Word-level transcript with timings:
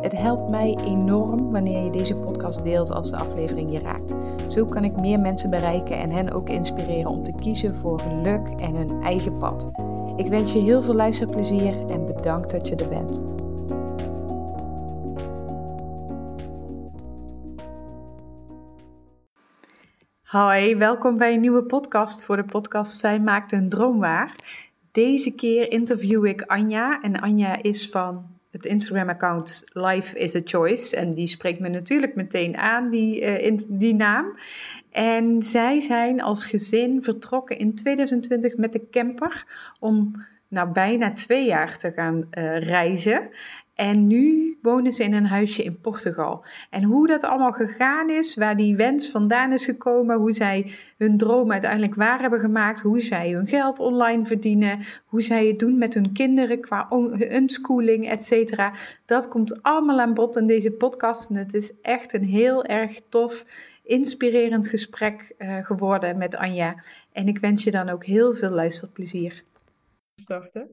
Het 0.00 0.12
helpt 0.12 0.50
mij 0.50 0.78
enorm 0.84 1.50
wanneer 1.50 1.84
je 1.84 1.90
deze 1.90 2.14
podcast 2.14 2.62
deelt 2.62 2.90
als 2.90 3.10
de 3.10 3.16
aflevering 3.16 3.72
je 3.72 3.78
raakt. 3.78 4.14
Zo 4.48 4.64
kan 4.64 4.84
ik 4.84 5.00
meer 5.00 5.20
mensen 5.20 5.50
bereiken 5.50 5.98
en 5.98 6.10
hen 6.10 6.30
ook 6.30 6.48
inspireren 6.48 7.10
om 7.10 7.24
te 7.24 7.34
kiezen 7.34 7.76
voor 7.76 8.00
geluk 8.00 8.48
en 8.48 8.74
hun 8.74 9.02
eigen 9.02 9.34
pad. 9.34 9.70
Ik 10.16 10.26
wens 10.26 10.52
je 10.52 10.58
heel 10.58 10.82
veel 10.82 10.94
luisterplezier 10.94 11.90
en 11.90 12.06
bedankt 12.06 12.50
dat 12.50 12.68
je 12.68 12.76
er 12.76 12.88
bent. 12.88 13.22
Hoi, 20.22 20.76
welkom 20.76 21.16
bij 21.16 21.34
een 21.34 21.40
nieuwe 21.40 21.62
podcast 21.62 22.24
voor 22.24 22.36
de 22.36 22.44
podcast 22.44 22.98
Zij 22.98 23.20
maakt 23.20 23.52
een 23.52 23.68
droom 23.68 23.98
waar. 23.98 24.34
Deze 24.92 25.30
keer 25.30 25.70
interview 25.70 26.24
ik 26.24 26.42
Anja 26.42 27.02
en 27.02 27.20
Anja 27.20 27.62
is 27.62 27.88
van 27.88 28.37
het 28.50 28.64
Instagram-account 28.64 29.64
Life 29.72 30.18
is 30.18 30.36
a 30.36 30.40
Choice. 30.44 30.96
En 30.96 31.14
die 31.14 31.26
spreekt 31.26 31.60
me 31.60 31.68
natuurlijk 31.68 32.14
meteen 32.14 32.56
aan, 32.56 32.90
die, 32.90 33.20
in, 33.20 33.64
die 33.68 33.94
naam. 33.94 34.38
En 34.90 35.42
zij 35.42 35.80
zijn 35.80 36.22
als 36.22 36.46
gezin 36.46 37.02
vertrokken 37.02 37.58
in 37.58 37.74
2020 37.74 38.56
met 38.56 38.72
de 38.72 38.88
camper 38.90 39.46
om 39.80 40.26
nou, 40.48 40.72
bijna 40.72 41.12
twee 41.12 41.46
jaar 41.46 41.78
te 41.78 41.92
gaan 41.92 42.16
uh, 42.16 42.60
reizen. 42.60 43.28
En 43.78 44.06
nu 44.06 44.58
wonen 44.62 44.92
ze 44.92 45.02
in 45.02 45.12
een 45.12 45.26
huisje 45.26 45.62
in 45.62 45.80
Portugal. 45.80 46.44
En 46.70 46.82
hoe 46.82 47.06
dat 47.06 47.22
allemaal 47.22 47.52
gegaan 47.52 48.10
is, 48.10 48.34
waar 48.34 48.56
die 48.56 48.76
wens 48.76 49.10
vandaan 49.10 49.52
is 49.52 49.64
gekomen, 49.64 50.16
hoe 50.16 50.32
zij 50.32 50.72
hun 50.96 51.16
droom 51.16 51.52
uiteindelijk 51.52 51.94
waar 51.94 52.20
hebben 52.20 52.40
gemaakt, 52.40 52.80
hoe 52.80 53.00
zij 53.00 53.30
hun 53.30 53.46
geld 53.46 53.78
online 53.78 54.26
verdienen, 54.26 54.78
hoe 55.06 55.22
zij 55.22 55.46
het 55.46 55.58
doen 55.58 55.78
met 55.78 55.94
hun 55.94 56.12
kinderen 56.12 56.60
qua 56.60 56.88
unschooling, 57.18 58.08
et 58.08 58.24
cetera. 58.24 58.72
Dat 59.06 59.28
komt 59.28 59.62
allemaal 59.62 60.00
aan 60.00 60.14
bod 60.14 60.36
in 60.36 60.46
deze 60.46 60.70
podcast. 60.70 61.30
En 61.30 61.36
het 61.36 61.54
is 61.54 61.72
echt 61.82 62.12
een 62.12 62.24
heel 62.24 62.64
erg 62.64 63.00
tof, 63.08 63.44
inspirerend 63.82 64.68
gesprek 64.68 65.34
uh, 65.38 65.64
geworden 65.64 66.18
met 66.18 66.36
Anja. 66.36 66.82
En 67.12 67.28
ik 67.28 67.38
wens 67.38 67.64
je 67.64 67.70
dan 67.70 67.88
ook 67.88 68.04
heel 68.04 68.32
veel 68.32 68.50
luisterplezier. 68.50 69.42
Starten. 70.16 70.68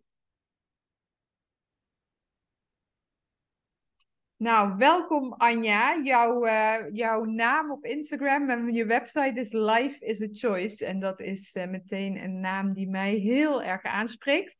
Nou, 4.37 4.77
welkom 4.77 5.33
Anja. 5.33 5.97
Jouw, 6.03 6.45
uh, 6.45 6.75
jouw 6.91 7.23
naam 7.23 7.71
op 7.71 7.85
Instagram 7.85 8.49
en 8.49 8.73
je 8.73 8.85
website 8.85 9.39
is 9.39 9.51
Life 9.51 10.05
is 10.05 10.21
a 10.21 10.27
Choice. 10.31 10.85
En 10.85 10.99
dat 10.99 11.19
is 11.19 11.55
uh, 11.55 11.67
meteen 11.67 12.23
een 12.23 12.39
naam 12.39 12.73
die 12.73 12.89
mij 12.89 13.13
heel 13.13 13.63
erg 13.63 13.83
aanspreekt. 13.83 14.55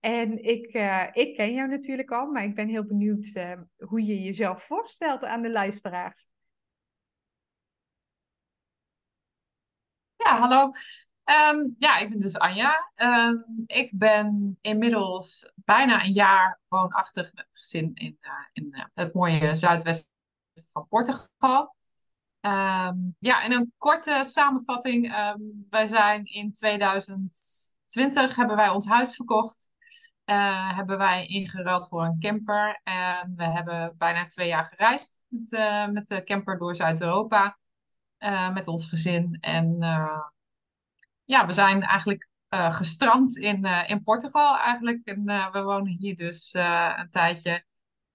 En 0.00 0.44
ik, 0.44 0.74
uh, 0.74 1.06
ik 1.12 1.36
ken 1.36 1.54
jou 1.54 1.68
natuurlijk 1.68 2.10
al, 2.10 2.26
maar 2.26 2.44
ik 2.44 2.54
ben 2.54 2.68
heel 2.68 2.84
benieuwd 2.84 3.32
hoe 3.76 4.04
je 4.04 4.22
jezelf 4.22 4.62
voorstelt 4.62 5.24
aan 5.24 5.42
de 5.42 5.50
luisteraars. 5.50 6.26
Ja, 10.16 10.38
hallo. 10.38 10.72
Um, 11.24 11.74
ja, 11.78 11.98
ik 11.98 12.10
ben 12.10 12.18
dus 12.18 12.38
Anja. 12.38 12.90
Um, 12.96 13.64
ik 13.66 13.90
ben 13.92 14.58
inmiddels 14.60 15.52
bijna 15.54 16.04
een 16.04 16.12
jaar 16.12 16.60
woonachtig 16.68 17.32
gezin 17.50 17.90
in, 17.94 18.18
uh, 18.20 18.30
in 18.52 18.68
uh, 18.70 18.84
het 18.94 19.14
mooie 19.14 19.54
zuidwesten 19.54 20.12
van 20.72 20.86
Portugal. 20.88 21.74
Um, 22.40 23.16
ja, 23.18 23.42
in 23.42 23.52
een 23.52 23.72
korte 23.78 24.20
samenvatting. 24.24 25.12
wij 25.70 25.86
zijn 25.86 26.24
in 26.24 26.52
2020 26.52 28.36
hebben 28.36 28.56
wij 28.56 28.68
ons 28.68 28.86
huis 28.86 29.14
verkocht. 29.14 29.72
Uh, 30.24 30.76
hebben 30.76 30.98
wij 30.98 31.26
ingeruild 31.26 31.88
voor 31.88 32.04
een 32.04 32.20
camper. 32.20 32.80
En 32.82 33.32
we 33.36 33.44
hebben 33.44 33.94
bijna 33.98 34.26
twee 34.26 34.48
jaar 34.48 34.66
gereisd 34.66 35.24
met, 35.28 35.50
met 35.92 36.06
de 36.06 36.24
camper 36.24 36.58
door 36.58 36.76
Zuid-Europa. 36.76 37.58
met 38.52 38.68
ons 38.68 38.88
gezin. 38.88 39.36
En 39.40 39.78
ja, 41.24 41.46
we 41.46 41.52
zijn 41.52 41.82
eigenlijk 41.82 42.28
uh, 42.54 42.74
gestrand 42.74 43.36
in, 43.36 43.66
uh, 43.66 43.82
in 43.86 44.02
Portugal 44.02 44.58
eigenlijk. 44.58 45.00
En 45.04 45.22
uh, 45.30 45.52
we 45.52 45.62
wonen 45.62 45.92
hier 45.98 46.16
dus 46.16 46.54
een 46.96 47.10
tijdje. 47.10 47.64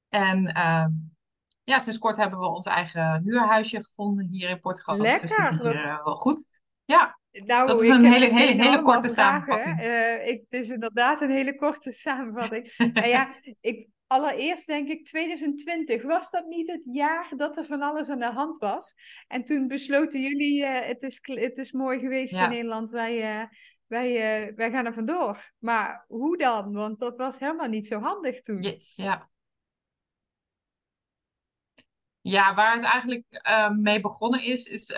En 0.09 0.53
ehm, 0.53 0.90
ja, 1.64 1.80
sinds 1.80 1.98
kort 1.98 2.18
hebben 2.18 2.40
we 2.40 2.48
ons 2.48 2.66
eigen 2.66 3.22
huurhuisje 3.24 3.84
gevonden 3.84 4.28
hier 4.28 4.50
in 4.50 4.59
Portugal. 4.59 4.98
Lekker. 4.98 5.28
Dus 5.28 5.38
we 5.38 5.46
zitten 5.46 5.72
hier 5.72 6.02
wel 6.03 6.16
goed. 6.16 6.48
Ja, 6.86 7.19
nou, 7.31 7.68
dat 7.68 7.81
is 7.81 7.90
een 7.90 8.06
hele, 8.06 8.25
hele, 8.25 8.64
hele 8.64 8.81
korte 8.81 9.09
samenvatting. 9.09 9.80
ik, 10.25 10.46
het 10.50 10.62
is 10.62 10.69
inderdaad 10.69 11.22
een 11.22 11.31
hele 11.31 11.56
korte 11.56 11.92
samenvatting. 11.92 12.74
nou 12.94 13.08
ja, 13.08 13.31
ik, 13.62 13.88
allereerst 14.09 14.68
denk 14.68 14.90
ik 14.90 15.06
2020. 15.06 16.03
Was 16.03 16.31
dat 16.31 16.46
niet 16.46 16.72
het 16.72 16.81
jaar 16.86 17.31
dat 17.36 17.58
er 17.58 17.66
van 17.66 17.81
alles 17.81 18.09
aan 18.09 18.20
de 18.20 18.31
hand 18.31 18.58
was? 18.58 18.96
En 19.28 19.46
toen 19.46 19.68
besloten 19.68 20.22
jullie, 20.22 20.62
uh, 20.62 20.80
het, 20.80 21.03
is, 21.03 21.20
het 21.22 21.58
is 21.58 21.72
mooi 21.72 22.00
geweest 22.00 22.34
in 22.34 22.50
Nederland, 22.50 22.92
wij, 22.92 23.42
uh, 23.42 23.48
wij, 23.88 24.48
uh, 24.48 24.56
wij 24.56 24.72
gaan 24.72 24.86
er 24.86 24.94
vandoor. 24.94 25.52
Maar 25.58 26.06
hoe 26.08 26.38
dan? 26.38 26.74
Want 26.74 27.00
dat 27.00 27.18
was 27.18 27.40
helemaal 27.40 27.68
niet 27.68 27.88
zo 27.88 28.00
handig 28.00 28.42
toen. 28.42 28.62
Ja, 28.62 28.74
ja. 28.96 29.30
ja 32.22 32.53
waar 32.53 32.74
het 32.74 32.84
eigenlijk 32.84 33.25
mee 33.78 34.02
begonnen 34.02 34.44
is, 34.44 34.66
is 34.66 34.94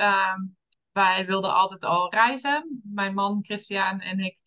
wij 0.91 1.25
wilden 1.25 1.53
altijd 1.53 1.83
al 1.83 2.11
reizen. 2.13 2.81
Mijn 2.83 3.13
man 3.13 3.43
Christian 3.43 3.99
en 3.99 4.19
ik 4.19 4.40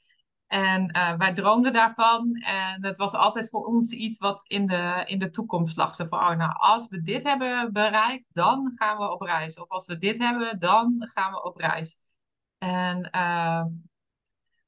en 0.55 0.97
uh, 0.97 1.17
wij 1.17 1.35
droomden 1.35 1.73
daarvan. 1.73 2.35
En 2.35 2.85
het 2.85 2.97
was 2.97 3.13
altijd 3.13 3.49
voor 3.49 3.65
ons 3.65 3.93
iets 3.93 4.19
wat 4.19 4.45
in 4.47 4.67
de, 4.67 5.03
in 5.07 5.19
de 5.19 5.31
toekomst 5.31 5.77
lag. 5.77 5.95
Zo 5.95 6.05
van, 6.05 6.19
oh, 6.19 6.37
nou, 6.37 6.53
als 6.57 6.89
we 6.89 7.03
dit 7.03 7.23
hebben 7.23 7.73
bereikt, 7.73 8.27
dan 8.33 8.73
gaan 8.75 8.97
we 8.97 9.13
op 9.13 9.21
reis. 9.21 9.59
Of 9.59 9.69
als 9.69 9.87
we 9.87 9.99
dit 9.99 10.19
hebben, 10.19 10.59
dan 10.59 11.11
gaan 11.15 11.33
we 11.33 11.43
op 11.43 11.57
reis. 11.57 11.99
En 12.59 13.09
uh, 13.15 13.65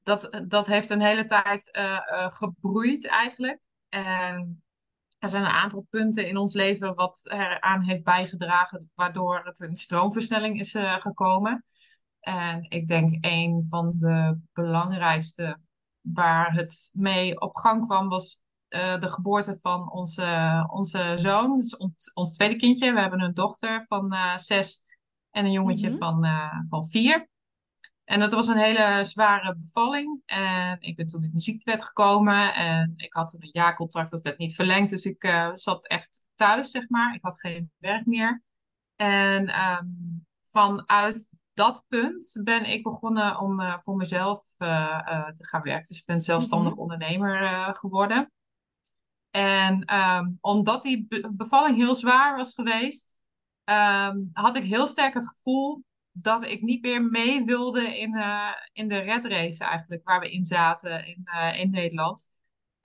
dat, 0.03 0.43
dat 0.47 0.67
heeft 0.67 0.89
een 0.89 1.01
hele 1.01 1.25
tijd 1.25 1.77
uh, 1.77 2.29
gebroeid 2.29 3.07
eigenlijk. 3.07 3.59
En 3.89 4.63
er 5.19 5.29
zijn 5.29 5.43
een 5.43 5.49
aantal 5.49 5.87
punten 5.89 6.27
in 6.27 6.37
ons 6.37 6.53
leven 6.53 6.95
wat 6.95 7.21
eraan 7.23 7.81
heeft 7.81 8.03
bijgedragen, 8.03 8.91
waardoor 8.95 9.41
het 9.43 9.59
een 9.59 9.75
stroomversnelling 9.75 10.59
is 10.59 10.71
gekomen. 10.99 11.65
En 12.19 12.65
ik 12.69 12.87
denk 12.87 13.25
een 13.25 13.65
van 13.69 13.93
de 13.97 14.39
belangrijkste 14.53 15.65
waar 16.13 16.53
het 16.53 16.91
mee 16.93 17.41
op 17.41 17.55
gang 17.55 17.85
kwam, 17.85 18.07
was 18.07 18.43
uh, 18.69 18.99
de 18.99 19.09
geboorte 19.09 19.59
van 19.59 19.91
onze, 19.91 20.67
onze 20.71 21.13
zoon, 21.15 21.59
dus 21.59 21.77
ons, 21.77 22.13
ons, 22.13 22.33
tweede 22.33 22.55
kindje. 22.55 22.93
We 22.93 22.99
hebben 22.99 23.21
een 23.21 23.33
dochter 23.33 23.85
van 23.85 24.13
uh, 24.13 24.37
zes 24.37 24.85
en 25.31 25.45
een 25.45 25.51
jongetje 25.51 25.89
mm-hmm. 25.89 26.01
van, 26.01 26.25
uh, 26.25 26.59
van 26.65 26.87
vier. 26.87 27.29
En 28.03 28.19
dat 28.19 28.31
was 28.31 28.47
een 28.47 28.57
hele 28.57 29.03
zware 29.03 29.55
bevalling. 29.55 30.21
En 30.25 30.77
ik 30.79 30.95
ben 30.95 31.07
toen 31.07 31.23
in 31.23 31.31
de 31.33 31.39
ziektewet 31.39 31.83
gekomen. 31.83 32.53
En 32.53 32.93
ik 32.95 33.13
had 33.13 33.29
toen 33.29 33.43
een 33.43 33.49
jaarcontract, 33.51 34.11
dat 34.11 34.21
werd 34.21 34.37
niet 34.37 34.55
verlengd. 34.55 34.89
Dus 34.89 35.05
ik 35.05 35.49
zat 35.53 35.87
echt 35.87 36.27
thuis, 36.35 36.71
zeg 36.71 36.89
maar. 36.89 37.15
Ik 37.15 37.21
had 37.21 37.39
geen 37.39 37.71
werk 37.77 38.05
meer. 38.05 38.43
En 38.95 39.61
um, 39.61 40.25
vanuit 40.41 41.31
dat 41.57 41.85
punt 41.87 42.39
ben 42.43 42.65
ik 42.65 42.83
begonnen 42.83 43.39
om 43.39 43.59
uh, 43.59 43.77
voor 43.77 43.95
mezelf 43.95 44.55
uh, 44.57 44.67
uh, 45.07 45.29
te 45.29 45.47
gaan 45.47 45.61
werken. 45.61 45.87
Dus 45.87 45.99
ik 45.99 46.05
ben 46.05 46.21
zelfstandig 46.21 46.67
mm 46.67 46.73
-hmm. 46.73 46.81
ondernemer 46.81 47.75
geworden. 47.75 48.31
En 49.29 49.95
um, 49.95 50.37
omdat 50.41 50.81
die 50.81 51.05
be 51.07 51.31
bevalling 51.33 51.77
heel 51.77 51.95
zwaar 51.95 52.35
was 52.35 52.53
geweest, 52.53 53.17
um, 53.65 54.29
had 54.33 54.55
ik 54.55 54.63
heel 54.63 54.85
sterk 54.85 55.13
het 55.13 55.27
gevoel 55.27 55.83
dat 56.11 56.45
ik 56.45 56.61
niet 56.61 56.81
meer 56.81 57.03
mee 57.03 57.43
wilde 57.43 57.99
in, 57.99 58.23
in 58.73 58.87
de 58.87 58.97
red 58.97 59.25
race 59.25 59.63
eigenlijk, 59.63 60.03
waar 60.03 60.19
we 60.19 60.31
in 60.31 60.45
zaten 60.45 61.05
in, 61.05 61.27
in 61.53 61.69
Nederland. 61.69 62.29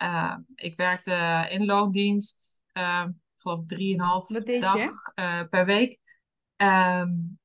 Uh, 0.02 0.36
ik 0.54 0.76
werkte 0.76 1.46
in 1.50 1.64
loondienst, 1.64 2.62
uh, 2.72 3.04
geloof 3.36 3.66
drieënhalf 3.66 4.26
dag 4.60 5.12
per 5.50 5.64
week. 5.64 5.98
Um, 6.56 7.40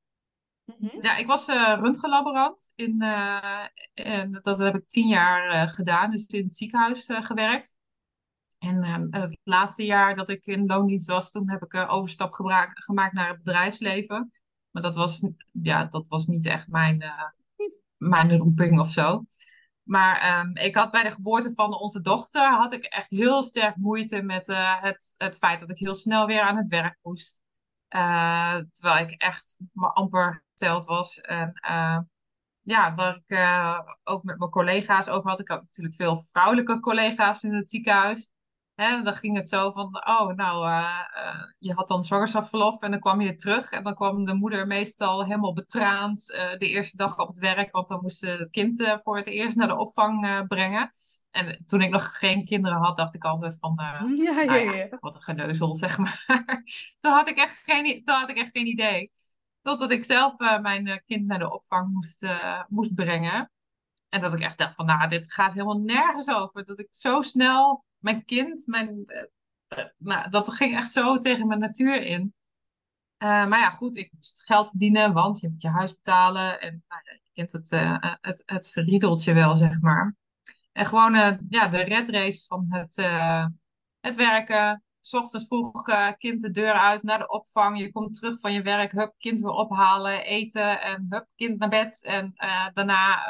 Mhm. 0.76 1.02
Ja, 1.02 1.16
ik 1.16 1.26
was 1.26 1.48
uh, 1.48 1.78
röntgenlaborant. 1.80 2.72
In, 2.74 3.02
uh, 3.02 3.64
en 3.94 4.32
dat 4.32 4.58
heb 4.58 4.74
ik 4.74 4.88
tien 4.88 5.08
jaar 5.08 5.54
uh, 5.54 5.72
gedaan, 5.72 6.10
dus 6.10 6.26
in 6.26 6.44
het 6.44 6.56
ziekenhuis 6.56 7.04
gewerkt. 7.08 7.78
En 8.58 8.82
ehm, 8.82 9.06
het 9.10 9.38
laatste 9.42 9.84
jaar 9.84 10.16
dat 10.16 10.28
ik 10.28 10.44
in 10.46 10.66
loondienst 10.66 11.08
was, 11.08 11.30
toen 11.30 11.50
heb 11.50 11.62
ik 11.62 11.90
overstap 11.90 12.32
gemaakt 12.74 13.12
naar 13.12 13.28
het 13.28 13.42
bedrijfsleven. 13.42 14.32
Maar 14.70 14.82
dat 14.82 14.96
was, 14.96 15.28
ja, 15.52 15.84
dat 15.84 16.08
was 16.08 16.26
niet 16.26 16.46
echt 16.46 16.68
mijn, 16.68 17.12
mijn 17.96 18.36
roeping 18.36 18.80
of 18.80 18.90
zo. 18.90 19.24
Maar 19.82 20.40
um, 20.40 20.56
ik 20.56 20.74
had 20.74 20.90
bij 20.90 21.02
de 21.02 21.10
geboorte 21.10 21.52
van 21.54 21.78
onze 21.78 22.00
dochter 22.00 22.50
had 22.50 22.72
ik 22.72 22.84
echt 22.84 23.10
heel 23.10 23.42
sterk 23.42 23.76
moeite 23.76 24.22
met 24.22 24.46
het, 24.80 25.14
het 25.16 25.36
feit 25.36 25.60
dat 25.60 25.70
ik 25.70 25.78
heel 25.78 25.94
snel 25.94 26.26
weer 26.26 26.40
aan 26.40 26.56
het 26.56 26.68
werk 26.68 26.98
moest. 27.02 27.42
Terwijl 28.72 28.98
ik 28.98 29.10
echt 29.10 29.58
maar 29.72 29.92
amper 29.92 30.46
was. 30.86 31.20
En 31.20 31.52
ja, 32.62 32.94
waar 32.94 33.20
ik 33.26 33.38
ook 34.04 34.22
met 34.22 34.38
mijn 34.38 34.50
collega's 34.50 35.08
over 35.08 35.30
had. 35.30 35.40
Ik 35.40 35.48
had 35.48 35.62
natuurlijk 35.62 35.94
veel 35.94 36.16
vrouwelijke 36.16 36.80
collega's 36.80 37.42
in 37.42 37.54
het 37.54 37.70
ziekenhuis. 37.70 38.32
Hè, 38.80 39.02
dan 39.02 39.14
ging 39.14 39.36
het 39.36 39.48
zo 39.48 39.70
van, 39.70 39.86
oh, 40.08 40.34
nou, 40.34 40.68
uh, 40.68 40.98
uh, 41.16 41.42
je 41.58 41.72
had 41.72 41.88
dan 41.88 42.02
zwangerschapsverlof 42.04 42.82
en 42.82 42.90
dan 42.90 43.00
kwam 43.00 43.20
je 43.20 43.34
terug. 43.34 43.70
En 43.70 43.84
dan 43.84 43.94
kwam 43.94 44.24
de 44.24 44.34
moeder 44.34 44.66
meestal 44.66 45.24
helemaal 45.24 45.52
betraand 45.52 46.30
uh, 46.30 46.58
de 46.58 46.68
eerste 46.68 46.96
dag 46.96 47.18
op 47.18 47.28
het 47.28 47.38
werk, 47.38 47.72
want 47.72 47.88
dan 47.88 47.98
moest 48.02 48.18
ze 48.18 48.26
het 48.26 48.50
kind 48.50 48.98
voor 49.02 49.16
het 49.16 49.26
eerst 49.26 49.56
naar 49.56 49.68
de 49.68 49.76
opvang 49.76 50.46
brengen. 50.48 50.90
En 51.30 51.64
toen 51.66 51.80
ik 51.80 51.90
nog 51.90 52.18
geen 52.18 52.44
kinderen 52.44 52.78
had, 52.78 52.96
dacht 52.96 53.14
ik 53.14 53.24
altijd 53.24 53.58
van, 53.58 53.74
ja, 53.78 54.02
ja, 54.14 54.44
nou 54.44 54.76
ja, 54.76 54.96
wat 55.00 55.14
een 55.14 55.22
geneuzel, 55.22 55.74
zeg 55.74 55.98
maar. 55.98 56.24
toen, 56.98 57.12
had 57.12 57.28
ik 57.28 57.36
echt 57.36 57.62
geen, 57.64 58.04
toen 58.04 58.14
had 58.14 58.30
ik 58.30 58.36
echt 58.36 58.50
geen 58.56 58.66
idee. 58.66 59.12
Totdat 59.68 59.90
ik 59.90 60.04
zelf 60.04 60.38
mijn 60.38 61.02
kind 61.06 61.26
naar 61.26 61.38
de 61.38 61.52
opvang 61.52 61.92
moest, 61.92 62.26
moest 62.68 62.94
brengen. 62.94 63.50
En 64.08 64.20
dat 64.20 64.32
ik 64.32 64.40
echt 64.40 64.58
dacht 64.58 64.74
van, 64.74 64.86
nou, 64.86 65.08
dit 65.08 65.32
gaat 65.32 65.52
helemaal 65.52 65.80
nergens 65.80 66.30
over. 66.30 66.64
Dat 66.64 66.78
ik 66.78 66.88
zo 66.90 67.20
snel 67.22 67.84
mijn 67.98 68.24
kind, 68.24 68.66
mijn, 68.66 69.04
nou, 69.96 70.30
dat 70.30 70.52
ging 70.52 70.76
echt 70.76 70.90
zo 70.90 71.18
tegen 71.18 71.46
mijn 71.46 71.60
natuur 71.60 72.02
in. 72.02 72.34
Maar 73.18 73.58
ja, 73.58 73.70
goed, 73.70 73.96
ik 73.96 74.12
moest 74.12 74.42
geld 74.44 74.68
verdienen, 74.68 75.12
want 75.12 75.40
je 75.40 75.48
moet 75.48 75.62
je 75.62 75.68
huis 75.68 75.94
betalen. 75.94 76.60
En 76.60 76.84
nou 76.88 77.02
je 77.04 77.30
kent 77.32 77.52
het, 77.52 77.70
het, 78.20 78.42
het 78.46 78.72
riedeltje 78.74 79.32
wel, 79.32 79.56
zeg 79.56 79.80
maar. 79.80 80.16
En 80.72 80.86
gewoon 80.86 81.38
ja, 81.48 81.68
de 81.68 81.82
red 81.82 82.08
race 82.08 82.46
van 82.46 82.66
het, 82.68 82.96
het 84.00 84.14
werken. 84.14 84.82
S 85.08 85.14
ochtends 85.14 85.46
vroeg 85.46 85.82
kind 86.18 86.40
de 86.40 86.50
deur 86.50 86.72
uit 86.72 87.02
naar 87.02 87.18
de 87.18 87.28
opvang. 87.28 87.78
Je 87.78 87.92
komt 87.92 88.14
terug 88.14 88.40
van 88.40 88.52
je 88.52 88.62
werk, 88.62 88.92
hup, 88.92 89.14
kind 89.18 89.40
weer 89.40 89.50
ophalen, 89.50 90.24
eten 90.24 90.80
en 90.80 91.06
hup, 91.08 91.26
kind 91.36 91.58
naar 91.58 91.68
bed. 91.68 92.04
En 92.04 92.32
daarna 92.72 93.24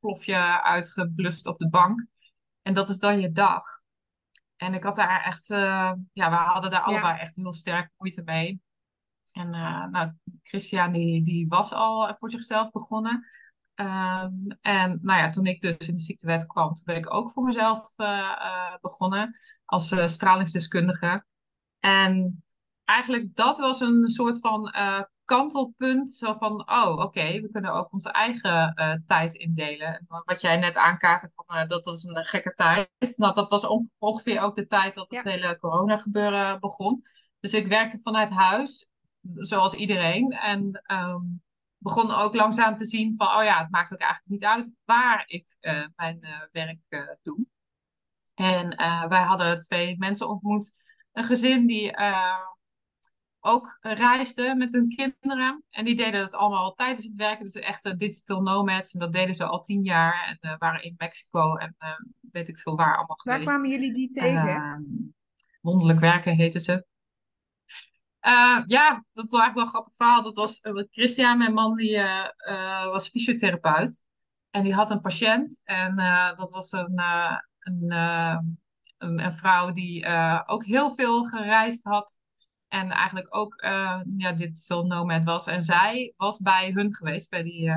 plof 0.00 0.24
je 0.24 0.62
uitgeblust 0.62 1.46
op 1.46 1.58
de 1.58 1.68
bank. 1.68 2.06
En 2.62 2.74
dat 2.74 2.88
is 2.88 2.98
dan 2.98 3.20
je 3.20 3.32
dag. 3.32 3.62
En 4.56 4.74
ik 4.74 4.82
had 4.82 4.96
daar 4.96 5.24
echt, 5.24 5.50
uh, 5.50 5.92
ja, 6.12 6.30
we 6.30 6.36
hadden 6.36 6.70
daar 6.70 6.80
allebei 6.80 7.18
echt 7.18 7.36
heel 7.36 7.52
sterk 7.52 7.90
moeite 7.96 8.22
mee. 8.22 8.60
En 9.32 9.50
nou, 9.90 10.12
Christian 10.42 10.92
die, 10.92 11.22
die 11.22 11.48
was 11.48 11.72
al 11.72 12.14
voor 12.16 12.30
zichzelf 12.30 12.70
begonnen. 12.70 13.26
Um, 13.80 14.46
en 14.60 14.98
nou 15.02 15.20
ja, 15.20 15.30
toen 15.30 15.46
ik 15.46 15.60
dus 15.60 15.88
in 15.88 15.94
de 15.94 16.00
ziektewet 16.00 16.46
kwam, 16.46 16.74
toen 16.74 16.84
ben 16.84 16.96
ik 16.96 17.14
ook 17.14 17.30
voor 17.30 17.44
mezelf 17.44 17.92
uh, 17.96 18.74
begonnen 18.80 19.38
als 19.64 19.94
stralingsdeskundige. 20.06 21.24
En 21.78 22.44
eigenlijk 22.84 23.34
dat 23.36 23.58
was 23.58 23.80
een 23.80 24.08
soort 24.08 24.40
van 24.40 24.74
kantelpunt. 25.24 26.14
Zo 26.14 26.32
van, 26.32 26.70
oh 26.70 26.98
oké, 26.98 27.40
we 27.40 27.50
kunnen 27.50 27.72
ook 27.72 27.92
onze 27.92 28.10
eigen 28.10 28.72
uh, 28.76 28.94
tijd 29.06 29.34
indelen. 29.34 30.06
Wat 30.24 30.40
jij 30.40 30.56
net 30.56 30.76
aankaartte, 30.76 31.30
van, 31.34 31.56
uh, 31.56 31.68
dat 31.68 31.84
was 31.84 32.04
een 32.04 32.24
gekke 32.24 32.52
tijd. 32.52 33.16
Nou, 33.16 33.34
dat 33.34 33.48
was 33.48 33.66
ongeveer 33.98 34.40
ook 34.40 34.56
de 34.56 34.66
tijd 34.66 34.94
dat 34.94 35.10
het 35.10 35.24
hele 35.24 35.58
corona 35.58 35.96
gebeuren 35.96 36.60
begon. 36.60 37.02
Dus 37.40 37.54
ik 37.54 37.66
werkte 37.66 38.00
vanuit 38.00 38.30
huis, 38.30 38.90
zoals 39.34 39.74
iedereen. 39.74 40.30
En 40.30 40.82
um, 40.86 41.42
begon 41.78 42.10
ook 42.10 42.34
langzaam 42.34 42.76
te 42.76 42.84
zien 42.84 43.14
van, 43.16 43.26
oh 43.26 43.44
ja, 43.44 43.58
het 43.58 43.70
maakt 43.70 43.92
ook 43.92 44.00
eigenlijk 44.00 44.30
niet 44.30 44.44
uit 44.44 44.74
waar 44.84 45.22
ik 45.26 45.56
uh, 45.60 45.86
mijn 45.96 46.48
werk 46.52 47.18
doe. 47.22 47.46
En 48.34 48.76
wij 49.08 49.22
hadden 49.22 49.60
twee 49.60 49.96
mensen 49.98 50.28
ontmoet. 50.28 50.72
Een 51.12 51.24
gezin 51.24 51.66
die 51.66 51.96
ook 53.40 53.76
reisden 53.80 54.58
met 54.58 54.72
hun 54.72 54.88
kinderen. 54.88 55.64
En 55.70 55.84
die 55.84 55.96
deden 55.96 56.20
het 56.20 56.34
allemaal 56.34 56.74
tijdens 56.74 57.06
het 57.06 57.16
werken. 57.16 57.44
Dus 57.44 57.54
echte 57.54 57.96
digital 57.96 58.40
nomads. 58.40 58.92
En 58.92 59.00
dat 59.00 59.12
deden 59.12 59.34
ze 59.34 59.44
al 59.44 59.60
tien 59.60 59.82
jaar. 59.82 60.38
En 60.40 60.56
waren 60.58 60.82
in 60.82 60.94
Mexico 60.96 61.56
en 61.56 61.76
weet 62.20 62.48
ik 62.48 62.58
veel 62.58 62.76
waar 62.76 62.96
allemaal 62.96 63.16
geweest. 63.16 63.44
Waar 63.44 63.54
kwamen 63.54 63.70
jullie 63.70 63.94
die 63.94 64.10
tegen? 64.10 64.48
Uh, 64.48 64.74
wonderlijk 65.60 66.00
werken 66.00 66.34
heten 66.34 66.60
ze. 66.60 66.86
Ja, 68.66 69.04
dat 69.12 69.30
was 69.30 69.40
eigenlijk 69.40 69.54
wel 69.54 69.62
een 69.62 69.68
grappig 69.68 69.94
verhaal. 69.94 70.22
Dat 70.22 70.36
was 70.36 70.60
Christian, 70.90 71.38
mijn 71.38 71.52
man, 71.52 71.76
die 71.76 71.98
was 72.90 73.08
fysiotherapeut. 73.08 74.02
En 74.50 74.62
die 74.62 74.74
had 74.74 74.90
een 74.90 75.00
patiënt. 75.00 75.60
En 75.64 75.96
dat 76.34 76.50
was 76.50 76.72
een, 76.72 77.00
een, 77.58 77.92
een, 78.98 79.24
een, 79.24 79.32
vrouw 79.32 79.70
die 79.70 80.06
ook 80.46 80.64
heel 80.64 80.90
veel 80.90 81.24
gereisd 81.24 81.84
had 81.84 82.18
en 82.68 82.90
eigenlijk 82.90 83.36
ook 83.36 83.62
ja, 84.16 84.32
dit 84.32 84.58
zo 84.58 84.82
nomad 84.82 85.24
was. 85.24 85.46
En 85.46 85.64
zij 85.64 86.14
was 86.16 86.38
bij 86.38 86.70
hun 86.70 86.94
geweest, 86.94 87.30
bij, 87.30 87.42
die, 87.42 87.72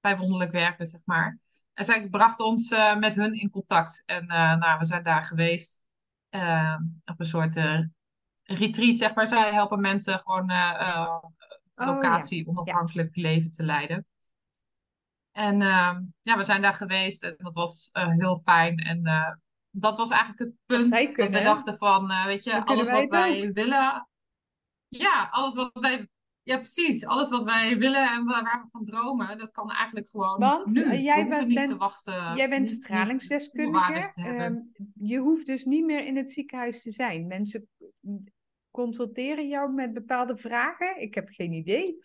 bij 0.00 0.16
Wonderlijk 0.16 0.52
Werken, 0.52 0.86
zeg 0.86 1.00
maar. 1.04 1.38
En 1.72 1.84
zij 1.84 2.08
bracht 2.08 2.40
ons 2.40 2.74
met 2.98 3.14
hun 3.14 3.34
in 3.34 3.50
contact. 3.50 4.02
En 4.06 4.26
nou, 4.26 4.78
we 4.78 4.84
zijn 4.84 5.02
daar 5.02 5.24
geweest 5.24 5.82
op 7.04 7.20
een 7.20 7.26
soort 7.26 7.56
retreat, 8.54 8.98
zeg 8.98 9.14
maar. 9.14 9.26
Zij 9.26 9.52
helpen 9.52 9.80
mensen 9.80 10.18
gewoon 10.18 10.50
oh, 10.50 11.22
locatie 11.74 12.48
onafhankelijk 12.48 13.16
leven 13.16 13.52
te 13.52 13.64
leiden. 13.64 14.06
En 15.32 15.58
ja, 16.22 16.36
we 16.36 16.42
zijn 16.42 16.62
daar 16.62 16.74
geweest 16.74 17.22
en 17.22 17.34
dat 17.38 17.54
was 17.54 17.90
heel 17.92 18.36
fijn. 18.36 18.76
En 18.76 19.02
dat 19.70 19.96
was 19.96 20.10
eigenlijk 20.10 20.40
het 20.40 20.52
punt 20.66 21.16
dat 21.16 21.30
we 21.30 21.42
dachten 21.42 21.76
van, 21.76 22.12
weet 22.26 22.44
je, 22.44 22.64
alles 22.64 22.90
wat 22.90 23.08
wij 23.08 23.52
willen. 23.52 24.08
Ja, 24.88 25.28
alles 25.30 25.54
wat 25.54 25.70
wij. 25.72 26.08
Ja, 26.44 26.56
precies. 26.56 27.06
Alles 27.06 27.30
wat 27.30 27.44
wij 27.44 27.78
willen 27.78 28.10
en 28.10 28.24
waar 28.24 28.42
we 28.42 28.68
van 28.70 28.84
dromen, 28.84 29.38
dat 29.38 29.50
kan 29.50 29.70
eigenlijk 29.70 30.08
gewoon. 30.08 30.38
Want 30.38 30.66
nu. 30.66 30.96
Jij 30.96 31.28
bent, 31.28 31.48
niet 31.48 31.66
te 31.66 31.76
wachten. 31.76 32.36
Jij 32.36 32.48
bent 32.48 32.70
stralingsdeskundige. 32.70 34.26
Um, 34.26 34.72
je 34.94 35.18
hoeft 35.18 35.46
dus 35.46 35.64
niet 35.64 35.84
meer 35.84 36.06
in 36.06 36.16
het 36.16 36.32
ziekenhuis 36.32 36.82
te 36.82 36.90
zijn. 36.90 37.26
Mensen 37.26 37.68
consulteren 38.72 39.48
jou 39.48 39.72
met 39.72 39.92
bepaalde 39.92 40.36
vragen. 40.36 41.00
Ik 41.00 41.14
heb 41.14 41.28
geen 41.28 41.52
idee. 41.52 41.98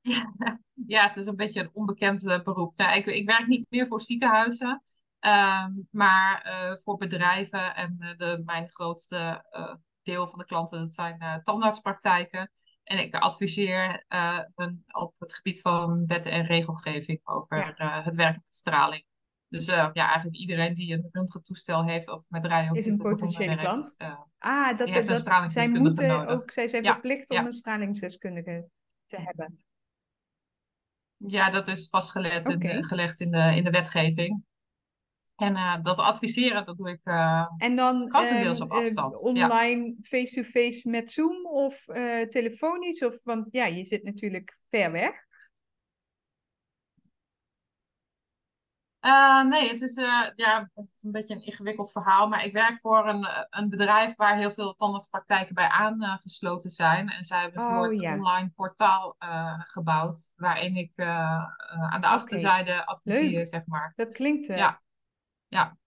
Ja, 0.00 0.32
ja, 0.86 1.06
het 1.06 1.16
is 1.16 1.26
een 1.26 1.36
beetje 1.36 1.60
een 1.60 1.70
onbekend 1.72 2.24
uh, 2.24 2.42
beroep. 2.42 2.76
Nou, 2.76 2.96
ik, 2.96 3.06
ik, 3.06 3.28
werk 3.28 3.46
niet 3.46 3.66
meer 3.68 3.86
voor 3.86 4.00
ziekenhuizen, 4.00 4.82
uh, 5.20 5.66
maar 5.90 6.46
uh, 6.46 6.76
voor 6.76 6.96
bedrijven. 6.96 7.74
En 7.74 7.96
uh, 8.00 8.16
de, 8.16 8.42
mijn 8.44 8.70
grootste 8.70 9.44
deel 10.02 10.28
van 10.28 10.38
de 10.38 10.44
klanten 10.44 10.78
dat 10.78 10.94
zijn 10.94 11.40
tandartspraktijken. 11.42 12.50
En 12.84 12.98
ik 12.98 13.14
adviseer 13.14 14.04
hun 14.54 14.84
op 14.86 15.14
het 15.18 15.34
gebied 15.34 15.60
van 15.60 16.06
wetten 16.06 16.32
en 16.32 16.46
regelgeving 16.46 17.20
over 17.24 17.74
het 18.04 18.16
werken 18.16 18.42
met 18.44 18.54
straling. 18.54 19.04
Dus 19.50 19.66
ja, 19.66 19.92
eigenlijk 19.92 20.36
iedereen 20.36 20.74
die 20.74 20.92
een 20.92 21.08
röntgentoestel 21.12 21.84
heeft 21.84 22.10
of 22.10 22.28
met 22.28 22.44
radio 22.44 22.72
is 22.72 22.86
een 22.86 22.96
potentiële 22.96 23.56
klant. 23.56 23.96
ah, 24.38 24.78
dat, 24.78 24.88
is 24.88 25.06
dat, 25.06 25.24
dat 25.24 25.52
zij 25.52 25.68
moeten 25.68 26.28
ook, 26.28 26.50
zij 26.50 26.68
zijn 26.68 26.84
verplicht 26.84 27.30
om 27.30 27.46
een 27.46 27.52
stralingsdeskundige 27.52 28.68
te 29.06 29.16
hebben. 29.20 29.64
Ja, 31.16 31.50
dat 31.50 31.68
is 31.68 31.88
vastgelegd 31.88 32.48
in, 32.48 32.84
gelegd 32.84 33.20
in, 33.20 33.30
de, 33.30 33.52
in 33.56 33.64
de 33.64 33.70
wetgeving. 33.70 34.42
En 35.36 35.52
uh, 35.52 35.82
dat 35.82 35.98
adviseren, 35.98 36.66
dat 36.66 36.76
doe 36.76 36.90
ik 36.90 37.00
en 37.56 37.76
dan, 37.76 38.10
grotendeels 38.10 38.58
uh, 38.58 38.64
op 38.64 38.72
afstand. 38.72 39.22
online 39.22 39.94
face-to-face 40.02 40.88
met 40.88 41.10
Zoom 41.12 41.46
of 41.46 41.84
telefonisch? 42.28 43.04
Of, 43.04 43.20
want 43.24 43.48
ja, 43.50 43.66
je 43.66 43.84
zit 43.84 44.02
natuurlijk 44.02 44.58
ver 44.68 44.92
weg. 44.92 45.28
Uh, 49.00 49.44
nee, 49.44 49.68
het 49.68 49.80
is, 49.80 49.96
uh, 49.96 50.26
ja, 50.34 50.70
het 50.74 50.88
is 50.92 51.02
een 51.02 51.10
beetje 51.10 51.34
een 51.34 51.44
ingewikkeld 51.44 51.92
verhaal. 51.92 52.28
Maar 52.28 52.44
ik 52.44 52.52
werk 52.52 52.80
voor 52.80 53.08
een, 53.08 53.28
een 53.50 53.68
bedrijf 53.68 54.16
waar 54.16 54.36
heel 54.36 54.50
veel 54.50 54.74
tandartspraktijken 54.74 55.54
bij 55.54 55.68
aangesloten 55.68 56.70
zijn. 56.70 57.08
En 57.08 57.24
zij 57.24 57.40
hebben 57.40 57.62
oh, 57.62 57.86
een 57.86 58.00
ja. 58.00 58.14
online 58.14 58.50
portaal 58.54 59.16
uh, 59.18 59.60
gebouwd. 59.66 60.32
Waarin 60.36 60.76
ik 60.76 60.92
aan 60.96 61.56
de 61.90 61.96
okay. 61.96 62.12
achterzijde 62.12 62.86
adviseer, 62.86 63.46
zeg 63.46 63.66
maar. 63.66 63.92
Dat 63.96 64.12
klinkt... 64.12 64.46
Ja. 64.46 64.82
ja. 65.48 65.78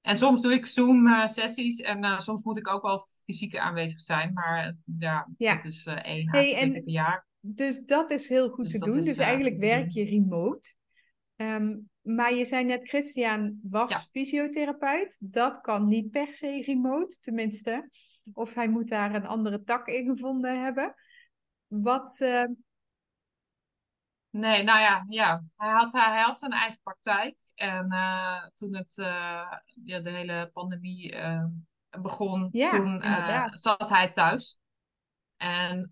En 0.00 0.16
soms 0.16 0.40
doe 0.40 0.52
ik 0.52 0.66
Zoom-sessies. 0.66 1.80
en 1.80 2.22
soms 2.22 2.44
moet 2.44 2.58
ik 2.58 2.68
ook 2.68 2.82
wel 2.82 3.00
fysiek 3.24 3.56
aanwezig 3.56 4.00
zijn. 4.00 4.32
Maar 4.32 4.76
ja, 4.98 5.28
ja. 5.36 5.54
het 5.54 5.64
is 5.64 5.86
één 5.86 6.28
à 6.28 6.30
hey, 6.30 6.52
twee 6.52 6.54
keer 6.54 6.72
per 6.72 6.88
jaar. 6.88 7.26
Dus 7.40 7.80
dat 7.80 8.10
is 8.10 8.28
heel 8.28 8.48
goed 8.48 8.64
dus 8.64 8.72
te 8.72 8.78
doen. 8.78 8.98
Is, 8.98 9.04
dus 9.04 9.16
eigenlijk 9.16 9.60
werk 9.60 9.90
je 9.90 10.04
remote. 10.04 10.74
Um, 11.36 11.89
maar 12.02 12.34
je 12.34 12.44
zei 12.44 12.64
net, 12.64 12.88
Christian 12.88 13.60
was 13.62 14.08
fysiotherapeut. 14.12 15.16
Dat 15.20 15.60
kan 15.60 15.88
niet 15.88 16.10
per 16.10 16.32
se 16.32 16.62
remote, 16.66 17.16
tenminste. 17.20 17.90
of 18.32 18.54
hij 18.54 18.68
moet 18.68 18.88
daar 18.88 19.14
een 19.14 19.26
andere 19.26 19.62
tak 19.62 19.88
in 19.88 20.06
gevonden 20.06 20.62
hebben. 20.62 20.94
Wat. 21.66 22.20
Uh... 22.20 22.44
Nee, 24.30 24.62
nou 24.62 24.80
ja, 24.80 25.04
ja. 25.08 25.44
Hij, 25.56 25.70
had, 25.70 25.92
hij 25.92 26.22
had 26.22 26.38
zijn 26.38 26.52
eigen 26.52 26.80
praktijk. 26.82 27.36
En 27.54 27.92
uh, 27.92 28.46
toen 28.54 28.76
het, 28.76 28.96
uh, 28.98 29.52
ja, 29.84 30.00
de 30.00 30.10
hele 30.10 30.50
pandemie 30.52 31.16
begon, 32.00 32.48
ja, 32.52 32.68
toen 32.68 33.02
zat 33.50 33.88
hij 33.88 34.10
thuis. 34.10 34.58
En 35.36 35.88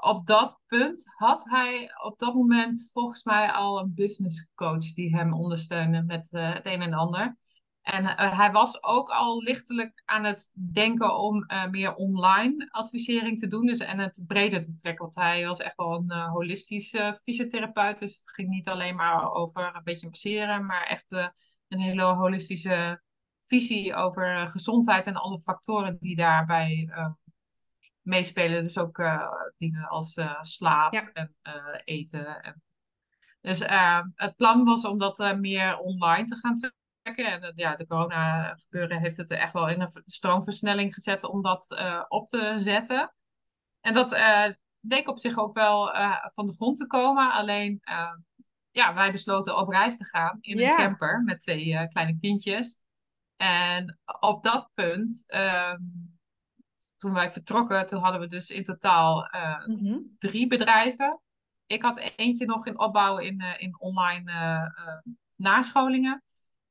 op 0.00 0.26
dat 0.26 0.60
punt 0.66 1.04
had 1.14 1.44
hij 1.44 1.90
op 2.02 2.18
dat 2.18 2.34
moment 2.34 2.90
volgens 2.92 3.24
mij 3.24 3.52
al 3.52 3.78
een 3.78 3.94
business 3.94 4.48
coach 4.54 4.92
die 4.92 5.16
hem 5.16 5.34
ondersteunde 5.34 6.02
met 6.02 6.30
het 6.30 6.66
een 6.66 6.82
en 6.82 6.92
ander. 6.92 7.36
En 7.84 8.04
uh, 8.04 8.38
hij 8.38 8.52
was 8.52 8.82
ook 8.82 9.10
al 9.10 9.42
lichtelijk 9.42 10.02
aan 10.04 10.24
het 10.24 10.50
denken 10.72 11.18
om 11.18 11.44
uh, 11.46 11.66
meer 11.66 11.94
online 11.94 12.68
advisering 12.70 13.38
te 13.38 13.48
doen. 13.48 13.66
Dus, 13.66 13.78
en 13.78 13.98
het 13.98 14.22
breder 14.26 14.62
te 14.62 14.74
trekken. 14.74 15.02
Want 15.02 15.14
hij 15.14 15.46
was 15.46 15.58
echt 15.58 15.76
wel 15.76 15.94
een 15.94 16.12
uh, 16.12 16.30
holistisch 16.30 16.96
fysiotherapeut. 17.22 17.98
Dus 17.98 18.16
het 18.16 18.30
ging 18.30 18.48
niet 18.48 18.68
alleen 18.68 18.96
maar 18.96 19.32
over 19.32 19.74
een 19.74 19.84
beetje 19.84 20.08
masseren. 20.08 20.66
Maar 20.66 20.86
echt 20.86 21.12
een 21.68 21.80
hele 21.80 22.02
holistische 22.02 23.02
visie 23.42 23.94
over 23.94 24.48
gezondheid 24.48 25.06
en 25.06 25.16
alle 25.16 25.38
factoren 25.38 25.96
die 26.00 26.16
daarbij 26.16 26.90
meespelen. 28.04 28.64
Dus 28.64 28.78
ook 28.78 29.02
dingen 29.56 29.88
als 29.88 30.20
slaap 30.40 30.92
en 30.92 31.36
eten. 31.84 32.42
En... 32.42 32.62
Dus 33.40 33.58
het 34.14 34.36
plan 34.36 34.64
was 34.64 34.84
om 34.84 34.98
dat 34.98 35.36
meer 35.38 35.78
online 35.78 36.24
te 36.24 36.36
gaan 36.36 36.56
en 37.12 37.52
ja, 37.56 37.76
de 37.76 37.86
corona 37.86 38.54
gebeuren 38.54 39.00
heeft 39.00 39.16
het 39.16 39.30
er 39.30 39.38
echt 39.38 39.52
wel 39.52 39.68
in 39.68 39.80
een 39.80 40.02
stroomversnelling 40.04 40.94
gezet 40.94 41.24
om 41.24 41.42
dat 41.42 41.76
op 42.08 42.28
te 42.28 42.52
zetten. 42.56 43.14
En 43.80 43.94
dat 43.94 44.18
leek 44.80 45.08
op 45.08 45.18
zich 45.18 45.38
ook 45.38 45.54
wel 45.54 45.94
uh, 45.94 46.26
van 46.26 46.46
de 46.46 46.54
grond 46.54 46.76
te 46.76 46.86
komen. 46.86 47.32
Alleen, 47.32 47.80
ja, 48.70 48.94
wij 48.94 49.12
besloten 49.12 49.58
op 49.58 49.68
reis 49.68 49.96
te 49.96 50.04
gaan 50.04 50.38
in 50.40 50.60
een 50.60 50.76
camper 50.76 51.22
met 51.22 51.40
twee 51.40 51.88
kleine 51.88 52.18
kindjes. 52.20 52.80
En 53.36 53.98
op 54.20 54.42
dat 54.42 54.70
punt, 54.74 55.24
ehm, 55.26 55.80
toen 57.04 57.12
wij 57.12 57.30
vertrokken, 57.30 57.86
toen 57.86 58.02
hadden 58.02 58.20
we 58.20 58.28
dus 58.28 58.50
in 58.50 58.64
totaal 58.64 59.28
mm 59.66 60.16
drie 60.18 60.46
bedrijven. 60.46 61.20
Ik 61.66 61.82
had 61.82 62.12
eentje 62.16 62.46
nog 62.46 62.66
in 62.66 62.78
opbouw 62.78 63.18
in, 63.18 63.40
in 63.58 63.80
online 63.80 64.32
nascholingen. 65.36 66.22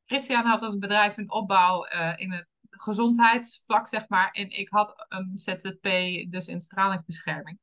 Christian 0.06 0.46
had 0.46 0.62
een 0.62 0.80
bedrijf 0.80 1.18
in 1.18 1.32
opbouw 1.32 1.88
uh, 1.88 2.14
in 2.16 2.32
het 2.32 2.48
gezondheidsvlak, 2.70 3.88
zeg 3.88 4.10
maar. 4.10 4.32
En 4.32 4.50
ik 4.50 4.70
had 4.70 5.06
een 5.08 5.32
ZZP, 5.34 5.88
dus 6.32 6.48
in 6.48 6.62
stralingsbescherming. 6.62 7.60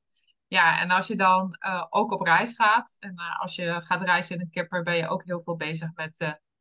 Ja, 0.46 0.80
en 0.80 0.90
als 0.90 1.06
je 1.06 1.16
dan 1.16 1.56
uh, 1.66 1.86
ook 1.90 2.12
op 2.12 2.20
reis 2.20 2.54
gaat, 2.54 2.96
en 2.98 3.14
uh, 3.16 3.40
als 3.40 3.54
je 3.54 3.80
gaat 3.82 4.00
reizen 4.02 4.34
in 4.34 4.40
een 4.40 4.50
camper, 4.50 4.82
ben 4.82 4.96
je 4.96 5.08
ook 5.08 5.24
heel 5.24 5.40
veel 5.42 5.56
bezig 5.56 5.90
met 5.94 6.18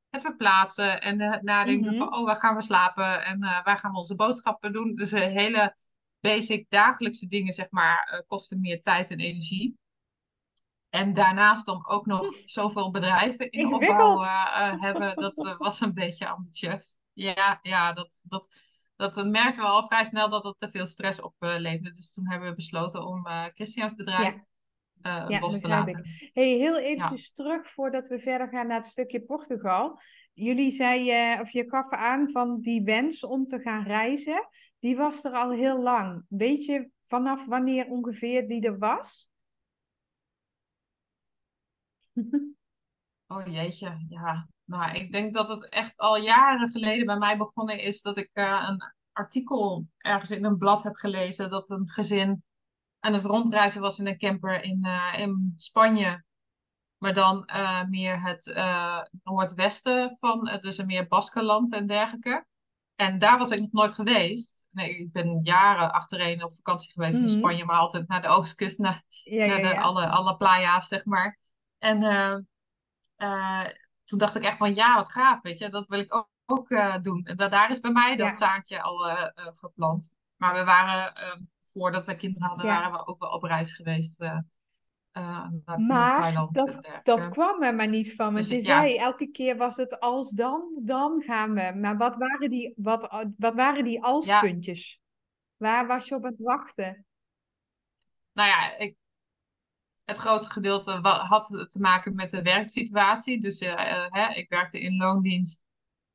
het 0.09 0.21
verplaatsen 0.21 1.01
en 1.01 1.21
het 1.21 1.41
nadenken 1.41 1.93
mm 1.93 1.99
-hmm. 1.99 2.09
van, 2.09 2.17
oh, 2.17 2.25
waar 2.25 2.35
gaan 2.35 2.55
we 2.55 2.61
slapen 2.61 3.25
en 3.25 3.39
waar 3.39 3.77
gaan 3.77 3.91
we 3.91 3.97
onze 3.97 4.15
boodschappen 4.15 4.73
doen. 4.73 4.95
Dus 4.95 5.11
hele 5.11 5.75
basic 6.19 6.65
dagelijkse 6.69 7.27
dingen, 7.27 7.53
zeg 7.53 7.69
maar, 7.69 8.23
kosten 8.27 8.59
meer 8.59 8.81
tijd 8.81 9.09
en 9.09 9.19
energie. 9.19 9.77
En 10.89 11.13
daarnaast 11.13 11.65
dan 11.65 11.87
ook 11.87 12.05
nog 12.05 12.33
zoveel 12.45 12.91
bedrijven 12.91 13.49
in 13.49 13.73
opbouw 13.73 14.23
uh, 14.23 14.81
hebben, 14.81 15.15
dat 15.35 15.55
was 15.57 15.81
een 15.81 15.93
beetje 15.93 16.27
ambitieus. 16.27 16.97
Ja, 17.13 17.59
ja 17.61 17.93
dat, 17.93 18.21
dat, 18.23 18.49
dat 18.95 19.25
merkten 19.25 19.61
we 19.61 19.67
al 19.67 19.87
vrij 19.87 20.03
snel 20.03 20.29
dat 20.29 20.43
het 20.43 20.57
te 20.57 20.69
veel 20.69 20.85
stress 20.85 21.21
opleverde. 21.21 21.91
dus 21.91 22.13
toen 22.13 22.29
hebben 22.29 22.49
we 22.49 22.55
besloten 22.55 23.05
om 23.05 23.27
Christians 23.53 23.95
bedrijf 23.95 24.35
ja. 25.01 25.25
ja 25.27 25.39
los 25.39 25.59
te 25.59 25.67
laten. 25.67 26.03
Ik. 26.03 26.29
Hey, 26.33 26.49
heel 26.49 26.79
eventjes 26.79 27.31
terug 27.33 27.69
voordat 27.69 28.07
we 28.07 28.19
verder 28.19 28.47
gaan 28.47 28.67
naar 28.67 28.77
het 28.77 28.87
stukje 28.87 29.21
Portugal. 29.21 29.99
Jullie 30.39 30.71
zei, 30.71 31.11
of 31.41 31.51
je 31.51 31.69
gaf 31.69 31.89
aan 31.89 32.29
van 32.29 32.61
die 32.61 32.83
wens 32.83 33.23
om 33.23 33.47
te 33.47 33.59
gaan 33.59 33.83
reizen, 33.83 34.47
die 34.79 34.97
was 34.97 35.23
er 35.23 35.31
al 35.31 35.51
heel 35.51 35.81
lang. 35.81 36.25
Weet 36.27 36.65
je 36.65 36.89
vanaf 37.03 37.45
wanneer 37.45 37.87
ongeveer 37.87 38.47
die 38.47 38.61
er 38.61 38.77
was? 38.77 39.31
Oh 43.31 43.45
jeetje, 43.45 44.05
ja. 44.07 44.47
Nou, 44.63 44.91
ik 44.91 45.11
denk 45.11 45.33
dat 45.33 45.49
het 45.49 45.69
echt 45.69 45.97
al 45.97 46.17
jaren 46.17 46.69
geleden 46.69 47.05
bij 47.05 47.17
mij 47.17 47.37
begonnen 47.37 47.79
is 47.79 48.01
dat 48.01 48.17
ik 48.17 48.29
uh, 48.33 48.65
een 48.67 48.83
artikel 49.11 49.87
ergens 49.97 50.31
in 50.31 50.45
een 50.45 50.57
blad 50.57 50.83
heb 50.83 50.95
gelezen 50.95 51.49
dat 51.49 51.69
een 51.69 51.89
gezin 51.89 52.43
aan 52.99 53.13
het 53.13 53.23
rondreizen 53.23 53.81
was 53.81 53.99
in 53.99 54.07
een 54.07 54.17
camper 54.17 54.63
in, 54.63 54.85
uh, 54.85 55.13
in 55.17 55.53
Spanje. 55.55 56.23
Maar 56.99 57.13
dan 57.13 57.49
uh, 57.53 57.83
meer 57.83 58.21
het 58.21 58.53
noordwesten 59.23 60.17
van, 60.19 60.57
dus 60.61 60.77
een 60.77 60.85
meer 60.85 61.07
Baskenland 61.07 61.73
en 61.73 61.87
dergelijke. 61.87 62.45
En 62.95 63.19
daar 63.19 63.37
was 63.37 63.49
ik 63.49 63.59
nog 63.59 63.71
nooit 63.71 63.91
geweest. 63.91 64.67
Nee, 64.71 64.97
ik 64.97 65.11
ben 65.11 65.39
jaren 65.43 65.91
achtereen 65.91 66.43
op 66.43 66.55
vakantie 66.55 66.91
geweest 66.91 67.19
in 67.19 67.25
mhm. 67.25 67.37
Spanje, 67.37 67.65
maar 67.65 67.77
altijd 67.77 68.07
naar 68.07 68.21
de 68.21 68.27
oostkust, 68.27 68.79
naar, 68.79 69.03
ja, 69.09 69.45
naar 69.45 69.61
de, 69.61 69.79
Alle, 69.79 70.07
alle 70.07 70.37
playa's, 70.37 70.87
zeg 70.87 71.05
maar. 71.05 71.39
En 71.77 72.01
uh, 73.17 73.65
toen 74.03 74.19
dacht 74.19 74.35
ik 74.35 74.43
echt 74.43 74.57
van 74.57 74.75
ja, 74.75 74.95
wat 74.95 75.11
gaaf, 75.11 75.41
weet 75.41 75.57
je, 75.57 75.69
dat 75.69 75.87
wil 75.87 75.99
ik 75.99 76.15
ook, 76.15 76.29
ook 76.45 76.69
doen. 77.03 77.29
Dat, 77.35 77.51
daar 77.51 77.69
is 77.69 77.79
bij 77.79 77.91
mij 77.91 78.15
dat 78.15 78.37
zaadje 78.37 78.81
al 78.81 79.31
geplant. 79.55 80.09
Maar 80.35 80.53
we 80.53 80.63
waren, 80.63 81.15
ehm, 81.15 81.41
voordat 81.61 82.05
we 82.05 82.15
kinderen 82.15 82.47
hadden, 82.47 82.65
waren 82.65 82.91
we 82.91 83.07
ook 83.07 83.19
wel 83.19 83.29
op 83.29 83.43
reis 83.43 83.75
geweest. 83.75 84.19
Naar, 85.19 85.79
maar 85.79 86.33
dat, 86.51 86.99
dat 87.03 87.29
kwam 87.29 87.63
er 87.63 87.75
maar 87.75 87.87
niet 87.87 88.15
van. 88.15 88.33
Want 88.33 88.47
dus, 88.47 88.55
je 88.55 88.61
zei 88.61 88.95
elke 88.95 89.31
keer 89.31 89.57
was 89.57 89.75
het 89.75 89.99
als 89.99 90.29
dan, 90.29 90.71
dan 90.81 91.21
gaan 91.21 91.53
we. 91.53 91.73
Maar 91.75 91.97
wat 91.97 92.15
waren 92.15 92.49
die, 92.49 92.73
wat, 92.75 93.27
wat 93.37 93.55
waren 93.55 93.83
die 93.83 94.03
alspuntjes? 94.03 94.99
Waar 95.57 95.87
was 95.87 96.07
je 96.07 96.15
op 96.15 96.23
het 96.23 96.35
wachten? 96.37 97.05
Nou 98.33 98.49
ja, 98.49 98.77
ik, 98.77 98.95
het 100.05 100.17
grootste 100.17 100.51
gedeelte 100.51 100.91
had 101.01 101.65
te 101.67 101.79
maken 101.79 102.15
met 102.15 102.31
de 102.31 102.41
werksituatie. 102.41 103.39
Dus 103.39 103.61
uh, 103.61 103.73
hè, 104.09 104.33
ik 104.33 104.49
werkte 104.49 104.79
in 104.79 104.97
loondienst. 104.97 105.67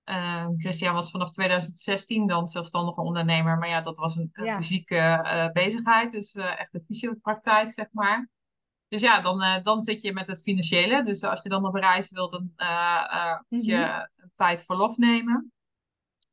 Uh, 0.04 0.48
Christian 0.56 0.94
was 0.94 1.10
vanaf 1.10 1.30
2016 1.30 2.26
dan 2.26 2.48
zelfstandige 2.48 3.00
ondernemer. 3.00 3.58
Maar 3.58 3.68
ja, 3.68 3.80
dat 3.80 3.96
was 3.96 4.16
een, 4.16 4.30
fysieke 4.32 5.50
bezigheid. 5.52 6.10
Dus 6.10 6.34
echt 6.34 6.74
een 6.74 6.84
fysiopraktijk, 6.86 7.72
zeg 7.72 7.86
maar. 7.92 8.32
Dus 8.88 9.00
ja, 9.00 9.20
dan, 9.20 9.62
dan 9.62 9.80
zit 9.80 10.02
je 10.02 10.12
met 10.12 10.26
het 10.26 10.42
financiële. 10.42 11.02
Dus 11.02 11.24
als 11.24 11.42
je 11.42 11.48
dan 11.48 11.66
op 11.66 11.74
reis 11.74 12.10
wilt, 12.10 12.30
dan 12.30 12.52
moet 13.48 13.64
je 13.64 13.76
mhm. 13.76 14.28
tijd 14.34 14.64
verlof 14.64 14.96
nemen. 14.96 15.52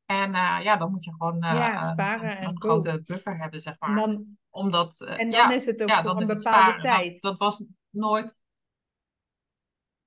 En 0.06 0.32
ja, 0.62 0.76
dan 0.76 0.90
moet 0.90 1.04
je 1.04 1.12
gewoon 1.12 1.36
ja, 1.40 1.98
een, 1.98 2.44
een 2.44 2.60
grote 2.60 3.02
buffer 3.04 3.38
hebben, 3.38 3.60
zeg 3.60 3.80
maar. 3.80 3.94
Dan, 3.94 4.36
omdat, 4.52 5.00
uh, 5.00 5.20
en 5.20 5.30
dan 5.30 5.52
is 5.52 5.66
het 5.66 5.82
ook 5.82 5.88
ja, 5.88 6.02
voor 6.02 6.20
een 6.20 6.26
bepaalde 6.26 6.80
tijd. 6.80 7.20
Dat, 7.22 7.38
dat, 7.38 7.38
was 7.38 7.64
nooit... 7.90 8.42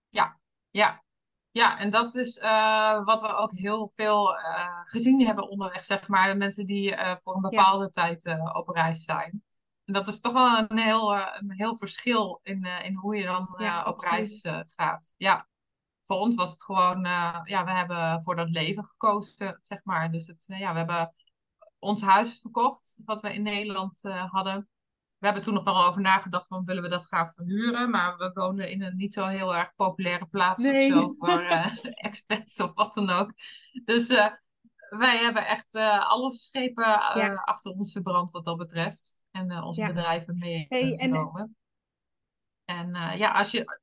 Ja, 0.10 0.40
ja. 0.70 1.04
Ja, 1.52 1.80
en 1.80 1.90
dat 1.90 2.16
is 2.16 2.38
uh, 2.38 3.06
wat 3.06 3.22
we 3.22 3.28
ook 3.28 3.54
heel 3.54 3.92
veel 3.96 4.40
uh, 4.40 4.80
gezien 4.84 5.25
hebben 5.25 5.50
onderweg, 5.50 5.84
zeg 5.84 6.08
maar. 6.08 6.38
Mensen 6.38 6.66
die 6.66 6.96
voor 7.24 7.36
een 7.36 7.42
bepaalde 7.42 7.90
tijd 7.90 8.38
op 8.54 8.70
reis 8.70 9.04
zijn. 9.04 9.44
Dat 9.86 10.08
is 10.08 10.20
toch 10.20 10.34
wel 10.34 10.58
een 10.58 10.77
heel, 10.77 11.15
een 11.15 11.51
heel 11.51 11.75
verschil 11.75 12.39
in, 12.44 12.65
in 12.65 12.96
hoe 12.96 13.15
je 13.15 13.24
dan 13.25 13.56
ja, 13.58 13.84
op 13.84 14.00
reis 14.00 14.48
gaat. 14.65 15.13
Ja, 15.18 15.48
voor 16.04 16.18
ons 16.18 16.36
was 16.36 16.51
het 16.51 16.63
gewoon, 16.63 17.04
ja, 17.44 17.63
we 17.65 17.72
hebben 17.72 18.22
voor 18.22 18.36
dat 18.36 18.50
leven 18.50 18.86
gekozen, 18.86 19.60
zeg 19.63 19.80
maar. 19.84 20.12
Dus 20.12 20.27
het, 20.27 20.46
ja, 20.48 20.72
we 20.72 20.77
hebben 20.77 21.13
ons 21.80 22.01
huis 22.01 22.39
verkocht, 22.39 23.01
wat 23.06 23.22
we 23.22 23.34
in 23.34 23.44
Nederland 23.44 24.01
hadden. 24.32 24.70
We 25.18 25.25
hebben 25.25 25.44
toen 25.44 25.54
nog 25.54 25.63
wel 25.63 25.86
over 25.86 26.01
nagedacht 26.01 26.48
van 26.48 26.65
willen 26.65 26.84
we 26.84 26.89
dat 26.89 27.08
gaan 27.08 27.32
verhuren. 27.32 27.89
Maar 27.89 28.18
we 28.18 28.32
woonden 28.34 28.70
in 28.70 28.82
een 28.82 28.96
niet 28.96 29.13
zo 29.13 29.25
heel 29.25 29.56
erg 29.56 29.75
populaire 29.75 30.25
plaats 30.25 30.63
nee. 30.63 30.88
of 30.88 30.94
zo 30.94 31.15
voor 31.18 31.44
uh, 31.44 31.77
expats 32.08 32.60
of 32.60 32.74
wat 32.74 32.94
dan 32.94 33.10
ook. 33.10 33.34
Dus 33.86 34.10
uh, 34.10 34.27
wij 34.98 35.18
hebben 35.18 35.48
echt 35.48 35.75
alle 36.00 36.32
schepen 36.32 36.84
ja. 36.84 37.42
achter 37.46 37.72
ons 37.72 37.92
verbrand 37.92 38.32
wat 38.32 38.46
dat 38.46 38.58
betreft. 38.58 39.18
En 39.32 39.64
onze 39.64 39.82
ja. 39.82 39.88
bedrijven 39.88 40.38
meegenomen. 40.38 41.42
Hey, 41.42 42.78
en 42.78 42.90
uh, 42.90 43.18
ja, 43.18 43.32
als 43.32 43.52
je, 43.52 43.78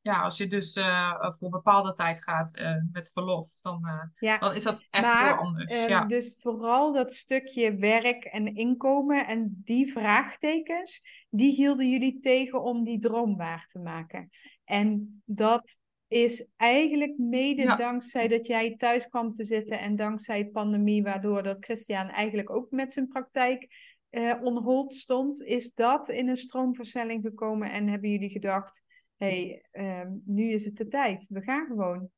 ja, 0.00 0.22
als 0.22 0.36
je 0.36 0.46
dus 0.46 0.78
voor 1.18 1.50
bepaalde 1.50 1.92
tijd 1.92 2.22
gaat 2.22 2.60
met 2.92 3.10
verlof, 3.12 3.60
dan, 3.60 4.10
ja. 4.18 4.38
dan 4.38 4.54
is 4.54 4.62
dat 4.62 4.86
echt 4.90 5.04
maar, 5.04 5.26
heel 5.26 5.36
anders. 5.36 5.72
Ehm, 5.72 5.88
ja. 5.88 6.04
Dus 6.04 6.36
vooral 6.40 6.92
dat 6.92 7.14
stukje 7.14 7.76
werk 7.76 8.24
en 8.24 8.54
inkomen 8.54 9.26
en 9.26 9.60
die 9.64 9.92
vraagtekens, 9.92 11.02
die 11.30 11.54
hielden 11.54 11.90
jullie 11.90 12.18
tegen 12.18 12.62
om 12.62 12.84
die 12.84 12.98
droom 12.98 13.36
waar 13.36 13.66
te 13.66 13.78
maken. 13.78 14.28
En 14.64 15.22
dat 15.24 15.78
is 16.08 16.46
eigenlijk 16.56 17.18
mede 17.18 17.62
Ja. 17.62 17.76
dankzij 17.76 18.28
dat 18.28 18.46
jij 18.46 18.76
thuis 18.76 19.08
kwam 19.08 19.34
te 19.34 19.44
zitten 19.44 19.78
en 19.78 19.96
dankzij 19.96 20.46
pandemie, 20.46 21.02
waardoor 21.02 21.42
dat 21.42 21.64
Christian 21.64 22.08
eigenlijk 22.08 22.50
ook 22.50 22.70
met 22.70 22.92
zijn 22.92 23.08
praktijk 23.08 23.94
eh 24.10 24.34
on 24.42 24.62
hold 24.62 24.94
stond. 24.94 25.42
Is 25.42 25.74
dat 25.74 26.08
in 26.08 26.28
een 26.28 26.36
stroomversnelling 26.36 27.22
gekomen 27.22 27.72
en 27.72 27.88
hebben 27.88 28.10
jullie 28.10 28.30
gedacht, 28.30 28.82
hé, 29.16 29.26
hey, 29.26 29.66
ehm, 29.70 30.08
nu 30.24 30.50
is 30.50 30.64
het 30.64 30.76
de 30.76 30.88
tijd, 30.88 31.26
we 31.28 31.42
gaan 31.42 31.66
gewoon. 31.66 32.10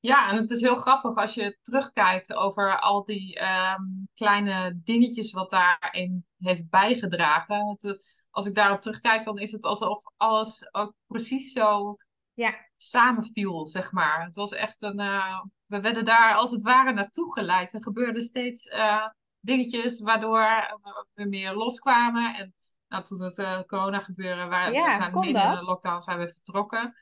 Ja, 0.00 0.30
en 0.30 0.36
het 0.36 0.50
is 0.50 0.60
heel 0.60 0.76
grappig 0.76 1.14
als 1.14 1.34
je 1.34 1.58
terugkijkt 1.62 2.34
over 2.34 2.80
al 2.80 3.04
die 3.04 3.38
ehm, 3.38 3.82
kleine 4.14 4.80
dingetjes 4.84 5.32
wat 5.32 5.50
daarin 5.50 6.24
heeft 6.38 6.68
bijgedragen. 6.68 7.68
Het, 7.68 8.19
als 8.30 8.46
ik 8.46 8.54
daarop 8.54 8.80
terugkijk, 8.80 9.24
dan 9.24 9.38
is 9.38 9.52
het 9.52 9.64
alsof 9.64 10.02
alles 10.16 10.74
ook 10.74 10.94
precies 11.06 11.52
zo 11.52 11.96
Ja, 12.34 12.54
samenviel, 12.76 13.66
zeg 13.66 13.92
maar. 13.92 14.24
Het 14.24 14.36
was 14.36 14.52
echt 14.52 14.82
een. 14.82 14.98
eh, 14.98 15.40
we 15.66 15.80
werden 15.80 16.04
daar 16.04 16.34
als 16.34 16.50
het 16.50 16.62
ware 16.62 16.92
naartoe 16.92 17.32
geleid. 17.32 17.72
Er 17.72 17.82
gebeurden 17.82 18.22
steeds 18.22 18.66
eh, 18.66 19.06
dingetjes 19.40 20.00
waardoor 20.00 20.78
we 21.14 21.24
meer 21.24 21.54
loskwamen. 21.54 22.34
En 22.34 22.54
nou, 22.88 23.04
toen 23.04 23.22
het 23.22 23.38
eh, 23.38 23.60
corona 23.66 23.98
gebeuren, 23.98 24.48
wij, 24.48 24.72
Ja, 24.72 24.88
we 24.88 24.94
zijn 24.94 25.18
midden 25.18 25.42
in 25.42 25.58
de 25.58 25.64
lockdown 25.64 26.02
zijn 26.02 26.18
we 26.18 26.28
vertrokken. 26.28 26.94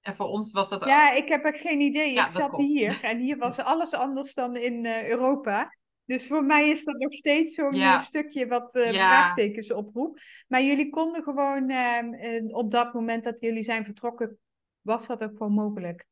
En 0.00 0.14
voor 0.14 0.26
ons 0.26 0.52
was 0.52 0.68
dat 0.68 0.84
ja, 0.84 1.10
ik 1.12 1.28
heb 1.28 1.44
echt 1.44 1.60
geen 1.60 1.80
idee. 1.80 2.12
Ja, 2.12 2.24
Ik 2.24 2.30
zat 2.30 2.56
hier 2.56 3.04
en 3.04 3.18
hier 3.18 3.38
was 3.38 3.58
alles 3.72 3.92
anders 3.92 4.34
dan 4.34 4.56
in 4.56 4.86
Europa. 4.86 5.76
Dus 6.12 6.26
voor 6.26 6.44
mij 6.44 6.68
is 6.70 6.84
dat 6.84 6.98
nog 6.98 7.12
steeds 7.12 7.54
zo'n 7.54 7.74
Ja. 7.74 7.96
eh, 7.98 8.04
stukje 8.04 8.46
wat 8.46 8.74
eh, 8.74 8.92
Ja. 8.92 9.06
vraagtekens 9.06 9.72
oproept. 9.72 10.22
Maar 10.48 10.62
jullie 10.62 10.90
konden 10.90 11.22
gewoon 11.22 11.70
ehm, 11.70 12.12
eh, 12.14 12.54
op 12.56 12.70
dat 12.70 12.92
moment 12.94 13.24
dat 13.24 13.40
jullie 13.40 13.62
zijn 13.62 13.84
vertrokken, 13.84 14.38
was 14.80 15.06
dat 15.06 15.22
ook 15.22 15.36
gewoon 15.36 15.52
mogelijk. 15.52 16.06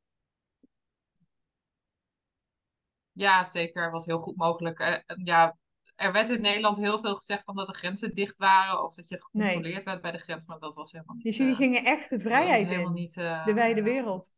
Ja, 3.12 3.44
zeker. 3.44 3.90
Was 3.90 4.06
heel 4.06 4.18
goed 4.18 4.36
mogelijk. 4.36 4.78
Eh, 4.78 4.92
eh, 4.94 5.00
ja, 5.24 5.56
er 5.96 6.12
werd 6.12 6.30
in 6.30 6.40
Nederland 6.40 6.76
heel 6.76 6.98
veel 6.98 7.14
gezegd 7.14 7.44
van 7.44 7.56
dat 7.56 7.66
de 7.66 7.74
grenzen 7.74 8.14
dicht 8.14 8.36
waren 8.36 8.84
of 8.84 8.94
dat 8.94 9.08
je 9.08 9.20
gecontroleerd 9.20 9.84
werd 9.84 10.00
bij 10.00 10.12
de 10.12 10.18
grens, 10.18 10.46
maar 10.46 10.58
dat 10.58 10.74
was 10.74 10.92
helemaal 10.92 11.14
niet. 11.16 11.24
Dus 11.24 11.36
jullie 11.36 11.54
gingen 11.54 11.84
echt 11.84 12.10
de 12.10 12.20
vrijheid 12.20 12.70
in, 12.70 12.92
niet. 12.92 13.14
de 13.14 13.52
wijde 13.54 13.82
wereld. 13.82 14.30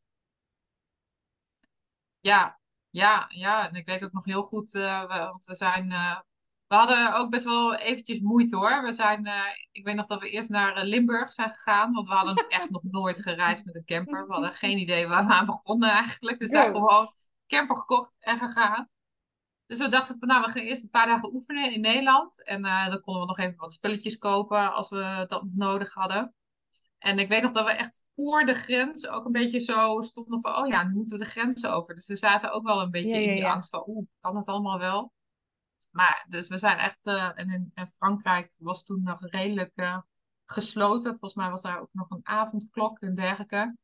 Ja, 2.20 2.60
ja, 2.92 3.24
ja. 3.28 3.68
En 3.68 3.74
ik 3.74 3.86
weet 3.86 4.04
ook 4.04 4.12
nog 4.12 4.24
heel 4.24 4.42
goed, 4.42 4.74
eh, 4.74 5.00
we, 5.00 5.18
want 5.18 5.46
we 5.46 5.54
zijn. 5.54 5.92
eh, 5.92 6.20
we 6.66 6.74
hadden 6.78 7.14
ook 7.14 7.30
best 7.30 7.44
wel 7.44 7.74
eventjes 7.74 8.20
moeite 8.20 8.56
hoor. 8.56 8.82
We 8.82 8.92
zijn, 8.92 9.26
eh, 9.26 9.42
ik 9.72 9.84
weet 9.84 9.94
nog 9.94 10.06
dat 10.06 10.20
we 10.20 10.30
eerst 10.30 10.50
naar 10.50 10.84
Limburg 10.84 11.32
zijn 11.32 11.50
gegaan, 11.50 11.92
want 11.92 12.08
we 12.08 12.14
hadden 12.14 12.46
echt 12.48 12.70
nog 12.70 12.82
nooit 12.82 13.22
gereisd 13.22 13.64
met 13.64 13.74
een 13.76 13.84
camper. 13.84 14.26
We 14.26 14.32
hadden 14.32 14.52
geen 14.54 14.78
idee 14.78 15.08
waar 15.08 15.26
we 15.26 15.32
aan 15.32 15.46
begonnen 15.46 15.90
eigenlijk. 15.90 16.38
We 16.38 16.46
zijn 16.48 16.72
Go. 16.72 16.72
gewoon 16.72 17.14
camper 17.46 17.78
gekocht 17.78 18.16
en 18.20 18.38
gegaan. 18.38 18.88
Dus 19.66 19.78
we 19.78 19.88
dachten 19.88 20.18
van 20.18 20.28
nou, 20.28 20.44
we 20.44 20.50
gaan 20.50 20.62
eerst 20.62 20.82
een 20.82 20.90
paar 20.90 21.06
dagen 21.06 21.32
oefenen 21.34 21.72
in 21.72 21.80
Nederland. 21.80 22.44
En 22.44 22.62
dan 22.62 23.00
konden 23.00 23.22
we 23.22 23.28
nog 23.28 23.38
even 23.38 23.56
wat 23.56 23.74
spulletjes 23.74 24.18
kopen 24.18 24.74
als 24.74 24.90
we 24.90 25.24
dat 25.28 25.44
nodig 25.54 25.94
hadden. 25.94 26.34
En 27.02 27.18
ik 27.18 27.28
weet 27.28 27.42
nog 27.42 27.52
dat 27.52 27.64
we 27.64 27.72
echt 27.72 28.04
voor 28.14 28.44
de 28.46 28.54
grens 28.54 29.08
ook 29.08 29.24
een 29.24 29.32
beetje 29.32 29.60
zo 29.60 30.00
stonden 30.00 30.40
van, 30.40 30.56
oh 30.56 30.66
ja, 30.66 30.82
nu 30.82 30.94
moeten 30.94 31.18
we 31.18 31.24
de 31.24 31.30
grens 31.30 31.66
over. 31.66 31.94
Dus 31.94 32.06
we 32.06 32.16
zaten 32.16 32.52
ook 32.52 32.66
wel 32.66 32.80
een 32.80 32.90
beetje 32.90 33.08
Ja, 33.08 33.20
in 33.20 33.34
die 33.34 33.42
ja. 33.42 33.52
angst 33.52 33.70
van, 33.70 33.84
oeh, 33.86 34.06
kan 34.20 34.36
het 34.36 34.46
allemaal 34.46 34.78
wel? 34.78 35.12
Maar 35.90 36.24
dus 36.28 36.48
we 36.48 36.56
zijn 36.56 36.78
echt, 36.78 37.06
eh, 37.06 37.30
en 37.34 37.50
in, 37.50 37.70
in 37.74 37.86
Frankrijk 37.86 38.54
was 38.58 38.84
toen 38.84 39.02
nog 39.02 39.18
redelijk 39.20 39.72
eh, 39.74 39.98
gesloten. 40.46 41.10
Volgens 41.10 41.34
mij 41.34 41.50
was 41.50 41.62
daar 41.62 41.80
ook 41.80 41.92
nog 41.92 42.10
een 42.10 42.20
avondklok 42.22 42.98
en 42.98 43.14
dergelijke. 43.14 43.76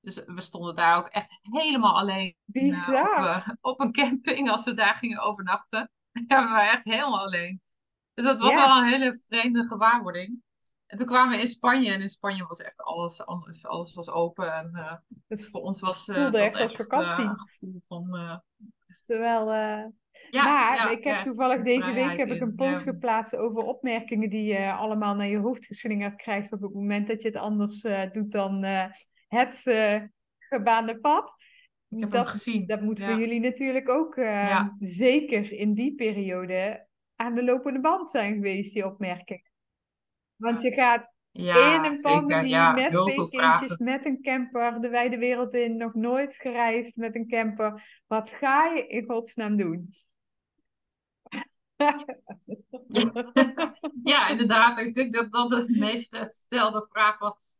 Dus 0.00 0.24
we 0.26 0.40
stonden 0.40 0.74
daar 0.74 0.96
ook 0.96 1.08
echt 1.08 1.38
helemaal 1.42 1.98
alleen 1.98 2.36
eh, 2.52 3.48
op, 3.60 3.80
een 3.80 3.92
camping 3.92 4.50
als 4.50 4.64
we 4.64 4.74
daar 4.74 4.94
gingen 4.94 5.20
overnachten. 5.20 5.90
Ja, 6.26 6.42
we 6.42 6.48
waren 6.48 6.70
echt 6.70 6.84
helemaal 6.84 7.20
alleen. 7.20 7.60
Dus 8.14 8.24
dat 8.24 8.40
was 8.40 8.54
wel 8.54 8.78
een 8.78 8.88
hele 8.88 9.22
vreemde 9.28 9.66
gewaarwording. 9.66 10.42
En 10.88 10.96
toen 10.98 11.06
kwamen 11.06 11.36
we 11.36 11.40
in 11.40 11.48
Spanje 11.48 11.92
en 11.92 12.00
in 12.00 12.08
Spanje 12.08 12.46
was 12.46 12.60
echt 12.60 12.82
alles 12.82 13.26
anders. 13.26 13.66
Alles 13.66 13.94
was 13.94 14.10
open 14.10 14.54
en 14.54 15.02
Het 15.26 15.48
voor 15.48 15.60
ons 15.60 15.80
was 15.80 16.04
voelde 16.04 16.30
dat 16.30 16.40
echt 16.40 16.60
als 16.60 16.72
eh, 16.72 16.78
vakantie. 16.78 17.28
gevoel 17.28 17.80
van... 17.86 18.40
Terwijl, 19.06 19.46
ja, 20.30 20.44
maar 20.44 20.76
ja, 20.76 20.90
ik 20.90 21.04
heb 21.04 21.16
ja, 21.16 21.22
toevallig 21.22 21.62
deze 21.62 21.92
week 21.92 22.18
heb 22.18 22.28
ik 22.28 22.40
een 22.40 22.54
post 22.54 22.82
geplaatst 22.82 23.36
over 23.36 23.62
opmerkingen 23.62 24.30
die 24.30 24.44
je 24.44 24.72
allemaal 24.72 25.14
naar 25.14 25.26
je 25.26 25.38
hoofd 25.38 25.66
geslingerd 25.66 26.16
krijgt 26.16 26.52
op 26.52 26.60
het 26.62 26.74
moment 26.74 27.08
dat 27.08 27.22
je 27.22 27.28
het 27.28 27.36
anders 27.36 27.80
doet 28.12 28.32
dan 28.32 28.64
het 29.28 29.62
gebaande 30.38 30.98
pad. 31.00 31.34
Ik 31.88 32.00
heb 32.00 32.12
hem 32.12 32.24
Dat, 32.24 32.30
gezien. 32.30 32.66
dat 32.66 32.80
moet 32.80 33.02
voor 33.02 33.18
jullie 33.18 33.40
natuurlijk 33.40 33.88
ook 33.88 34.14
zeker 34.78 35.52
in 35.52 35.74
die 35.74 35.94
periode 35.94 36.86
aan 37.16 37.34
de 37.34 37.44
lopende 37.44 37.80
band 37.80 38.10
zijn 38.10 38.34
geweest, 38.34 38.72
die 38.74 38.86
opmerkingen. 38.86 39.47
Want 40.38 40.62
je 40.62 40.72
gaat 40.72 41.12
Ja, 41.32 41.76
in 41.76 41.84
een 41.90 41.96
zeker. 41.96 42.18
pandemie 42.18 42.48
Ja, 42.50 42.72
met 42.72 42.88
heel 42.88 43.04
twee 43.04 43.16
kindjes, 43.16 43.40
vragen. 43.40 43.84
met 43.84 44.06
een 44.06 44.22
camper, 44.22 44.80
de 44.80 44.88
wijde 44.88 45.18
wereld 45.18 45.54
in, 45.54 45.76
nog 45.76 45.94
nooit 45.94 46.34
gereisd 46.34 46.96
met 46.96 47.14
een 47.14 47.28
camper. 47.28 48.02
Wat 48.06 48.30
ga 48.30 48.64
je 48.66 48.86
in 48.86 49.04
godsnaam 49.06 49.56
doen? 49.56 49.94
Ja, 54.04 54.28
inderdaad. 54.28 54.78
Ik 54.78 54.94
denk 54.94 55.14
dat 55.14 55.32
dat 55.32 55.48
de 55.48 55.76
meest 55.78 56.16
gestelde 56.16 56.86
vraag 56.90 57.18
was. 57.18 57.56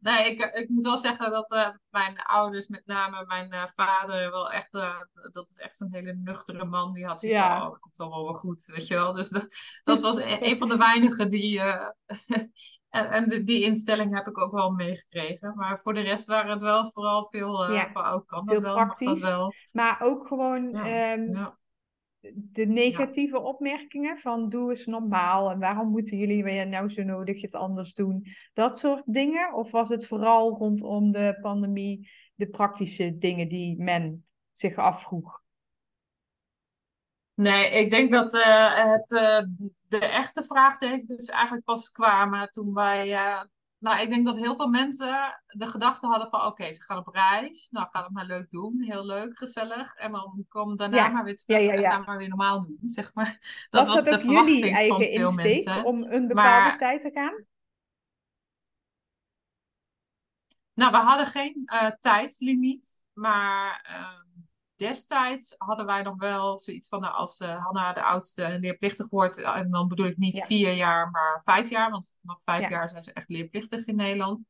Nee, 0.00 0.30
ik, 0.30 0.42
ik 0.44 0.68
moet 0.68 0.84
wel 0.84 0.96
zeggen 0.96 1.30
dat 1.30 1.50
eh, 1.50 1.68
mijn 1.90 2.22
ouders, 2.22 2.66
met 2.68 2.86
name 2.86 3.24
mijn 3.26 3.50
eh, 3.50 3.64
vader, 3.76 4.30
wel 4.30 4.50
echt, 4.50 4.74
eh, 4.74 5.00
dat 5.32 5.48
is 5.48 5.56
echt 5.56 5.76
zo'n 5.76 5.88
hele 5.90 6.14
nuchtere 6.14 6.64
man. 6.64 6.92
Die 6.92 7.06
had 7.06 7.20
zoiets 7.20 7.38
Ja. 7.38 7.58
van, 7.58 7.66
oh, 7.66 7.72
het 7.72 7.80
komt 7.80 8.00
allemaal 8.00 8.24
wel 8.24 8.34
goed, 8.34 8.64
weet 8.64 8.86
je 8.86 8.94
wel. 8.94 9.12
Dus 9.12 9.28
dat, 9.28 9.46
dat 9.82 10.02
was 10.02 10.16
een, 10.16 10.44
een 10.46 10.58
van 10.58 10.68
de 10.68 10.76
weinigen 10.76 11.28
die, 11.28 11.60
en, 12.90 13.10
en 13.10 13.28
die, 13.28 13.44
die 13.44 13.64
instelling 13.64 14.14
heb 14.14 14.26
ik 14.26 14.38
ook 14.38 14.52
wel 14.52 14.70
meegekregen. 14.70 15.52
Maar 15.56 15.80
voor 15.80 15.94
de 15.94 16.00
rest 16.00 16.26
waren 16.26 16.50
het 16.50 16.62
wel 16.62 16.90
vooral 16.90 17.26
veel 17.26 17.72
Ja, 17.72 17.90
van, 17.90 18.12
oh, 18.12 18.26
kan 18.26 18.46
dat 18.46 18.60
wel, 18.60 18.74
mag 18.76 18.98
dat 18.98 19.18
wel. 19.18 19.54
Maar 19.72 20.00
ook 20.00 20.26
gewoon 20.26 20.70
Ja, 20.72 20.84
ehm, 20.84 21.32
ja. 21.32 21.58
De 22.34 22.66
negatieve 22.66 23.40
opmerkingen 23.40 24.18
van 24.18 24.48
doe 24.48 24.70
eens 24.70 24.86
normaal 24.86 25.50
en 25.50 25.58
waarom 25.58 25.88
moeten 25.90 26.16
jullie 26.18 26.44
weer 26.44 26.68
nou 26.68 26.90
zo 26.90 27.02
nodig 27.02 27.42
het 27.42 27.54
anders 27.54 27.94
doen? 27.94 28.26
Dat 28.52 28.78
soort 28.78 29.02
dingen? 29.06 29.54
Of 29.54 29.70
was 29.70 29.88
het 29.88 30.06
vooral 30.06 30.56
rondom 30.56 31.12
de 31.12 31.38
pandemie 31.40 32.10
de 32.34 32.48
praktische 32.48 33.18
dingen 33.18 33.48
die 33.48 33.82
men 33.82 34.26
zich 34.52 34.76
afvroeg? 34.76 35.42
Nee, 37.34 37.70
ik 37.70 37.90
denk 37.90 38.10
dat 38.10 38.34
eh, 38.34 38.74
het, 38.74 39.12
eh, 39.12 39.42
de 39.88 39.98
echte 39.98 40.44
vraagtekens 40.44 41.26
eigenlijk 41.28 41.64
pas 41.64 41.90
kwamen 41.90 42.50
toen 42.50 42.74
wij. 42.74 43.12
eh, 43.12 43.42
nou, 43.80 44.00
ik 44.00 44.08
denk 44.08 44.26
dat 44.26 44.38
heel 44.38 44.56
veel 44.56 44.68
mensen 44.68 45.42
de 45.46 45.66
gedachte 45.66 46.06
hadden 46.06 46.30
van: 46.30 46.44
oké, 46.44 46.72
ze 46.72 46.82
gaan 46.82 46.98
op 46.98 47.08
reis. 47.08 47.68
Nou, 47.70 47.86
gaan 47.90 48.02
het 48.02 48.12
maar 48.12 48.24
leuk 48.24 48.50
doen. 48.50 48.82
Heel 48.82 49.06
leuk, 49.06 49.38
gezellig. 49.38 49.94
En 49.94 50.12
dan 50.12 50.44
komen 50.48 50.76
daarna 50.76 50.96
Ja, 50.96 51.08
maar 51.08 51.24
weer 51.24 51.36
terug 51.36 51.62
ja, 51.62 51.72
en 51.72 51.80
ja. 51.80 51.90
gaan 51.90 52.04
maar 52.04 52.18
weer 52.18 52.28
normaal 52.28 52.60
doen, 52.60 52.78
zeg 52.86 53.14
maar. 53.14 53.66
Dat 53.70 53.86
Was 53.86 53.94
was 53.94 54.04
dat 54.04 54.20
de 54.20 54.28
ook 54.28 54.46
jullie 54.46 54.70
eigen 54.70 54.96
veel 54.96 55.28
insteek 55.28 55.64
mensen. 55.64 55.84
om 55.84 56.02
een 56.02 56.26
bepaalde 56.26 56.68
Maar 56.68 56.78
tijd 56.78 57.02
te 57.02 57.10
gaan? 57.10 57.44
Nou, 60.74 60.90
we 60.92 60.98
hadden 60.98 61.26
geen 61.26 61.62
eh, 61.64 61.90
tijdslimiet, 62.00 63.04
maar 63.12 63.80
ehm, 63.82 64.29
destijds 64.88 65.54
hadden 65.58 65.86
wij 65.86 66.02
nog 66.02 66.16
wel 66.16 66.58
zoiets 66.58 66.88
van, 66.88 67.00
nou, 67.00 67.14
als 67.14 67.38
eh 67.38 67.64
Hanna 67.64 67.92
de 67.92 68.02
oudste 68.02 68.58
leerplichtig 68.60 69.08
wordt, 69.08 69.38
eh, 69.38 69.56
en 69.56 69.70
dan 69.70 69.88
bedoel 69.88 70.06
ik 70.06 70.16
niet 70.16 70.34
Ja. 70.34 70.44
vier 70.44 70.72
jaar, 70.72 71.10
maar 71.10 71.40
vijf 71.42 71.70
jaar, 71.70 71.90
want 71.90 72.16
vanaf 72.20 72.42
vijf 72.42 72.60
Ja. 72.62 72.68
jaar 72.68 72.88
zijn 72.88 73.02
ze 73.02 73.12
echt 73.12 73.28
leerplichtig 73.28 73.86
in 73.86 73.96
Nederland, 73.96 74.44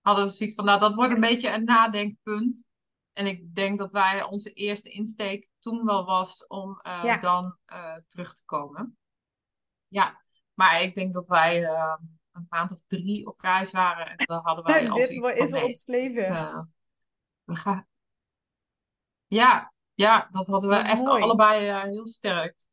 hadden 0.00 0.24
we 0.24 0.30
zoiets 0.30 0.54
van, 0.56 0.64
nou, 0.64 0.78
dat 0.80 0.94
wordt 0.94 1.12
een 1.12 1.20
beetje 1.20 1.50
een 1.50 1.64
nadenkpunt. 1.64 2.66
En 3.12 3.26
ik 3.26 3.54
denk 3.54 3.78
dat 3.78 3.92
wij 3.92 4.22
onze 4.22 4.52
eerste 4.52 4.90
insteek 4.90 5.48
toen 5.58 5.84
wel 5.84 6.04
was 6.04 6.46
om 6.46 6.80
eh, 6.80 7.00
Ja. 7.04 7.16
dan 7.16 7.56
terug 8.06 8.34
te 8.34 8.44
komen. 8.44 8.96
Ja, 9.88 10.20
maar 10.54 10.82
ik 10.82 10.94
denk 10.94 11.14
dat 11.14 11.28
wij 11.28 11.64
eh, 11.64 11.96
een 12.32 12.46
maand 12.48 12.72
of 12.72 12.82
drie 12.86 13.26
op 13.26 13.40
reis 13.40 13.70
waren 13.70 14.06
en 14.16 14.26
dan 14.26 14.40
hadden 14.44 14.64
wij 14.64 14.88
al 14.90 14.96
Dit 14.96 15.06
zoiets 15.06 15.28
van, 15.30 15.38
is 15.38 15.50
nee, 15.50 15.64
ons 15.64 15.86
leven. 15.86 16.74
we 17.44 17.56
gaan. 17.56 17.86
Ja, 19.26 19.72
ja, 19.94 20.28
dat 20.30 20.46
hadden 20.46 20.70
we 20.70 20.76
Wat 20.76 20.84
echt 20.86 21.02
mooi. 21.02 21.22
allebei 21.22 21.68
eh, 21.68 21.82
heel 21.82 22.06
sterk. 22.06 22.66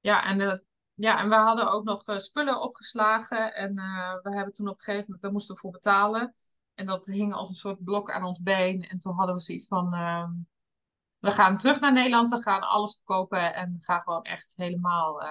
Ja, 0.00 0.24
en, 0.24 0.40
eh, 0.40 0.58
ja, 0.94 1.18
en 1.18 1.28
we 1.28 1.34
hadden 1.34 1.70
ook 1.70 1.84
nog 1.84 2.06
eh, 2.06 2.18
spullen 2.18 2.60
opgeslagen. 2.60 3.54
En 3.54 3.74
we 4.22 4.34
hebben 4.34 4.52
toen 4.52 4.68
op 4.68 4.74
een 4.78 4.84
gegeven 4.84 5.04
moment, 5.04 5.22
daar 5.22 5.32
moesten 5.32 5.54
we 5.54 5.60
voor 5.60 5.70
betalen. 5.70 6.34
En 6.74 6.86
dat 6.86 7.06
hing 7.06 7.34
als 7.34 7.48
een 7.48 7.54
soort 7.54 7.84
blok 7.84 8.10
aan 8.10 8.24
ons 8.24 8.42
been. 8.42 8.80
En 8.82 8.98
toen 8.98 9.14
hadden 9.14 9.34
we 9.34 9.40
zoiets 9.40 9.66
van, 9.66 9.94
ehm, 9.94 10.30
we 11.18 11.30
gaan 11.30 11.56
terug 11.58 11.80
naar 11.80 11.92
Nederland. 11.92 12.28
We 12.28 12.42
gaan 12.42 12.62
alles 12.62 12.94
verkopen 12.94 13.54
en 13.54 13.76
gaan 13.78 14.00
gewoon 14.02 14.22
echt 14.22 14.52
helemaal 14.56 15.22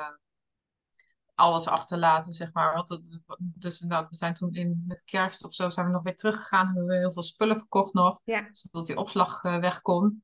alles 1.35 1.67
achterlaten, 1.67 2.33
zeg 2.33 2.53
maar. 2.53 2.73
Want 2.73 2.89
het, 2.89 3.19
dus 3.39 3.79
nou, 3.79 4.05
we 4.09 4.15
zijn 4.15 4.33
toen 4.33 4.53
in, 4.53 4.83
met 4.87 5.03
kerst 5.03 5.45
of 5.45 5.53
zo 5.53 5.69
zijn 5.69 5.85
we 5.85 5.91
nog 5.91 6.03
weer 6.03 6.15
teruggegaan. 6.17 6.65
Hebben 6.65 6.85
we 6.85 6.95
heel 6.95 7.11
veel 7.11 7.23
spullen 7.23 7.57
verkocht 7.57 7.93
nog, 7.93 8.21
Ja. 8.23 8.49
zodat 8.51 8.87
die 8.87 8.97
opslag 8.97 9.43
eh, 9.43 9.59
weg 9.59 9.81
kon. 9.81 10.23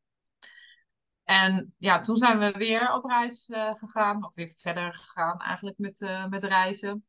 En 1.26 1.74
ja, 1.78 2.02
toen 2.02 2.16
zijn 2.16 2.40
we 2.40 2.52
weer 2.52 2.94
op 2.94 3.06
reis 3.06 3.50
eh, 3.50 3.74
gegaan, 3.76 4.26
of 4.26 4.36
weer 4.36 4.52
verder 4.52 4.94
gegaan 4.94 5.40
eigenlijk 5.40 5.78
met, 5.78 6.02
eh, 6.02 6.26
met 6.28 6.44
reizen. 6.44 7.06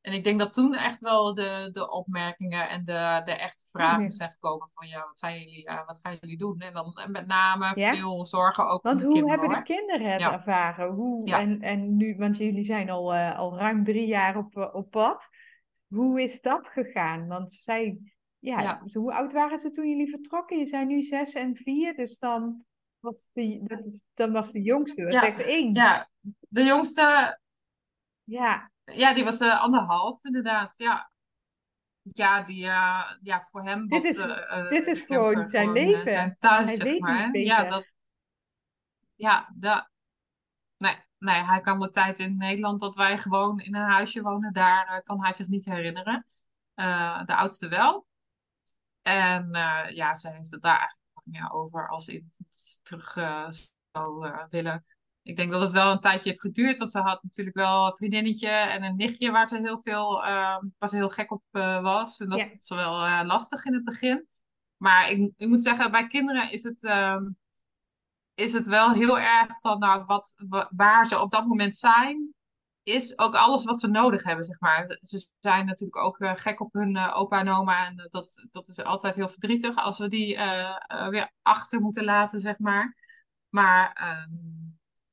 En 0.00 0.12
ik 0.12 0.24
denk 0.24 0.38
dat 0.38 0.54
toen 0.54 0.74
echt 0.74 1.00
wel 1.00 1.34
de, 1.34 1.68
de 1.72 1.90
opmerkingen 1.90 2.68
en 2.68 2.84
de, 2.84 3.22
de 3.24 3.32
echte 3.32 3.64
vragen 3.70 4.02
Ja. 4.02 4.10
zijn 4.10 4.30
gekomen 4.30 4.70
van 4.74 4.88
ja, 4.88 5.04
wat, 5.06 5.18
zijn 5.18 5.38
jullie, 5.38 5.70
wat 5.86 5.98
gaan 6.02 6.16
jullie 6.20 6.38
doen? 6.38 6.58
En 6.60 6.72
dan 6.72 6.94
en 6.94 7.10
met 7.10 7.26
name 7.26 7.72
Ja? 7.74 7.94
veel 7.94 8.26
zorgen 8.26 8.68
ook 8.68 8.82
Want 8.82 9.02
hoe 9.02 9.12
kinderen 9.12 9.40
hebben 9.40 9.58
de 9.58 9.64
kinderen 9.64 10.10
het 10.12 10.20
Ja. 10.20 10.32
ervaren? 10.32 10.88
Hoe, 10.88 11.30
en, 11.30 11.60
en 11.60 11.96
nu, 11.96 12.16
want 12.16 12.36
jullie 12.36 12.64
zijn 12.64 12.90
al, 12.90 13.14
eh, 13.14 13.38
al 13.38 13.56
ruim 13.58 13.84
drie 13.84 14.06
jaar 14.06 14.36
op, 14.36 14.70
op 14.72 14.90
pad. 14.90 15.28
Hoe 15.86 16.22
is 16.22 16.40
dat 16.40 16.68
gegaan? 16.68 17.26
Want 17.26 17.56
zij, 17.60 17.98
ja, 18.38 18.82
hoe 18.92 19.14
oud 19.14 19.32
waren 19.32 19.58
ze 19.58 19.70
toen 19.70 19.88
jullie 19.88 20.10
vertrokken? 20.10 20.58
Je 20.58 20.66
zijn 20.66 20.86
nu 20.86 21.02
zes 21.02 21.32
en 21.32 21.56
vier, 21.56 21.94
dus 21.94 22.18
dan 22.18 22.64
was 23.00 23.28
de, 23.32 23.60
dat 23.62 23.84
is, 23.84 24.02
dan 24.14 24.32
was 24.32 24.50
de 24.50 24.62
jongste, 24.62 25.02
dat 25.02 25.12
is 25.14 25.20
Ja. 25.20 25.26
echt 25.26 25.40
één. 25.40 25.74
Ja, 25.74 26.08
de 26.48 26.62
jongste, 26.62 27.38
Ja, 28.24 28.70
ja, 28.84 29.14
die 29.14 29.24
was 29.24 29.40
eh, 29.40 29.60
anderhalf 29.60 30.24
inderdaad. 30.24 30.74
Ja, 30.76 31.10
ja, 32.02 32.42
die, 32.42 32.64
eh, 32.66 33.12
ja 33.22 33.42
voor 33.50 33.62
hem 33.62 33.88
Dit 33.88 34.02
was 34.02 34.12
is- 34.12 34.18
eh, 34.26 34.68
dit 34.68 34.86
is 34.86 34.98
de 35.00 35.06
camper 35.06 35.28
gewoon 35.30 35.46
zijn 35.46 35.68
gewoon, 35.68 35.84
leven. 35.90 36.10
zijn 36.12 36.36
thuis, 36.38 36.66
Hij 36.66 36.74
zeg 36.76 36.98
maar. 36.98 37.36
Ja, 37.36 37.64
dat, 37.64 37.86
ja, 39.14 39.48
dat, 39.54 39.90
nee, 40.76 40.96
nee, 41.18 41.42
hij 41.42 41.60
kan 41.60 41.80
de 41.80 41.90
tijd 41.90 42.18
in 42.18 42.36
Nederland 42.36 42.80
dat 42.80 42.94
wij 42.96 43.18
gewoon 43.18 43.58
in 43.60 43.74
een 43.74 43.88
huisje 43.88 44.22
wonen, 44.22 44.52
daar 44.52 45.02
kan 45.02 45.22
hij 45.22 45.32
zich 45.32 45.46
niet 45.48 45.64
herinneren. 45.64 46.24
De 47.24 47.34
oudste 47.36 47.68
wel. 47.68 48.06
En 49.02 49.48
ja, 49.94 50.14
zij 50.14 50.32
heeft 50.32 50.50
het 50.50 50.62
daar 50.62 50.96
meer 51.30 51.50
over 51.50 51.88
als 51.88 52.08
in 52.08 52.32
terug 52.82 53.16
eh, 53.16 53.48
zou 53.92 54.26
eh, 54.28 54.44
willen. 54.48 54.84
Ik 55.22 55.36
denk 55.36 55.50
dat 55.50 55.60
het 55.60 55.72
wel 55.72 55.92
een 55.92 56.00
tijdje 56.00 56.28
heeft 56.28 56.40
geduurd, 56.40 56.78
want 56.78 56.90
ze 56.90 56.98
had 56.98 57.22
natuurlijk 57.22 57.56
wel 57.56 57.86
een 57.86 57.94
vriendinnetje 57.96 58.48
en 58.48 58.82
een 58.82 58.96
nichtje 58.96 59.30
waar 59.30 59.48
ze 59.48 59.56
heel 59.56 59.80
veel, 59.80 60.20
waar 60.78 60.88
ze 60.88 60.96
heel 60.96 61.08
gek 61.08 61.30
op 61.32 61.42
eh, 61.50 61.82
was. 61.82 62.20
En 62.20 62.28
dat 62.28 62.38
Ja. 62.40 62.46
ze 62.58 62.74
wel 62.74 63.24
lastig 63.24 63.64
in 63.64 63.74
het 63.74 63.84
begin. 63.84 64.28
Maar 64.76 65.10
ik, 65.10 65.32
ik 65.36 65.48
moet 65.48 65.62
zeggen, 65.62 65.90
bij 65.90 66.06
kinderen 66.06 66.52
is 66.52 66.62
het, 66.62 66.84
ehm, 66.84 67.24
is 68.34 68.52
het 68.52 68.66
wel 68.66 68.92
heel 68.92 69.18
erg 69.18 69.60
van 69.60 69.78
nou, 69.78 70.04
wat, 70.04 70.44
wa- 70.48 70.68
waar 70.76 71.06
ze 71.06 71.18
op 71.20 71.30
dat 71.30 71.46
moment 71.46 71.76
zijn, 71.76 72.34
is 72.90 73.18
ook 73.18 73.34
alles 73.34 73.64
wat 73.64 73.80
ze 73.80 73.88
nodig 73.88 74.24
hebben, 74.24 74.44
zeg 74.44 74.60
maar. 74.60 74.98
Ze 75.00 75.28
zijn 75.38 75.66
natuurlijk 75.66 76.04
ook 76.04 76.18
eh, 76.18 76.32
gek 76.34 76.60
op 76.60 76.72
hun 76.72 76.96
eh, 76.96 77.16
opa 77.16 77.40
en 77.40 77.48
oma. 77.48 77.86
En 77.86 77.98
eh, 77.98 78.06
dat, 78.08 78.46
dat 78.50 78.68
is 78.68 78.82
altijd 78.82 79.16
heel 79.16 79.28
verdrietig 79.28 79.76
als 79.76 79.98
we 79.98 80.08
die 80.08 80.36
weer 81.10 81.32
achter 81.42 81.80
moeten 81.80 82.04
laten, 82.04 82.40
zeg 82.40 82.58
maar. 82.58 82.96
Maar 83.48 83.92
ehm, 83.92 84.30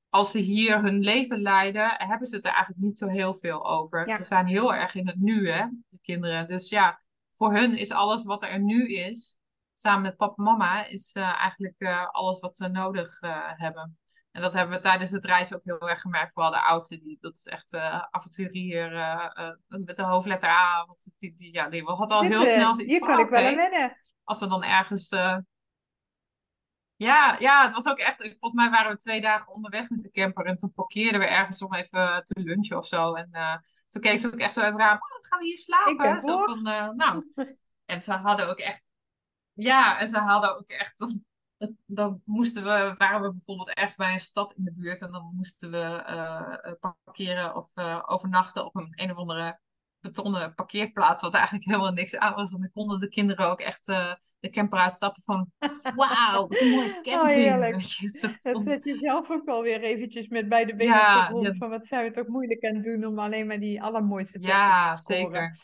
als 0.10 0.32
ze 0.32 0.40
hier 0.40 0.82
hun 0.82 1.00
leven 1.00 1.42
leiden, 1.42 1.94
hebben 1.98 2.28
ze 2.28 2.36
het 2.36 2.46
er 2.46 2.52
eigenlijk 2.52 2.84
niet 2.84 2.98
zo 2.98 3.08
heel 3.08 3.34
veel 3.34 3.66
over. 3.66 4.08
Ja. 4.08 4.16
Ze 4.16 4.24
zijn 4.24 4.48
heel 4.48 4.74
erg 4.74 4.96
in 4.96 5.08
het 5.08 5.20
nu, 5.20 5.50
hè, 5.52 5.66
de 5.90 6.00
kinderen. 6.02 6.48
Dus 6.48 6.70
ja, 6.70 7.02
voor 7.32 7.54
hun 7.54 7.78
is 7.78 7.92
alles 7.92 8.24
wat 8.24 8.44
er 8.44 8.60
nu 8.60 8.94
is, 8.94 9.38
samen 9.74 10.02
met 10.02 10.18
papa 10.18 10.36
en 10.38 10.44
mama, 10.44 10.86
is 10.86 11.14
eigenlijk 11.14 12.08
alles 12.12 12.40
wat 12.40 12.58
ze 12.58 12.68
nodig 12.68 13.20
hebben. 13.56 13.98
En 14.38 14.44
dat 14.44 14.54
hebben 14.54 14.76
we 14.76 14.82
tijdens 14.82 15.12
het 15.12 15.26
reizen 15.26 15.56
ook 15.56 15.64
heel 15.64 15.90
erg 15.90 16.02
gemerkt. 16.02 16.34
Vooral 16.34 16.52
de 16.52 16.62
oudste, 16.62 16.98
die, 16.98 17.18
dat 17.22 17.38
is 17.38 17.48
echt 17.48 17.74
eh 17.74 18.04
avonturier 18.12 18.96
eh, 18.96 19.52
met 19.68 19.98
de 19.98 20.04
hoofdletter 20.04 20.50
A. 20.50 20.86
Want 20.86 21.14
die, 21.18 21.36
die, 21.36 21.54
ja, 21.54 21.70
die 21.70 21.84
had 21.84 22.12
al 22.12 22.22
Dit, 22.22 22.30
heel 22.30 22.48
snel 22.48 22.76
zoiets 22.76 22.92
hier 22.92 23.00
van, 23.00 23.08
kan 23.08 23.20
ik 23.20 23.30
wel 23.30 23.46
aan 23.46 23.56
wennen. 23.56 23.98
als 24.24 24.40
we 24.40 24.48
dan 24.48 24.64
ergens... 24.64 25.10
ja, 26.96 27.36
ja, 27.40 27.64
het 27.64 27.74
was 27.74 27.88
ook 27.88 27.98
echt... 27.98 28.22
Volgens 28.22 28.54
mij 28.54 28.70
waren 28.70 28.92
we 28.92 28.98
twee 28.98 29.22
dagen 29.22 29.54
onderweg 29.54 29.90
met 29.90 30.04
de 30.04 30.10
camper. 30.10 30.46
En 30.46 30.58
toen 30.58 30.74
parkeerden 30.74 31.20
we 31.20 31.26
ergens 31.26 31.62
om 31.62 31.74
even 31.74 32.24
te 32.24 32.40
lunchen 32.40 32.78
of 32.78 32.88
zo. 32.88 33.14
En 33.14 33.30
toen 33.90 34.02
keek 34.02 34.20
ze 34.20 34.28
ook 34.28 34.40
echt 34.40 34.54
zo 34.54 34.62
uit 34.62 34.74
het 34.74 34.82
raam. 34.82 34.96
Oh, 34.96 35.30
gaan 35.30 35.40
we 35.40 35.46
hier 35.46 35.58
slapen? 35.58 35.92
Ik 35.92 35.98
ben 35.98 36.22
Zo 36.22 36.44
van, 36.44 36.62
nou... 36.96 37.32
En 37.86 38.02
ze 38.02 38.14
hadden 38.14 38.50
ook 38.50 38.60
echt... 38.60 38.84
Ja, 39.54 40.00
en 40.00 40.08
ze 40.08 40.18
hadden 40.18 40.58
ook 40.58 40.70
echt... 40.70 41.00
Dan, 41.86 42.22
moesten 42.26 42.64
we, 42.64 42.96
waren 42.98 43.22
we 43.22 43.32
bijvoorbeeld 43.32 43.70
ergens 43.78 43.96
bij 43.96 44.14
een 44.14 44.20
stad 44.20 44.54
in 44.58 44.64
de 44.64 44.74
buurt. 44.74 45.02
En 45.02 45.12
dan 45.12 45.34
moesten 45.36 45.72
we 45.72 45.78
eh, 45.78 46.58
eh, 46.62 46.72
parkeren 47.04 47.56
of 47.56 47.72
eh, 47.76 48.04
overnachten 48.06 48.66
op 48.66 48.76
een 48.76 48.94
een 48.96 49.12
of 49.12 49.18
andere 49.18 49.60
betonnen 50.00 50.54
parkeerplaats. 50.54 51.22
Wat 51.22 51.34
eigenlijk 51.34 51.66
helemaal 51.66 51.92
niks 51.92 52.18
aan 52.18 52.34
was. 52.36 52.54
En 52.54 52.60
dan 52.60 52.72
konden 52.72 53.00
de 53.00 53.10
kinderen 53.10 53.50
ook 53.50 53.60
echt 53.60 53.86
de 54.40 54.50
camper 54.50 54.80
uitstappen 54.80 55.24
van... 55.24 55.52
Wauw, 55.96 56.48
wat 56.48 56.62
een 56.62 56.70
mooie 56.70 57.00
camping. 57.02 57.84
je, 57.84 58.10
ze 58.10 58.38
Dat 58.42 58.64
zet 58.64 58.84
je 58.84 58.98
zelf 58.98 59.32
ook 59.32 59.46
wel 59.46 59.62
weer 59.62 59.82
eventjes 59.82 60.28
met 60.28 60.50
beide 60.50 60.76
benen 60.76 60.94
Ja, 60.96 61.16
op 61.16 61.22
de 61.22 61.28
grond. 61.28 61.46
ja. 61.46 61.54
Van 61.54 61.70
wat 61.70 61.88
zijn 61.88 62.04
we 62.06 62.12
toch 62.12 62.28
moeilijk 62.28 62.64
aan 62.66 62.76
het 62.76 62.84
doen 62.84 63.06
om 63.06 63.20
alleen 63.20 63.48
maar 63.48 63.60
die 63.60 63.82
allermooiste 63.82 64.40
plekjes 64.40 64.60
Ja, 64.60 64.96
te 64.96 65.02
scoren. 65.02 65.22
zeker. 65.24 65.58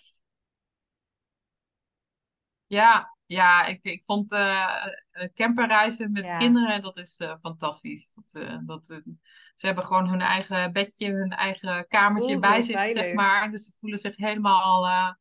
Ja, 2.67 3.12
ja 3.25 3.65
ik, 3.65 3.83
ik 3.83 4.03
vond 4.03 4.31
eh, 4.31 4.86
eh, 5.12 5.29
camperreizen 5.33 6.12
met 6.12 6.23
Ja. 6.23 6.38
kinderen, 6.38 6.81
dat 6.81 6.97
is 6.97 7.17
eh, 7.17 7.33
fantastisch. 7.41 8.13
Dat, 8.13 8.45
dat, 8.65 8.86
ze 9.55 9.65
hebben 9.65 9.86
gewoon 9.86 10.09
hun 10.09 10.21
eigen 10.21 10.71
bedje, 10.71 11.12
hun 11.12 11.31
eigen 11.31 11.88
kamertje 11.88 12.39
bij 12.39 12.62
zich 12.62 12.91
zeg 12.91 13.13
maar. 13.13 13.51
Dus 13.51 13.65
ze 13.65 13.71
voelen 13.79 13.99
zich 13.99 14.17
helemaal 14.17 15.15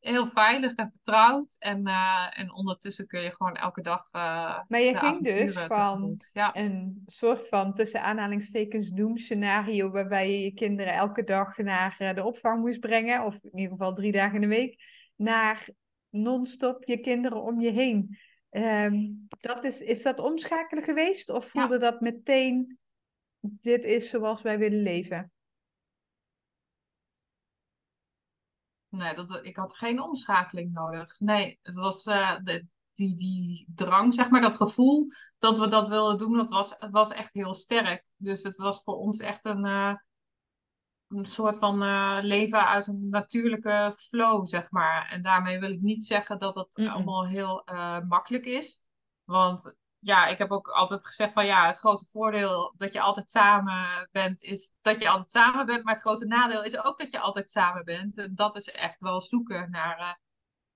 heel 0.00 0.26
veilig 0.26 0.74
en 0.74 0.90
vertrouwd. 0.90 1.56
En, 1.58 1.86
en 2.30 2.52
ondertussen 2.52 3.06
kun 3.06 3.20
je 3.20 3.34
gewoon 3.34 3.56
elke 3.56 3.82
dag 3.82 4.12
Maar 4.12 4.80
je 4.80 4.96
ging 4.98 5.22
dus 5.22 5.52
van. 5.52 6.16
Ja, 6.32 6.56
een 6.56 7.02
soort 7.06 7.48
van 7.48 7.74
tussen 7.74 8.02
aanhalingstekens 8.02 8.90
doemscenario 8.90 9.90
waarbij 9.90 10.30
je 10.30 10.40
je 10.40 10.52
kinderen 10.52 10.94
elke 10.94 11.24
dag 11.24 11.58
naar 11.58 12.14
de 12.14 12.24
opvang 12.24 12.60
moest 12.60 12.80
brengen, 12.80 13.24
of 13.24 13.34
in 13.42 13.56
ieder 13.56 13.70
geval 13.70 13.94
drie 13.94 14.12
dagen 14.12 14.34
in 14.34 14.40
de 14.40 14.56
week, 14.56 14.82
naar 15.16 15.68
non-stop 16.10 16.84
je 16.84 17.00
kinderen 17.00 17.42
om 17.42 17.60
je 17.60 17.70
heen. 17.70 18.18
Ehm, 18.50 19.08
dat 19.28 19.64
is, 19.64 19.80
is 19.80 20.02
dat 20.02 20.18
omschakelen 20.18 20.84
geweest 20.84 21.30
of 21.30 21.46
voelde 21.46 21.78
dat 21.78 22.00
meteen, 22.00 22.78
dit 23.40 23.84
is 23.84 24.08
zoals 24.08 24.42
wij 24.42 24.58
willen 24.58 24.82
leven? 24.82 25.32
nee, 28.90 29.14
dat, 29.14 29.38
ik 29.42 29.56
had 29.56 29.76
geen 29.76 30.00
omschakeling 30.00 30.72
nodig. 30.72 31.20
Nee, 31.20 31.58
het 31.62 31.74
was 31.74 32.04
eh, 32.04 32.36
de, 32.42 32.66
die, 32.94 33.16
die 33.16 33.66
drang, 33.74 34.14
zeg 34.14 34.30
maar, 34.30 34.40
dat 34.40 34.56
gevoel 34.56 35.06
dat 35.38 35.58
we 35.58 35.68
dat 35.68 35.88
wilden 35.88 36.18
doen, 36.18 36.36
dat 36.36 36.50
was, 36.50 36.74
het 36.78 36.90
was 36.90 37.10
echt 37.10 37.34
heel 37.34 37.54
sterk. 37.54 38.04
Dus 38.16 38.42
het 38.42 38.56
was 38.56 38.82
voor 38.82 38.96
ons 38.96 39.20
echt 39.20 39.44
een, 39.44 39.64
eh, 39.64 39.94
een 41.10 41.24
soort 41.26 41.58
van 41.58 41.82
eh, 41.82 42.18
leven 42.22 42.66
uit 42.66 42.86
een 42.86 43.08
natuurlijke 43.08 43.92
flow, 43.96 44.46
zeg 44.46 44.70
maar. 44.70 45.08
En 45.08 45.22
daarmee 45.22 45.58
wil 45.58 45.70
ik 45.70 45.80
niet 45.80 46.06
zeggen 46.06 46.38
dat 46.38 46.54
het 46.54 46.74
allemaal 46.74 47.26
heel 47.26 47.64
eh, 47.64 48.00
makkelijk 48.00 48.44
is. 48.44 48.82
Want 49.24 49.76
ja, 49.98 50.26
ik 50.26 50.38
heb 50.38 50.50
ook 50.50 50.68
altijd 50.68 51.06
gezegd 51.06 51.32
van 51.32 51.46
ja, 51.46 51.66
het 51.66 51.76
grote 51.76 52.06
voordeel 52.06 52.74
dat 52.76 52.92
je 52.92 53.00
altijd 53.00 53.30
samen 53.30 54.08
bent, 54.12 54.42
is 54.42 54.74
dat 54.80 55.00
je 55.00 55.08
altijd 55.08 55.30
samen 55.30 55.66
bent. 55.66 55.84
Maar 55.84 55.94
het 55.94 56.02
grote 56.02 56.26
nadeel 56.26 56.64
is 56.64 56.78
ook 56.84 56.98
dat 56.98 57.10
je 57.10 57.20
altijd 57.20 57.50
samen 57.50 57.84
bent. 57.84 58.18
En 58.18 58.34
dat 58.34 58.56
is 58.56 58.70
echt 58.70 59.00
wel 59.00 59.20
zoeken 59.20 59.70
naar 59.70 60.20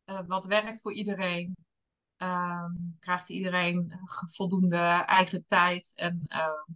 eh, 0.04 0.20
wat 0.26 0.46
werkt 0.46 0.80
voor 0.80 0.92
iedereen. 0.92 1.56
Ehm, 2.16 2.72
krijgt 2.98 3.28
iedereen 3.28 3.92
voldoende 4.36 4.76
eigen 5.06 5.44
tijd? 5.46 5.92
En 5.96 6.20
ehm, 6.22 6.72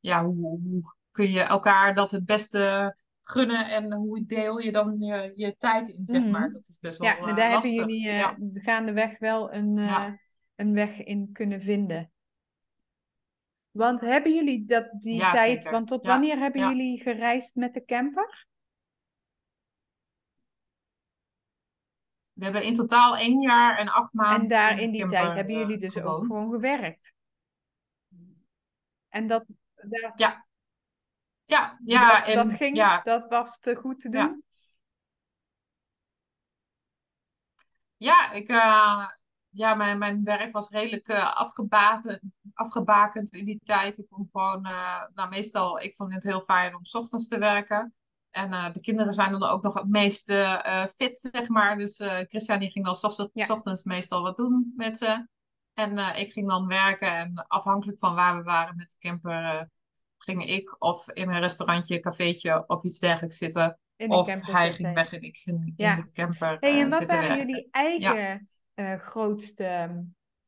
ja, 0.00 0.24
hoe, 0.24 0.60
hoe 0.60 0.96
kun 1.18 1.30
je 1.30 1.40
elkaar 1.42 1.94
dat 1.94 2.10
het 2.10 2.24
beste 2.24 2.96
gunnen 3.22 3.68
en 3.70 3.92
hoe 3.92 4.26
deel 4.26 4.58
je 4.58 4.72
dan 4.72 5.00
je, 5.00 5.32
je 5.34 5.56
tijd 5.56 5.88
in, 5.88 6.06
zeg 6.06 6.20
Mhm. 6.20 6.30
maar. 6.30 6.52
Dat 6.52 6.68
is 6.68 6.78
best 6.80 6.98
wel 6.98 7.08
Ja, 7.08 7.16
eh, 7.16 7.36
daar 7.36 7.50
lastig. 7.50 7.72
hebben 7.76 7.90
jullie 7.94 8.08
eh, 8.08 8.18
Ja. 8.18 8.36
gaandeweg 8.54 9.18
wel 9.18 9.52
een, 9.52 9.78
eh, 9.78 9.86
Ja. 9.86 10.18
een 10.54 10.72
weg 10.72 11.02
in 11.04 11.32
kunnen 11.32 11.62
vinden. 11.62 12.12
Want 13.70 14.00
hebben 14.00 14.34
jullie 14.34 14.64
dat, 14.64 14.88
die 15.00 15.16
Ja, 15.16 15.32
tijd, 15.32 15.56
zeker. 15.56 15.70
want 15.70 15.86
tot 15.88 16.06
wanneer 16.06 16.38
hebben 16.38 16.68
jullie 16.68 17.00
gereisd 17.00 17.54
met 17.54 17.74
de 17.74 17.84
camper? 17.84 18.46
We 22.32 22.44
hebben 22.44 22.62
in 22.62 22.74
totaal 22.74 23.16
één 23.16 23.40
jaar 23.40 23.78
en 23.78 23.88
acht 23.88 24.12
maanden 24.12 24.40
En 24.40 24.48
daar 24.48 24.80
in 24.80 24.90
die 24.90 25.00
camper, 25.00 25.18
tijd 25.18 25.34
hebben 25.34 25.58
jullie 25.58 25.78
dus 25.78 25.96
ook 25.96 26.26
gewoon 26.26 26.50
gewerkt. 26.50 27.12
En 29.08 29.26
dat, 29.26 29.44
daar, 29.74 30.12
Ja. 30.16 30.46
Ja, 31.48 31.78
ja, 31.84 32.18
dat, 32.18 32.28
en 32.28 32.48
dat 32.48 32.56
ging, 32.56 32.76
ja, 32.76 33.00
dat 33.02 33.26
was 33.28 33.58
te 33.58 33.74
goed 33.74 34.00
te 34.00 34.08
doen. 34.08 34.20
Ja. 34.20 34.36
ja, 37.96 38.32
ik, 38.32 38.48
eh, 38.48 39.08
ja 39.48 39.74
mijn, 39.74 39.98
mijn 39.98 40.24
werk 40.24 40.52
was 40.52 40.68
redelijk 40.68 41.08
eh, 41.08 41.34
afgebaten, 41.34 42.32
afgebakend 42.54 43.34
in 43.34 43.44
die 43.44 43.60
tijd. 43.64 43.98
Ik 43.98 44.06
kon 44.08 44.28
gewoon, 44.32 44.64
eh, 44.64 45.02
nou 45.14 45.28
meestal, 45.28 45.80
ik 45.80 45.94
vond 45.94 46.14
het 46.14 46.24
heel 46.24 46.40
fijn 46.40 46.76
om 46.76 46.84
's 46.84 46.94
ochtends 46.94 47.28
te 47.28 47.38
werken. 47.38 47.94
En 48.30 48.72
de 48.72 48.80
kinderen 48.80 49.14
zijn 49.14 49.32
dan 49.32 49.42
ook 49.42 49.62
nog 49.62 49.74
het 49.74 49.88
meest 49.88 50.32
fit, 50.94 51.28
zeg 51.32 51.48
maar. 51.48 51.76
Dus 51.76 51.96
Christian 52.28 52.58
die 52.58 52.70
ging 52.70 52.84
dan 52.84 52.94
s 52.94 53.28
ja. 53.32 53.46
ochtends 53.48 53.84
meestal 53.84 54.22
wat 54.22 54.36
doen 54.36 54.72
met 54.76 54.98
ze. 54.98 55.28
En 55.72 55.98
ik 56.16 56.32
ging 56.32 56.48
dan 56.48 56.66
werken. 56.66 57.14
En 57.14 57.46
afhankelijk 57.46 57.98
van 57.98 58.14
waar 58.14 58.36
we 58.36 58.42
waren 58.42 58.76
met 58.76 58.88
de 58.88 59.08
camper, 59.08 59.68
ging 60.28 60.46
ik 60.46 60.76
of 60.78 61.10
in 61.10 61.28
een 61.28 61.40
restaurantje, 61.40 62.00
cafeetje 62.00 62.64
of 62.66 62.84
iets 62.84 62.98
dergelijks 62.98 63.38
zitten. 63.38 63.78
of 63.96 64.46
hij 64.46 64.72
ging 64.72 64.94
weg 64.94 65.12
en 65.12 65.22
ik 65.22 65.36
ging 65.36 65.72
ja. 65.76 65.96
in 65.96 66.02
de 66.02 66.10
camper 66.12 66.56
hey, 66.60 66.80
En 66.80 66.88
wat 66.88 67.04
waren 67.04 67.36
jullie 67.36 67.68
eigen 67.70 68.48
grootste 68.98 69.64
ehm, 69.64 70.00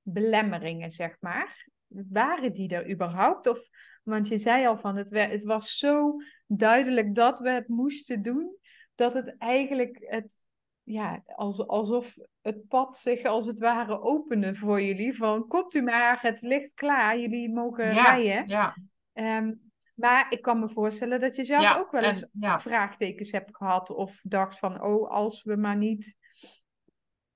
belemmeringen, 0.03 0.91
zeg 0.91 1.17
maar? 1.21 1.69
Waren 1.87 2.53
die 2.53 2.69
er 2.69 2.91
überhaupt? 2.91 3.47
Of, 3.47 3.69
want 4.03 4.29
je 4.29 4.39
zei 4.39 4.67
al 4.67 4.79
van, 4.79 4.97
het, 4.97 5.11
het 5.11 5.45
was 5.45 5.79
zo 5.79 6.17
duidelijk 6.47 7.15
dat 7.15 7.39
we 7.39 7.51
het 7.51 7.69
moesten 7.69 8.23
doen, 8.23 8.57
dat 8.95 9.15
het 9.15 9.35
eigenlijk 9.39 9.97
het, 10.01 10.45
ja, 10.83 11.23
alsof 11.67 12.17
het 12.41 12.69
pad 12.69 12.97
zich 12.97 13.25
als 13.25 13.47
het 13.47 13.59
ware 13.59 14.01
opende 14.01 14.55
voor 14.55 14.83
jullie. 14.83 15.17
Van, 15.17 15.47
komt 15.47 15.75
u 15.75 15.83
maar, 15.83 16.19
het 16.23 16.41
ligt 16.41 16.75
klaar, 16.75 17.19
jullie 17.19 17.53
mogen 17.53 17.93
rijden. 17.93 18.47
Ja. 18.47 18.75
Um, 19.13 19.70
maar 20.01 20.33
ik 20.33 20.43
kan 20.43 20.61
me 20.61 20.69
voorstellen 20.69 21.21
dat 21.21 21.37
je 21.37 21.45
zelf 21.45 21.77
ook 21.77 21.91
wel 21.91 22.03
eens 22.03 22.27
vraagtekens 22.63 23.31
hebt 23.31 23.57
gehad 23.57 23.91
of 23.91 24.21
dacht 24.23 24.59
van, 24.59 24.83
oh, 24.83 25.11
als 25.11 25.43
we 25.43 25.57
maar 25.57 25.77
niet, 25.77 26.17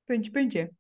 puntje, 0.05 0.31
puntje. 0.31 0.73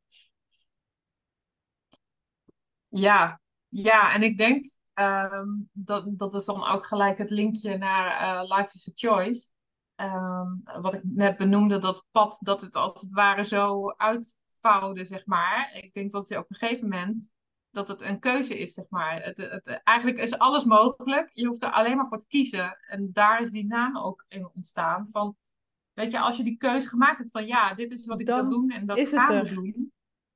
Ja, 2.88 3.40
ja, 3.68 4.14
en 4.14 4.23
ik 4.23 4.38
denk 4.38 4.75
Ehm, 4.94 5.49
dat, 5.73 6.18
dat 6.18 6.35
is 6.35 6.44
dan 6.44 6.66
ook 6.66 6.87
gelijk 6.87 7.18
het 7.18 7.31
linkje 7.31 7.77
naar 7.77 8.23
uh, 8.23 8.57
Life 8.57 8.70
is 8.75 8.88
a 8.88 8.92
Choice. 8.94 9.49
Um, 9.97 10.62
wat 10.81 10.94
ik 10.94 11.01
net 11.05 11.37
benoemde, 11.37 11.79
dat 11.79 12.07
pad, 12.11 12.38
dat 12.40 12.61
het 12.61 12.77
als 12.77 13.01
het 13.01 13.12
ware 13.12 13.44
zo 13.44 13.90
uitvouwde, 13.90 15.05
zeg 15.05 15.27
maar. 15.27 15.73
Ik 15.73 15.94
denk 15.94 16.11
dat 16.11 16.29
je 16.29 16.38
op 16.38 16.51
een 16.51 16.57
gegeven 16.57 16.88
moment, 16.88 17.33
dat 17.75 17.89
het 17.89 18.03
een 18.03 18.19
keuze 18.19 18.59
is, 18.59 18.75
zeg 18.75 18.91
maar. 18.91 19.23
Het, 19.23 19.39
het, 19.39 19.81
eigenlijk 19.85 20.19
is 20.19 20.39
alles 20.39 20.65
mogelijk, 20.65 21.31
je 21.33 21.47
hoeft 21.47 21.63
er 21.63 21.73
alleen 21.73 21.97
maar 21.97 22.09
voor 22.09 22.19
te 22.19 22.27
kiezen. 22.27 22.79
En 22.81 23.13
daar 23.13 23.41
is 23.41 23.51
die 23.51 23.67
naam 23.67 23.99
ook 23.99 24.25
in 24.29 24.49
ontstaan 24.55 25.09
van... 25.09 25.37
Weet 25.93 26.11
je, 26.11 26.21
als 26.21 26.37
je 26.37 26.43
die 26.45 26.57
keuze 26.57 26.89
gemaakt 26.89 27.19
hebt 27.19 27.31
van 27.31 27.47
ja, 27.47 27.75
dit 27.75 27.91
is 27.91 28.07
wat 28.07 28.21
ik 28.21 28.27
wil 28.27 28.49
doen 28.49 28.71
en 28.71 28.87
dat 28.87 29.09
gaan 29.09 29.43
we 29.43 29.55
doen, 29.55 29.93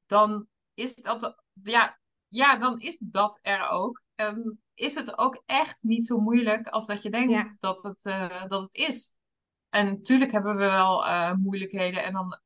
dan 0.06 0.46
is 0.74 0.94
dat, 0.94 1.42
ja, 1.62 1.98
ja, 2.28 2.56
dan 2.56 2.80
is 2.80 2.98
dat 2.98 3.38
er 3.42 3.68
ook. 3.68 4.02
En 4.14 4.60
is 4.74 4.94
het 4.94 5.18
ook 5.18 5.42
echt 5.46 5.82
niet 5.82 6.06
zo 6.06 6.20
moeilijk 6.20 6.68
als 6.68 6.86
dat 6.86 7.02
je 7.02 7.10
denkt 7.10 7.60
dat, 7.60 7.82
het, 7.82 8.04
uh, 8.04 8.46
dat 8.46 8.62
het 8.62 8.74
is. 8.74 9.16
En 9.68 9.86
natuurlijk 9.86 10.32
hebben 10.32 10.56
we 10.56 10.64
wel 10.64 11.04
uh, 11.06 11.34
moeilijkheden. 11.34 12.04
En 12.04 12.12
dan, 12.12 12.40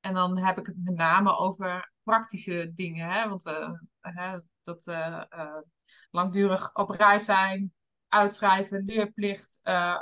en 0.00 0.14
dan 0.14 0.38
heb 0.38 0.58
ik 0.58 0.66
het 0.66 0.76
met 0.84 0.94
name 0.94 1.36
over 1.36 1.92
praktische 2.02 2.72
dingen. 2.74 3.08
Hè? 3.08 3.28
Want 3.28 3.44
uh, 4.06 4.34
dat 4.64 4.92
langdurig 6.10 6.74
op 6.74 6.90
reis 6.90 7.24
zijn, 7.24 7.72
uitschrijven, 8.08 8.84
leerplicht, 8.84 9.60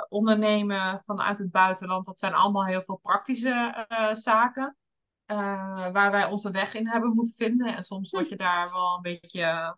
ondernemen 0.09 1.01
vanuit 1.03 1.37
het 1.37 1.51
buitenland. 1.51 2.05
Dat 2.05 2.19
zijn 2.19 2.33
allemaal 2.33 2.65
heel 2.65 2.81
veel 2.81 2.99
praktische 3.01 3.85
zaken. 4.13 4.77
waar 5.25 6.11
wij 6.11 6.25
onze 6.25 6.51
weg 6.51 6.73
in 6.73 6.87
hebben 6.87 7.13
moeten 7.15 7.33
vinden. 7.33 7.75
En 7.75 7.83
soms 7.83 8.11
word 8.11 8.29
je 8.29 8.35
daar 8.35 8.71
wel 8.71 8.95
een 8.95 9.01
beetje 9.01 9.75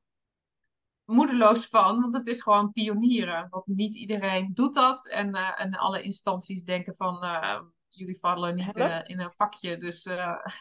moedeloos 1.07 1.67
van, 1.67 2.01
want 2.01 2.13
het 2.13 2.27
is 2.27 2.41
gewoon 2.41 2.71
pionieren. 2.71 3.47
Want 3.49 3.65
niet 3.65 3.95
iedereen 3.95 4.53
doet 4.53 4.73
dat. 4.73 5.07
En, 5.07 5.35
uh, 5.35 5.61
en 5.61 5.73
alle 5.73 6.01
instanties 6.01 6.63
denken 6.63 6.95
van 6.95 7.23
uh, 7.23 7.61
jullie 7.87 8.19
vallen 8.19 8.55
niet 8.55 8.75
in 9.03 9.19
een 9.19 9.31
vakje, 9.31 9.77
dus 9.77 10.09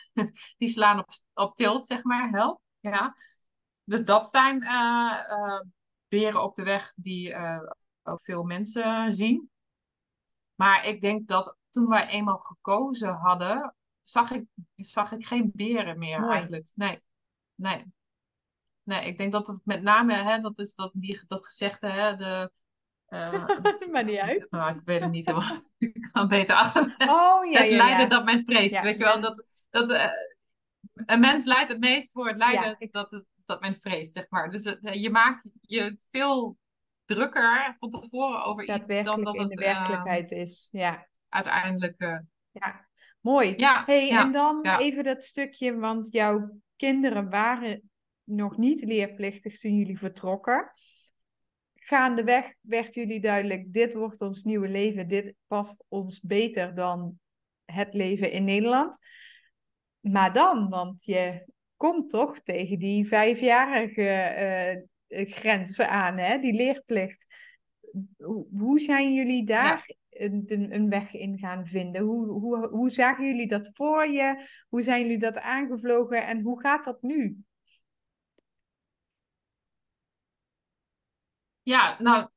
die 0.59 0.69
slaan 0.69 0.99
op, 0.99 1.09
op 1.35 1.55
tilt, 1.55 1.87
zeg 1.87 2.05
maar. 2.05 2.31
Help. 2.31 2.61
Ja. 2.81 3.15
Dus 3.87 4.05
dat 4.05 4.31
zijn 4.31 4.59
beren 6.09 6.43
op 6.43 6.55
de 6.55 6.63
weg 6.63 6.93
die 6.97 7.37
ook 8.03 8.21
veel 8.21 8.43
mensen 8.43 9.15
zien. 9.15 9.51
Maar 10.55 10.87
ik 10.87 11.01
denk 11.01 11.29
dat 11.29 11.57
toen 11.71 11.89
wij 11.89 12.07
eenmaal 12.07 12.39
gekozen 12.39 13.15
hadden, 13.15 13.75
zag 14.03 14.31
ik, 14.31 14.45
zag 14.75 15.13
ik 15.13 15.27
geen 15.27 15.51
beren 15.55 15.99
meer 15.99 16.29
eigenlijk. 16.29 16.65
Nee, 16.75 17.03
nee 17.55 17.95
nee, 18.87 19.07
ik 19.07 19.19
denk 19.19 19.33
dat 19.33 19.47
het 19.47 19.61
met 19.65 19.83
name, 19.83 20.15
hè, 20.15 20.39
dat 20.39 20.59
is 20.59 20.75
dat, 20.75 20.91
die, 20.95 21.23
dat 21.27 21.47
gezegde, 21.47 21.91
hè, 21.91 22.17
de... 22.17 22.51
Uh, 23.09 23.47
maar 23.93 24.05
niet 24.05 24.19
uit. 24.19 24.47
Nou, 24.51 24.77
ik 24.77 24.81
weet 24.85 25.01
het 25.01 25.11
niet 25.11 25.27
helemaal. 25.27 25.61
ik 25.79 26.09
kan 26.13 26.29
beter 26.29 26.57
achter. 26.57 26.95
Oh, 26.99 27.51
ja, 27.51 27.61
het 27.61 27.71
ja, 27.71 27.77
lijden 27.77 28.09
dat 28.09 28.25
men 28.25 28.45
vreest, 28.45 28.81
weet 28.81 28.97
je 28.97 29.05
wel. 29.05 29.21
Dat, 29.21 29.45
dat, 29.71 29.91
uh, 29.91 30.11
een 30.95 31.21
mens 31.21 31.45
leidt 31.45 31.69
het 31.69 31.79
meest 31.79 32.13
voor 32.13 32.29
het 32.29 32.37
lijden 32.37 32.89
dat, 32.91 33.11
het, 33.11 33.25
dat 33.47 33.61
men 33.61 33.75
vreest, 33.75 34.13
zeg 34.13 34.27
maar. 34.29 34.51
Dus 34.51 34.67
uh, 34.67 34.95
je 34.95 35.11
maakt 35.11 35.51
je 35.61 35.99
veel 36.11 36.57
drukker 37.05 37.77
van 37.79 37.91
tevoren 37.91 38.45
over 38.45 38.75
iets 38.75 39.03
dan 39.03 39.25
dat 39.25 39.39
het 39.39 39.51
de 39.51 39.61
werkelijkheid 39.61 40.31
is. 40.31 40.69
Ja. 40.73 41.07
Uiteindelijk. 41.29 42.25
ja, 42.51 42.89
mooi. 43.21 43.55
Ja, 43.57 43.83
hey, 43.87 44.11
en 44.11 44.33
dan 44.33 44.67
even 44.67 45.05
dat 45.05 45.25
stukje, 45.25 45.77
want 45.77 46.13
jouw 46.13 46.61
kinderen 46.77 47.31
waren 47.31 47.91
nog 48.25 48.57
niet 48.57 48.85
leerplichtig 48.85 49.59
toen 49.59 49.77
jullie 49.77 49.99
vertrokken. 49.99 50.73
Gaandeweg 51.75 52.55
werd 52.61 52.95
jullie 52.95 53.21
duidelijk, 53.21 53.73
dit 53.73 53.95
wordt 53.95 54.21
ons 54.21 54.43
nieuwe 54.43 54.69
leven, 54.69 55.09
dit 55.09 55.35
past 55.47 55.85
ons 55.89 56.21
beter 56.21 56.75
dan 56.75 57.19
het 57.65 57.95
leven 57.95 58.31
in 58.31 58.45
Nederland. 58.45 58.99
Maar 60.01 60.33
dan, 60.33 60.69
want 60.69 61.05
je 61.05 61.47
komt 61.77 62.11
toch 62.11 62.41
tegen 62.41 62.79
die 62.79 63.09
vijfjarige 63.09 64.85
uh, 65.09 65.31
grenzen 65.31 65.91
aan, 65.91 66.19
hè? 66.19 66.39
die 66.39 66.53
leerplicht. 66.53 67.27
Hoe, 68.51 68.81
zijn 68.81 69.15
jullie 69.15 69.47
daar 69.47 69.95
een, 70.11 70.45
een, 70.75 70.89
weg 70.89 71.13
in 71.13 71.39
gaan 71.39 71.67
vinden? 71.67 72.03
Hoe, 72.03 72.27
hoe, 72.27 72.69
hoe 72.69 72.91
zagen 72.91 73.27
jullie 73.27 73.49
dat 73.49 73.71
voor 73.73 74.07
je? 74.07 74.49
Hoe 74.69 74.83
zijn 74.83 75.03
jullie 75.03 75.19
dat 75.19 75.39
aangevlogen 75.39 76.27
en 76.27 76.41
hoe 76.41 76.61
gaat 76.61 76.85
dat 76.85 77.03
nu? 77.03 77.45
Ja, 81.63 81.97
nou, 81.99 82.29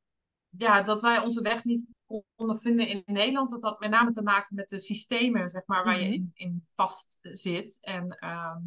ja, 0.49 0.81
dat 0.81 1.01
wij 1.01 1.19
onze 1.19 1.41
weg 1.41 1.63
niet 1.63 1.87
konden 2.35 2.59
vinden 2.59 2.87
in 2.87 3.03
Nederland, 3.05 3.49
dat 3.49 3.61
had 3.61 3.79
met 3.79 3.89
name 3.89 4.11
te 4.11 4.21
maken 4.21 4.55
met 4.55 4.69
de 4.69 4.79
systemen, 4.79 5.49
zeg 5.49 5.61
maar, 5.65 5.83
waar 5.83 5.99
je 5.99 6.05
mhm. 6.05 6.13
in, 6.13 6.31
in 6.33 6.61
vast 6.73 7.17
zit. 7.21 7.77
En 7.81 8.09
ehm, 8.09 8.61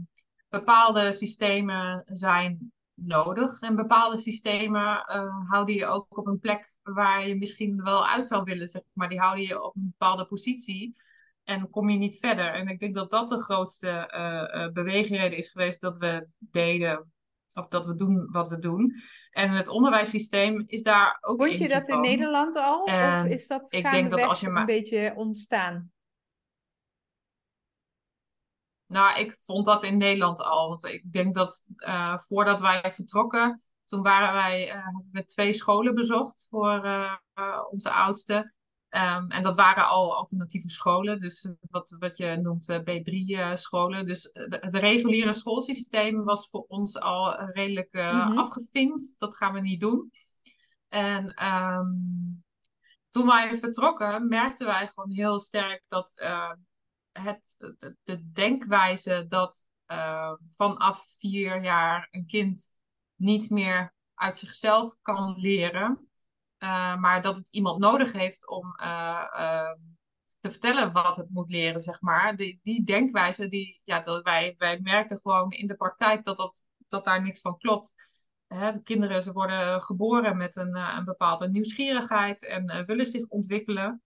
bepaalde 0.52 1.12
systemen 1.12 2.02
zijn 2.04 2.72
nodig. 2.94 3.60
En 3.60 3.76
bepaalde 3.76 4.16
systemen 4.16 4.82
uh, 4.82 5.48
houden 5.48 5.74
je 5.74 5.86
ook 5.86 6.18
op 6.18 6.26
een 6.26 6.38
plek 6.38 6.76
waar 6.82 7.28
je 7.28 7.36
misschien 7.36 7.82
wel 7.82 8.06
uit 8.06 8.26
zou 8.26 8.44
willen, 8.44 8.68
zeg 8.68 8.82
maar. 8.92 9.08
Die 9.08 9.20
houden 9.20 9.44
je 9.44 9.62
op 9.62 9.76
een 9.76 9.94
bepaalde 9.98 10.24
positie 10.24 10.92
en 11.44 11.70
kom 11.70 11.90
je 11.90 11.98
niet 11.98 12.18
verder. 12.18 12.46
En 12.46 12.68
ik 12.68 12.78
denk 12.78 12.94
dat 12.94 13.10
dat 13.10 13.28
de 13.28 13.42
grootste 13.42 14.12
uh, 14.16 14.72
beweegreden 14.72 15.38
is 15.38 15.50
geweest 15.50 15.80
dat 15.80 15.98
we 15.98 16.26
deden 16.38 17.12
of 17.54 17.68
dat 17.68 17.86
we 17.86 17.94
doen 17.94 18.28
wat 18.30 18.48
we 18.48 18.58
doen. 18.58 18.94
En 19.30 19.50
het 19.50 19.68
onderwijssysteem 19.68 20.62
is 20.66 20.82
daar 20.82 21.18
ook 21.20 21.44
Vond 21.44 21.58
je 21.58 21.68
dat 21.68 21.88
in 21.88 22.00
Nederland 22.00 22.56
al? 22.56 22.82
of 22.82 23.24
is 23.24 23.46
dat 23.46 23.72
ik 23.72 23.90
denk 23.90 24.10
dat 24.10 24.22
als 24.22 24.40
je 24.40 24.48
maar... 24.48 24.60
een 24.60 24.66
beetje 24.66 25.12
ontstaan? 25.16 25.91
Nou, 28.92 29.18
ik 29.18 29.34
vond 29.34 29.66
dat 29.66 29.82
in 29.82 29.96
Nederland 29.96 30.40
al. 30.40 30.68
Want 30.68 30.84
ik 30.84 31.12
denk 31.12 31.34
dat 31.34 31.64
uh, 31.76 32.18
voordat 32.18 32.60
wij 32.60 32.92
vertrokken, 32.94 33.62
toen 33.84 34.02
waren 34.02 34.32
wij 34.32 34.74
uh, 34.74 34.86
met 35.12 35.28
twee 35.28 35.52
scholen 35.52 35.94
bezocht 35.94 36.46
voor 36.50 36.84
uh, 36.84 37.12
onze 37.70 37.90
oudste. 37.90 38.52
Um, 38.90 39.30
en 39.30 39.42
dat 39.42 39.56
waren 39.56 39.88
al 39.88 40.16
alternatieve 40.16 40.68
scholen, 40.68 41.20
dus 41.20 41.48
wat, 41.70 41.96
wat 41.98 42.16
je 42.16 42.36
noemt 42.36 42.68
uh, 42.68 42.78
B3-scholen. 42.78 44.00
Uh, 44.00 44.06
dus 44.06 44.30
het 44.32 44.74
reguliere 44.74 45.32
schoolsysteem 45.32 46.24
was 46.24 46.48
voor 46.48 46.64
ons 46.68 46.98
al 46.98 47.34
redelijk 47.40 47.92
mm 47.92 48.38
afgevinkt. 48.38 49.14
Dat 49.16 49.36
gaan 49.36 49.52
we 49.52 49.60
niet 49.60 49.80
doen. 49.80 50.10
En 50.88 51.46
um, 51.46 52.44
toen 53.10 53.26
wij 53.26 53.56
vertrokken, 53.56 54.28
merkten 54.28 54.66
wij 54.66 54.88
gewoon 54.88 55.10
heel 55.10 55.40
sterk 55.40 55.84
dat 55.88 56.12
uh, 56.22 56.52
het, 57.12 57.54
de, 57.58 57.96
de, 58.02 58.32
denkwijze 58.32 59.24
dat 59.26 59.68
vanaf 60.50 61.04
vier 61.18 61.62
jaar 61.62 62.08
een 62.10 62.26
kind 62.26 62.72
niet 63.14 63.50
meer 63.50 63.94
uit 64.14 64.38
zichzelf 64.38 64.96
kan 65.02 65.38
leren 65.38 66.12
uh, 66.62 66.96
maar 66.96 67.22
dat 67.22 67.36
het 67.36 67.48
iemand 67.48 67.78
nodig 67.78 68.12
heeft 68.12 68.48
om 68.48 68.76
uh, 68.82 69.72
te 70.40 70.50
vertellen 70.50 70.92
wat 70.92 71.16
het 71.16 71.30
moet 71.30 71.50
leren, 71.50 71.80
zeg 71.80 72.00
maar. 72.00 72.36
Die, 72.36 72.60
die 72.62 72.84
denkwijze, 72.84 73.48
die, 73.48 73.80
ja, 73.84 74.00
dat 74.00 74.22
wij, 74.22 74.54
wij 74.58 74.80
merkten 74.80 75.18
gewoon 75.18 75.50
in 75.50 75.66
de 75.66 75.76
praktijk 75.76 76.24
dat, 76.24 76.36
dat, 76.36 76.64
dat 76.88 77.04
daar 77.04 77.22
niks 77.22 77.40
van 77.40 77.58
klopt. 77.58 77.94
Hè, 78.46 78.72
de 78.72 78.82
kinderen 78.82 79.22
ze 79.22 79.32
worden 79.32 79.82
geboren 79.82 80.36
met 80.36 80.56
een, 80.56 80.76
een 80.76 81.04
bepaalde 81.04 81.50
nieuwsgierigheid 81.50 82.46
en 82.46 82.84
willen 82.86 83.06
zich 83.06 83.26
ontwikkelen. 83.26 84.02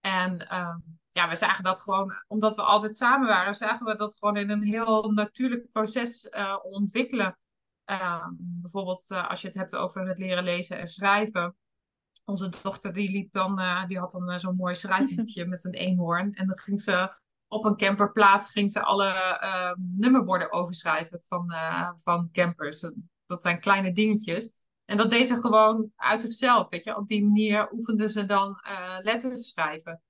En 0.00 0.48
ehm, 0.48 0.78
ja, 1.18 1.28
we 1.28 1.36
zagen 1.36 1.64
dat 1.64 1.80
gewoon, 1.80 2.12
omdat 2.26 2.56
we 2.56 2.62
altijd 2.62 2.96
samen 2.96 3.28
waren, 3.28 3.54
zagen 3.54 3.86
we 3.86 3.96
dat 3.96 4.16
gewoon 4.18 4.36
in 4.36 4.50
een 4.50 4.62
heel 4.62 5.10
natuurlijk 5.12 5.68
proces 5.68 6.30
ontwikkelen. 6.62 7.38
Ehm, 7.84 8.30
bijvoorbeeld 8.38 9.10
als 9.10 9.40
je 9.40 9.46
het 9.46 9.56
hebt 9.56 9.76
over 9.76 10.08
het 10.08 10.18
leren 10.18 10.44
lezen 10.44 10.78
en 10.78 10.88
schrijven 10.88 11.56
onze 12.28 12.48
dochter 12.62 12.92
die 12.92 13.10
liep 13.10 13.32
dan, 13.32 13.60
uh, 13.60 13.86
die 13.86 13.98
had 13.98 14.10
dan 14.10 14.40
zo'n 14.40 14.56
mooi 14.56 14.74
schrijfboekje 14.74 15.46
met 15.54 15.64
een 15.64 15.72
eenhoorn. 15.72 16.34
En 16.34 16.46
dan 16.46 16.58
ging 16.58 16.82
ze 16.82 17.20
op 17.46 17.64
een 17.64 17.76
camperplaats 17.76 18.50
ging 18.50 18.72
ze 18.72 18.82
alle 18.82 19.40
uh, 19.42 19.72
nummerborden 19.76 20.52
overschrijven 20.52 21.20
van, 21.22 21.52
van 21.94 22.28
campers. 22.32 22.90
Dat 23.26 23.42
zijn 23.42 23.60
kleine 23.60 23.92
dingetjes. 23.92 24.50
En 24.84 24.96
dat 24.96 25.10
deed 25.10 25.26
ze 25.26 25.40
gewoon 25.40 25.92
uit 25.96 26.20
zichzelf, 26.20 26.68
weet 26.68 26.84
je. 26.84 26.96
Op 26.96 27.08
die 27.08 27.24
manier 27.24 27.72
oefende 27.72 28.08
ze 28.08 28.24
dan 28.24 28.60
letters 29.02 29.48
schrijven. 29.48 30.02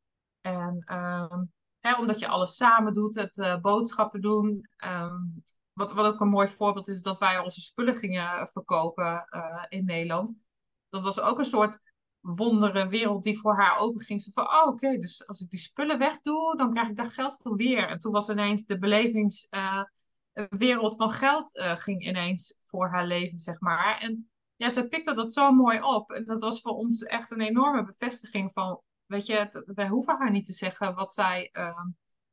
En 0.56 0.82
ehm, 0.84 1.44
hè, 1.78 1.94
omdat 1.94 2.18
je 2.18 2.28
alles 2.28 2.56
samen 2.56 2.94
doet, 2.94 3.14
het 3.14 3.62
boodschappen 3.62 4.20
doen. 4.20 4.68
Um, 4.84 5.42
wat, 5.72 5.92
wat 5.92 6.06
ook 6.06 6.20
een 6.20 6.28
mooi 6.28 6.48
voorbeeld 6.48 6.88
is, 6.88 7.02
dat 7.02 7.18
wij 7.18 7.38
onze 7.38 7.60
spullen 7.60 7.96
gingen 7.96 8.46
verkopen 8.46 9.28
in 9.68 9.84
Nederland. 9.84 10.42
Dat 10.88 11.02
was 11.02 11.20
ook 11.20 11.38
een 11.38 11.44
soort 11.44 11.80
wondere 12.20 12.88
wereld 12.88 13.22
die 13.22 13.38
voor 13.38 13.56
haar 13.56 13.78
open 13.78 14.00
ging. 14.00 14.22
Ze 14.22 14.32
van, 14.32 14.44
oh 14.44 14.66
oké, 14.66 14.98
dus 14.98 15.26
als 15.26 15.40
ik 15.40 15.50
die 15.50 15.60
spullen 15.60 15.98
wegdoe, 15.98 16.56
dan 16.56 16.72
krijg 16.72 16.88
ik 16.88 16.96
daar 16.96 17.10
geld 17.10 17.38
voor 17.42 17.56
weer. 17.56 17.88
En 17.88 17.98
toen 17.98 18.12
was 18.12 18.28
ineens 18.28 18.64
de 18.64 18.78
belevingswereld 18.78 20.92
uh, 20.92 20.98
van 20.98 21.10
geld 21.10 21.62
ging 21.76 22.06
ineens 22.06 22.54
voor 22.58 22.88
haar 22.88 23.06
leven, 23.06 23.38
zeg 23.38 23.60
maar. 23.60 23.98
En 23.98 24.30
ja, 24.56 24.68
ze 24.68 24.88
pikte 24.88 25.14
dat 25.14 25.32
zo 25.32 25.52
mooi 25.52 25.82
op. 25.82 26.10
En 26.10 26.24
dat 26.24 26.42
was 26.42 26.60
voor 26.60 26.72
ons 26.72 27.02
echt 27.02 27.30
een 27.30 27.40
enorme 27.40 27.84
bevestiging 27.84 28.52
van, 28.52 28.80
weet 29.08 29.26
je, 29.26 29.64
wij 29.74 29.88
hoeven 29.88 30.16
haar 30.18 30.30
niet 30.30 30.46
te 30.46 30.52
zeggen 30.52 30.94
wat 30.94 31.14
zij 31.14 31.50
uh, 31.52 31.84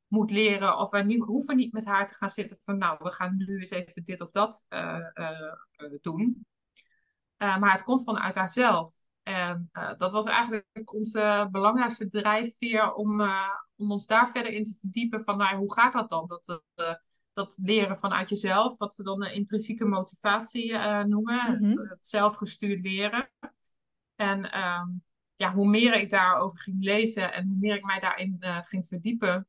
moet 0.07 0.31
leren. 0.31 0.77
Of 0.77 0.89
wij 0.89 1.03
niet, 1.03 1.23
hoeven 1.23 1.55
niet 1.55 1.73
met 1.73 1.85
haar 1.85 2.07
te 2.07 2.15
gaan 2.15 2.29
zitten 2.29 2.57
van, 2.61 2.77
nou, 2.77 2.97
we 2.99 3.11
gaan 3.11 3.35
nu 3.37 3.59
eens 3.59 3.69
even 3.69 4.03
dit 4.03 4.21
of 4.21 4.31
dat 4.31 4.65
uh, 4.69 4.97
doen. 6.01 6.45
maar 7.37 7.71
het 7.71 7.83
komt 7.83 8.03
vanuit 8.03 8.35
haarzelf. 8.35 8.93
En 9.23 9.69
dat 9.97 10.11
was 10.11 10.25
eigenlijk 10.25 10.93
onze 10.93 11.47
belangrijkste 11.51 12.07
drijfveer 12.07 12.93
om, 12.93 13.21
om 13.75 13.91
ons 13.91 14.05
daar 14.05 14.29
verder 14.29 14.51
in 14.51 14.65
te 14.65 14.77
verdiepen 14.79 15.21
van 15.21 15.37
nou, 15.37 15.57
hoe 15.57 15.73
gaat 15.73 15.93
dat 15.93 16.09
dan? 16.09 16.27
Dat, 16.27 16.61
dat 17.33 17.57
leren 17.61 17.97
vanuit 17.97 18.29
jezelf, 18.29 18.77
wat 18.77 18.95
ze 18.95 19.03
dan 19.03 19.19
de 19.19 19.33
intrinsieke 19.33 19.85
motivatie 19.85 20.77
noemen, 21.05 21.51
mm 21.51 21.57
-hmm. 21.57 21.69
het, 21.69 21.89
het, 21.89 22.07
zelfgestuurd 22.07 22.81
leren. 22.81 23.29
En 24.15 24.59
um, 24.65 25.03
ja, 25.35 25.53
hoe 25.53 25.67
meer 25.67 25.93
ik 25.93 26.09
daarover 26.09 26.59
ging 26.59 26.81
lezen 26.81 27.33
en 27.33 27.47
hoe 27.47 27.57
meer 27.59 27.75
ik 27.75 27.85
mij 27.85 27.99
daarin 27.99 28.37
ging 28.39 28.87
verdiepen, 28.87 29.47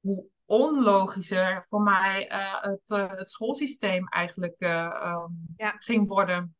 hoe 0.00 0.26
onlogischer 0.44 1.66
voor 1.66 1.82
mij 1.82 2.26
het, 2.60 3.10
het 3.18 3.30
schoolsysteem 3.30 4.08
eigenlijk 4.08 4.60
um, 4.60 5.54
ja. 5.56 5.70
ging 5.78 6.08
worden. 6.08 6.54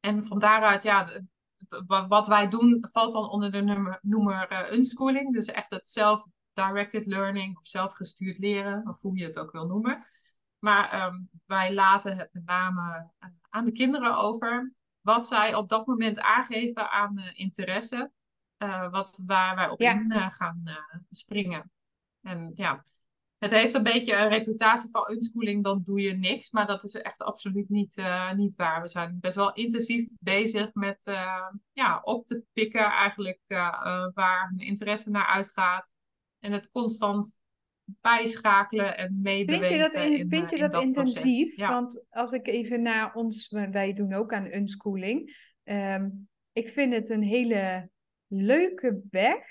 En 0.00 0.24
van 0.24 0.38
daaruit, 0.38 0.82
ja, 0.82 1.22
wat 2.08 2.28
wij 2.28 2.48
doen 2.48 2.84
valt 2.90 3.12
dan 3.12 3.28
onder 3.28 3.50
de 3.50 3.62
nummer, 3.62 3.98
noemer 4.02 4.72
unschooling. 4.72 5.32
Dus 5.34 5.46
echt 5.46 5.70
het 5.70 5.88
self-directed 5.88 7.06
learning 7.06 7.56
of 7.56 7.66
zelfgestuurd 7.66 8.38
leren, 8.38 8.88
of 8.88 9.00
hoe 9.00 9.16
je 9.16 9.24
het 9.24 9.38
ook 9.38 9.52
wil 9.52 9.66
noemen. 9.66 10.04
Maar 10.58 11.06
um, 11.06 11.28
wij 11.46 11.74
laten 11.74 12.16
het 12.16 12.28
met 12.32 12.44
name 12.44 13.10
aan 13.48 13.64
de 13.64 13.72
kinderen 13.72 14.16
over 14.16 14.72
wat 15.00 15.28
zij 15.28 15.54
op 15.54 15.68
dat 15.68 15.86
moment 15.86 16.20
aangeven 16.20 16.90
aan 16.90 17.18
uh, 17.18 17.24
interesse. 17.32 18.10
wat, 18.90 19.22
waar 19.26 19.56
wij 19.56 19.68
op 19.68 19.80
ja. 19.80 19.92
in 19.92 20.32
gaan 20.32 20.62
springen. 21.10 21.70
En 22.20 22.50
ja, 22.54 22.82
het 23.38 23.50
heeft 23.50 23.74
een 23.74 23.82
beetje 23.82 24.16
een 24.16 24.28
reputatie 24.28 24.90
van 24.90 25.10
unschooling, 25.10 25.64
dan 25.64 25.82
doe 25.84 26.00
je 26.00 26.12
niks. 26.12 26.50
Maar 26.50 26.66
dat 26.66 26.84
is 26.84 26.94
echt 26.94 27.22
absoluut 27.22 27.68
niet, 27.68 27.96
uh, 27.96 28.32
niet 28.32 28.56
waar. 28.56 28.82
We 28.82 28.88
zijn 28.88 29.18
best 29.20 29.36
wel 29.36 29.52
intensief 29.52 30.16
bezig 30.20 30.74
met 30.74 31.06
uh, 31.06 31.48
ja, 31.72 32.00
op 32.02 32.26
te 32.26 32.42
pikken 32.52 32.84
eigenlijk 32.84 33.40
uh, 33.46 34.06
waar 34.14 34.48
hun 34.48 34.58
interesse 34.58 35.10
naar 35.10 35.26
uitgaat. 35.26 35.92
En 36.38 36.52
het 36.52 36.70
constant 36.70 37.38
bijschakelen 38.00 38.96
en 38.96 39.18
meebewegen 39.22 39.68
vind 39.68 39.74
je 39.74 39.98
dat, 39.98 40.04
in, 40.04 40.18
in, 40.18 40.28
vind 40.28 40.50
je 40.50 40.56
in 40.56 40.62
dat, 40.62 40.72
dat 40.72 40.82
intensief? 40.82 41.56
Ja. 41.56 41.70
Want 41.70 42.04
als 42.10 42.32
ik 42.32 42.46
even 42.46 42.82
naar 42.82 43.14
ons, 43.14 43.48
wij 43.48 43.92
doen 43.92 44.12
ook 44.12 44.32
aan 44.32 44.54
unschooling. 44.54 45.36
Um, 45.64 46.28
ik 46.52 46.68
vind 46.68 46.94
het 46.94 47.10
een 47.10 47.22
hele 47.22 47.90
leuke 48.26 49.00
weg 49.10 49.46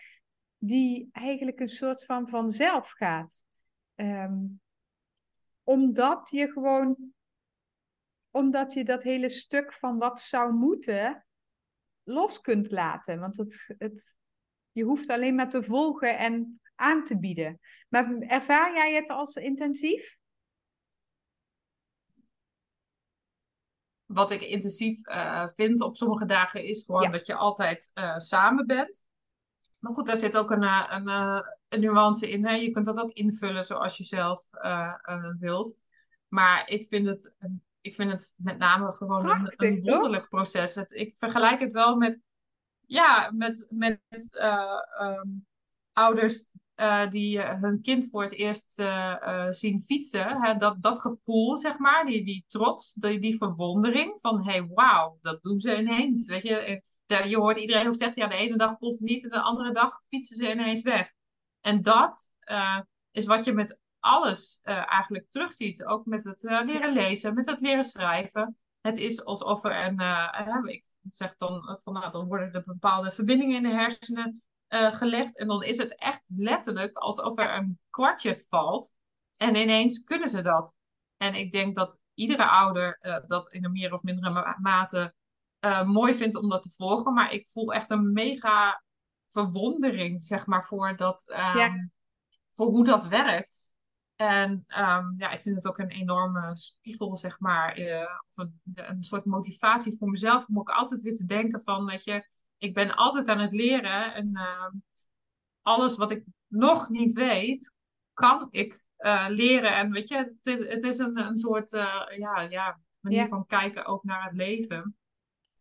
die 0.58 1.10
eigenlijk 1.12 1.60
een 1.60 1.67
soort 1.67 2.06
van 2.06 2.30
vanzelf 2.30 2.89
gaat. 2.89 3.43
Um, 3.95 4.62
omdat 5.63 6.30
je 6.30 6.52
gewoon, 6.52 7.13
omdat 8.32 8.73
je 8.73 8.84
dat 8.84 9.04
hele 9.04 9.30
stuk 9.30 9.73
van 9.73 9.97
wat 9.97 10.21
zou 10.21 10.54
moeten 10.54 11.26
los 12.04 12.41
kunt 12.41 12.71
laten. 12.71 13.19
Want 13.19 13.38
het, 13.38 13.76
het, 13.78 14.15
je 14.71 14.84
hoeft 14.84 15.10
alleen 15.10 15.36
maar 15.36 15.50
te 15.50 15.63
volgen 15.63 16.17
en 16.17 16.62
aan 16.77 17.03
te 17.03 17.19
bieden. 17.19 17.59
Maar 17.89 18.17
ervaar 18.19 18.73
jij 18.73 18.95
het 18.95 19.09
als 19.09 19.35
intensief? 19.35 20.17
Wat 24.05 24.31
ik 24.31 24.41
intensief 24.41 25.07
uh, 25.07 25.47
vind 25.47 25.81
op 25.81 25.95
sommige 25.95 26.25
dagen 26.25 26.63
is 26.63 26.85
gewoon 26.85 27.01
ja. 27.01 27.09
dat 27.09 27.25
je 27.25 27.35
altijd 27.35 27.91
uh, 27.93 28.17
samen 28.17 28.65
bent. 28.65 29.05
Maar 29.79 29.93
goed, 29.93 30.05
daar 30.05 30.17
zit 30.17 30.37
ook 30.37 30.51
een, 30.51 30.63
eh, 30.63 30.85
een, 30.89 31.07
een, 31.67 31.79
nuance 31.79 32.29
in. 32.29 32.45
Hè? 32.45 32.53
Je 32.53 32.71
kunt 32.71 32.85
dat 32.85 32.99
ook 32.99 33.11
invullen 33.11 33.65
zoals 33.65 33.97
je 33.97 34.03
zelf 34.03 34.49
uh, 34.53 34.93
wilt. 35.39 35.75
Maar 36.27 36.69
ik 36.69 36.87
vind 36.87 37.05
het, 37.05 37.35
ik 37.81 37.95
vind 37.95 38.11
het 38.11 38.33
met 38.37 38.57
name 38.57 38.91
gewoon 38.91 39.21
Prachtig, 39.21 39.53
een, 39.57 39.67
een 39.67 39.81
wonderlijk 39.83 40.29
proces. 40.29 40.75
Het, 40.75 40.91
ik 40.91 41.17
vergelijk 41.17 41.59
het 41.59 41.73
wel 41.73 41.95
met, 41.95 42.21
ja, 42.85 43.31
met, 43.31 43.67
met 43.69 44.01
uh, 44.41 44.81
um, 45.01 45.45
ouders 45.93 46.49
die 47.09 47.41
hun 47.41 47.81
kind 47.81 48.09
voor 48.09 48.23
het 48.23 48.33
eerst 48.33 48.83
zien 49.49 49.81
fietsen. 49.81 50.41
Hè? 50.41 50.55
Dat, 50.55 50.81
dat 50.81 50.99
gevoel, 50.99 51.57
zeg 51.57 51.77
maar, 51.77 52.05
die, 52.05 52.25
die 52.25 52.45
trots, 52.47 52.93
die, 52.93 53.19
die 53.19 53.37
verwondering 53.37 54.19
van, 54.19 54.45
hey, 54.45 54.67
wauw, 54.67 55.17
dat 55.21 55.43
doen 55.43 55.59
ze 55.59 55.77
ineens. 55.77 56.27
Weet 56.27 56.43
je, 56.43 56.81
je 57.27 57.37
hoort 57.37 57.57
iedereen 57.57 57.87
ook 57.87 57.95
zeggen, 57.95 58.21
ja, 58.21 58.27
de 58.27 58.35
ene 58.35 58.57
dag 58.57 58.77
komt 58.77 58.93
het 58.93 59.01
niet 59.01 59.23
en 59.23 59.29
de 59.29 59.41
andere 59.41 59.71
dag 59.71 60.01
fietsen 60.07 60.35
ze 60.35 60.51
ineens 60.51 60.81
weg. 60.81 61.11
En 61.61 61.81
dat 61.81 62.31
is 63.11 63.25
wat 63.25 63.45
je 63.45 63.53
met 63.53 63.79
alles 63.99 64.59
eigenlijk 64.63 65.25
terugziet. 65.29 65.85
Ook 65.85 66.05
met 66.05 66.23
het 66.23 66.41
leren 66.43 66.93
lezen, 66.93 67.33
met 67.33 67.49
het 67.49 67.61
leren 67.61 67.83
schrijven. 67.83 68.57
Het 68.81 68.97
is 68.97 69.23
alsof 69.25 69.63
er 69.63 69.85
een, 69.85 70.67
ik 70.67 70.85
zeg 71.09 71.35
dan 71.35 71.79
van 71.81 71.93
nou, 71.93 72.11
dan 72.11 72.27
worden 72.27 72.53
er 72.53 72.63
bepaalde 72.65 73.11
verbindingen 73.11 73.55
in 73.55 73.63
de 73.63 73.69
hersenen 73.69 74.41
gelegd. 74.69 75.38
En 75.38 75.47
dan 75.47 75.63
is 75.63 75.77
het 75.77 75.95
echt 75.95 76.32
letterlijk 76.36 76.97
alsof 76.97 77.38
er 77.38 77.56
een 77.56 77.80
kwartje 77.89 78.38
valt. 78.38 78.93
En 79.38 79.56
ineens 79.56 80.03
kunnen 80.03 80.30
ze 80.30 80.41
dat. 80.41 80.75
En 81.17 81.34
ik 81.34 81.51
denk 81.51 81.75
dat 81.75 81.99
iedere 82.13 82.49
ouder 82.49 83.23
dat 83.27 83.53
in 83.53 83.65
een 83.65 83.71
meer 83.71 83.93
of 83.93 84.03
mindere 84.03 84.58
mate 84.62 85.13
mooi 85.86 86.15
vindt 86.15 86.36
om 86.36 86.49
dat 86.49 86.62
te 86.63 86.69
volgen. 86.69 87.13
Maar 87.13 87.32
ik 87.32 87.49
voel 87.49 87.73
echt 87.73 87.89
een 87.89 88.12
mega 88.12 88.84
verwondering, 89.27 90.25
zeg 90.25 90.45
maar, 90.45 90.65
voor, 90.65 90.95
dat, 90.95 91.23
ja. 91.27 91.89
voor 92.53 92.67
hoe 92.67 92.86
dat 92.86 93.08
werkt. 93.08 93.75
En 94.15 94.51
um, 94.51 95.15
ja, 95.17 95.30
ik 95.32 95.41
vind 95.41 95.56
het 95.56 95.67
ook 95.67 95.77
een 95.77 95.89
enorme 95.89 96.58
spiegel, 96.58 97.17
zeg 97.17 97.39
maar, 97.39 97.71
of 98.30 98.38
een, 98.38 98.62
een 98.73 99.03
soort 99.03 99.25
motivatie 99.25 99.97
voor 99.97 100.10
mezelf 100.10 100.47
om 100.47 100.60
ook 100.60 100.69
altijd 100.69 101.01
weer 101.01 101.15
te 101.15 101.25
denken 101.25 101.62
van, 101.62 101.86
weet 101.86 102.03
je, 102.03 102.27
ik 102.58 102.74
ben 102.74 102.96
altijd 102.96 103.28
aan 103.28 103.39
het 103.39 103.52
leren 103.54 104.13
en 104.13 104.30
uh, 104.34 104.67
alles 105.62 105.98
wat 105.98 106.12
ik 106.12 106.24
nog 106.48 106.89
niet 106.89 107.13
weet, 107.13 107.76
kan 108.13 108.48
ik 108.50 108.88
uh, 109.00 109.26
leren. 109.30 109.76
En 109.76 109.91
weet 109.91 110.08
je, 110.08 110.17
het 110.17 110.46
is, 110.46 110.67
het 110.67 110.84
is 110.84 110.98
een, 110.98 111.17
een 111.17 111.38
soort 111.38 111.74
uh, 111.74 112.04
ja, 112.18 112.41
ja, 112.41 112.80
manier 112.99 113.20
ja. 113.20 113.28
van 113.28 113.45
kijken 113.45 113.86
ook 113.86 114.03
naar 114.03 114.24
het 114.24 114.36
leven. 114.36 114.97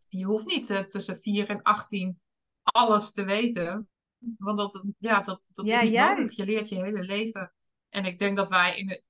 Je 0.09 0.25
hoeft 0.25 0.47
niet 0.47 0.71
uh, 0.71 0.79
tussen 0.79 1.17
4 1.17 1.49
en 1.49 1.63
18 1.63 2.21
alles 2.63 3.13
te 3.13 3.25
weten. 3.25 3.89
Want 4.39 4.59
dat, 4.59 4.85
ja, 4.99 5.21
dat, 5.21 5.51
dat 5.53 5.67
ja, 5.67 5.75
is 5.75 5.83
niet 5.83 5.99
nodig. 5.99 6.37
Je 6.37 6.45
leert 6.45 6.69
je 6.69 6.75
hele 6.75 7.03
leven. 7.03 7.53
En 7.89 8.05
ik 8.05 8.19
denk 8.19 8.37
dat 8.37 8.49
wij 8.49 8.79
in 8.79 8.87
de. 8.87 9.07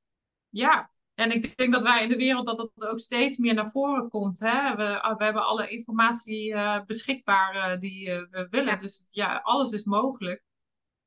Ja, 0.49 0.91
en 1.17 1.31
ik 1.31 1.57
denk 1.57 1.73
dat 1.73 1.83
wij 1.83 2.03
in 2.03 2.09
de 2.09 2.17
wereld 2.17 2.47
dat 2.47 2.57
dat 2.57 2.89
ook 2.89 3.01
steeds 3.01 3.39
meer 3.39 3.55
naar 3.55 3.71
voren 3.71 4.09
komt. 4.09 4.41
Hè? 4.41 4.77
We, 4.77 5.15
we 5.19 5.25
hebben 5.25 5.47
alle 5.47 5.69
informatie 5.69 6.53
uh, 6.53 6.85
beschikbaar 6.87 7.55
uh, 7.55 7.81
die 7.81 8.09
uh, 8.09 8.23
we 8.31 8.47
willen. 8.51 8.73
Ja. 8.73 8.77
Dus 8.77 9.07
ja, 9.11 9.41
alles 9.43 9.73
is 9.73 9.85
mogelijk. 9.85 10.43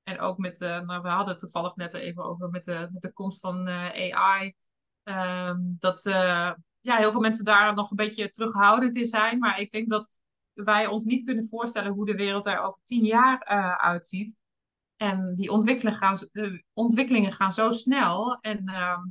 En 0.03 0.19
ook 0.19 0.37
met, 0.37 0.59
nou, 0.59 1.01
we 1.01 1.07
hadden 1.07 1.27
het 1.27 1.39
toevallig 1.39 1.75
net 1.75 1.93
er 1.93 1.99
even 1.99 2.23
over 2.23 2.49
met 2.49 2.65
de, 2.65 2.87
met 2.91 3.01
de 3.01 3.11
komst 3.11 3.39
van 3.39 3.67
AI. 3.67 4.45
Um, 4.45 4.53
ehm, 5.03 5.57
dat 5.79 6.03
ja, 6.79 6.95
heel 6.95 7.11
veel 7.11 7.21
mensen 7.21 7.45
daar 7.45 7.73
nog 7.73 7.89
een 7.89 7.95
beetje 7.95 8.29
terughoudend 8.29 8.95
in 8.95 9.05
zijn. 9.05 9.39
Maar 9.39 9.59
ik 9.59 9.71
denk 9.71 9.89
dat 9.89 10.09
wij 10.53 10.87
ons 10.87 11.03
niet 11.03 11.25
kunnen 11.25 11.47
voorstellen 11.47 11.91
hoe 11.91 12.05
de 12.05 12.15
wereld 12.15 12.45
er 12.45 12.59
over 12.59 12.79
tien 12.83 13.05
jaar 13.05 13.43
uitziet. 13.77 14.37
En 14.95 15.35
die 15.35 15.51
ontwikkelingen 15.51 15.99
gaan, 15.99 16.17
ontwikkelingen 16.73 17.33
gaan 17.33 17.53
zo 17.53 17.71
snel. 17.71 18.37
En 18.41 18.65
ehm, 18.65 19.01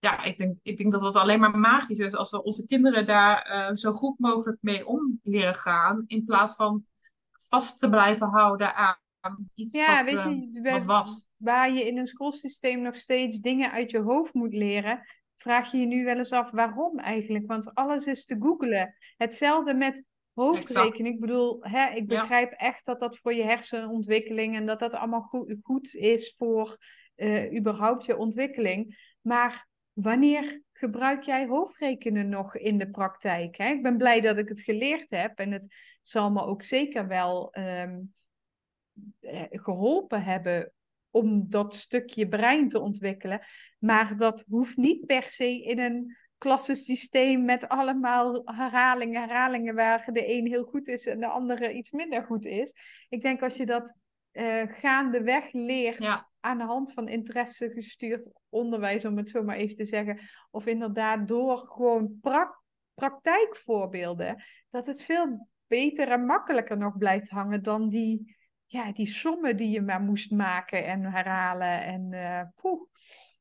ja, 0.00 0.22
ik 0.22 0.38
denk, 0.38 0.58
ik 0.62 0.76
denk 0.76 0.92
dat 0.92 1.02
het 1.02 1.16
alleen 1.16 1.40
maar 1.40 1.58
magisch 1.58 1.98
is 1.98 2.14
als 2.14 2.30
we 2.30 2.42
onze 2.42 2.66
kinderen 2.66 3.06
daar 3.06 3.68
uh, 3.70 3.76
zo 3.76 3.92
goed 3.92 4.18
mogelijk 4.18 4.58
mee 4.60 4.86
om 4.86 5.20
leren 5.22 5.54
gaan. 5.54 6.04
In 6.06 6.24
plaats 6.24 6.54
van 6.54 6.84
vast 7.48 7.78
te 7.78 7.88
blijven 7.88 8.28
houden 8.28 8.74
aan 8.74 8.98
iets 9.54 9.76
ja, 9.76 9.96
wat, 9.96 10.12
weet 10.12 10.24
uh, 10.24 10.52
je, 10.52 10.60
wat 10.62 10.84
was. 10.84 11.28
waar 11.36 11.72
je 11.72 11.86
in 11.86 11.98
een 11.98 12.06
schoolsysteem 12.06 12.82
nog 12.82 12.96
steeds 12.96 13.38
dingen 13.38 13.70
uit 13.70 13.90
je 13.90 14.00
hoofd 14.00 14.34
moet 14.34 14.54
leren, 14.54 15.02
vraag 15.36 15.72
je 15.72 15.78
je 15.78 15.86
nu 15.86 16.04
wel 16.04 16.16
eens 16.16 16.32
af 16.32 16.50
waarom 16.50 16.98
eigenlijk. 16.98 17.46
Want 17.46 17.74
alles 17.74 18.06
is 18.06 18.24
te 18.24 18.36
googlen. 18.40 18.94
Hetzelfde 19.16 19.74
met 19.74 20.04
hoofdrekening. 20.34 21.14
Ik 21.14 21.20
bedoel, 21.20 21.58
hè, 21.60 21.94
ik 21.94 22.06
begrijp 22.06 22.52
echt 22.52 22.84
dat 22.84 23.00
dat 23.00 23.18
voor 23.18 23.34
je 23.34 23.42
hersenontwikkeling 23.42 24.56
en 24.56 24.66
dat 24.66 24.78
dat 24.78 24.92
allemaal 24.92 25.22
goed, 25.22 25.56
goed 25.62 25.94
is 25.94 26.34
voor 26.36 26.76
uh, 27.16 27.56
überhaupt 27.58 28.04
je 28.04 28.16
ontwikkeling. 28.16 29.14
Maar 29.20 29.68
wanneer 29.92 30.62
gebruik 30.72 31.22
jij 31.22 31.46
hoofdrekenen 31.46 32.28
nog 32.28 32.56
in 32.56 32.78
de 32.78 32.90
praktijk? 32.90 33.56
Hè? 33.56 33.68
Ik 33.68 33.82
ben 33.82 33.96
blij 33.96 34.20
dat 34.20 34.36
ik 34.36 34.48
het 34.48 34.60
geleerd 34.60 35.10
heb 35.10 35.38
en 35.38 35.52
het 35.52 35.74
zal 36.02 36.30
me 36.30 36.42
ook 36.42 36.62
zeker 36.62 37.06
wel 37.06 37.56
um, 37.58 38.14
geholpen 39.50 40.22
hebben 40.22 40.72
om 41.10 41.50
dat 41.50 41.74
stukje 41.74 42.28
brein 42.28 42.68
te 42.68 42.80
ontwikkelen. 42.80 43.40
Maar 43.78 44.16
dat 44.16 44.44
hoeft 44.48 44.76
niet 44.76 45.06
per 45.06 45.22
se 45.22 45.62
in 45.62 45.78
een 45.78 46.16
klassensysteem 46.38 47.44
met 47.44 47.68
allemaal 47.68 48.42
herhalingen, 48.44 49.20
herhalingen 49.20 49.74
waar 49.74 50.08
de 50.12 50.32
een 50.32 50.46
heel 50.46 50.64
goed 50.64 50.88
is 50.88 51.06
en 51.06 51.20
de 51.20 51.26
andere 51.26 51.72
iets 51.72 51.90
minder 51.90 52.22
goed 52.22 52.44
is. 52.44 52.74
Ik 53.08 53.22
denk 53.22 53.42
als 53.42 53.56
je 53.56 53.66
dat 53.66 53.94
uh, 54.32 54.62
gaandeweg 54.66 55.52
leert 55.52 56.02
Ja. 56.02 56.28
aan 56.40 56.58
de 56.58 56.64
hand 56.64 56.92
van 56.92 57.08
interesse 57.08 57.70
gestuurd 57.70 58.30
onderwijs, 58.48 59.04
om 59.04 59.16
het 59.16 59.30
zo 59.30 59.42
maar 59.42 59.56
even 59.56 59.76
te 59.76 59.86
zeggen, 59.86 60.18
of 60.50 60.66
inderdaad 60.66 61.28
door 61.28 61.58
gewoon 61.58 62.18
prak 62.20 62.58
praktijkvoorbeelden, 62.94 64.42
dat 64.70 64.86
het 64.86 65.02
veel 65.02 65.48
beter 65.66 66.08
en 66.08 66.24
makkelijker 66.24 66.78
nog 66.78 66.98
blijft 66.98 67.28
hangen 67.28 67.62
dan 67.62 67.88
die, 67.88 68.36
ja, 68.66 68.92
die 68.92 69.06
sommen 69.06 69.56
die 69.56 69.70
je 69.70 69.80
maar 69.80 70.00
moest 70.00 70.30
maken 70.30 70.84
en 70.86 71.04
herhalen. 71.04 71.82
En 71.82 72.12
uh, 72.12 72.42
poeh. 72.54 72.80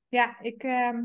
Ja, 0.07 0.39
ik, 0.41 0.63
uh, 0.63 0.97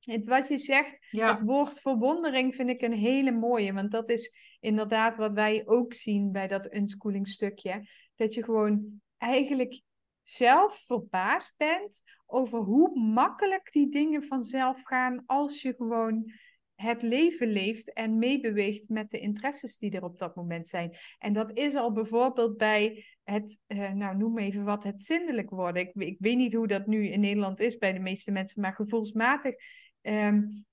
het, 0.00 0.24
wat 0.24 0.48
je 0.48 0.58
zegt, 0.58 0.96
Ja. 1.10 1.36
het 1.36 1.46
woord 1.46 1.80
verwondering 1.80 2.54
vind 2.54 2.68
ik 2.70 2.80
een 2.80 2.92
hele 2.92 3.30
mooie, 3.32 3.72
want 3.72 3.90
dat 3.90 4.10
is 4.10 4.32
inderdaad 4.60 5.16
wat 5.16 5.32
wij 5.32 5.62
ook 5.66 5.94
zien 5.94 6.32
bij 6.32 6.48
dat 6.48 6.74
unschooling 6.74 7.28
stukje. 7.28 7.88
Dat 8.16 8.34
je 8.34 8.44
gewoon 8.44 9.00
eigenlijk 9.18 9.82
zelf 10.22 10.84
verbaasd 10.86 11.54
bent 11.56 12.02
over 12.26 12.58
hoe 12.58 12.98
makkelijk 12.98 13.72
die 13.72 13.90
dingen 13.90 14.24
vanzelf 14.24 14.80
gaan 14.82 15.22
als 15.26 15.62
je 15.62 15.74
gewoon 15.74 16.32
het 16.74 17.02
leven 17.02 17.48
leeft 17.48 17.92
en 17.92 18.18
meebeweegt 18.18 18.88
met 18.88 19.10
de 19.10 19.18
interesses 19.18 19.78
die 19.78 19.90
er 19.90 20.04
op 20.04 20.18
dat 20.18 20.34
moment 20.34 20.68
zijn. 20.68 20.96
En 21.18 21.32
dat 21.32 21.50
is 21.52 21.74
al 21.74 21.92
bijvoorbeeld 21.92 22.56
bij 22.56 23.04
het, 23.24 23.58
uh, 23.66 23.92
nou 23.92 24.16
noem 24.16 24.38
even 24.38 24.64
wat, 24.64 24.84
het 24.84 25.02
zindelijk 25.02 25.50
worden. 25.50 25.82
Ik, 25.82 25.94
ik, 25.94 26.16
weet 26.18 26.36
niet 26.36 26.54
hoe 26.54 26.66
dat 26.66 26.86
nu 26.86 27.06
in 27.06 27.20
Nederland 27.20 27.60
is 27.60 27.76
bij 27.76 27.92
de 27.92 27.98
meeste 27.98 28.30
mensen, 28.30 28.60
maar 28.60 28.74
gevoelsmatig. 28.74 29.54
Um, 30.02 30.66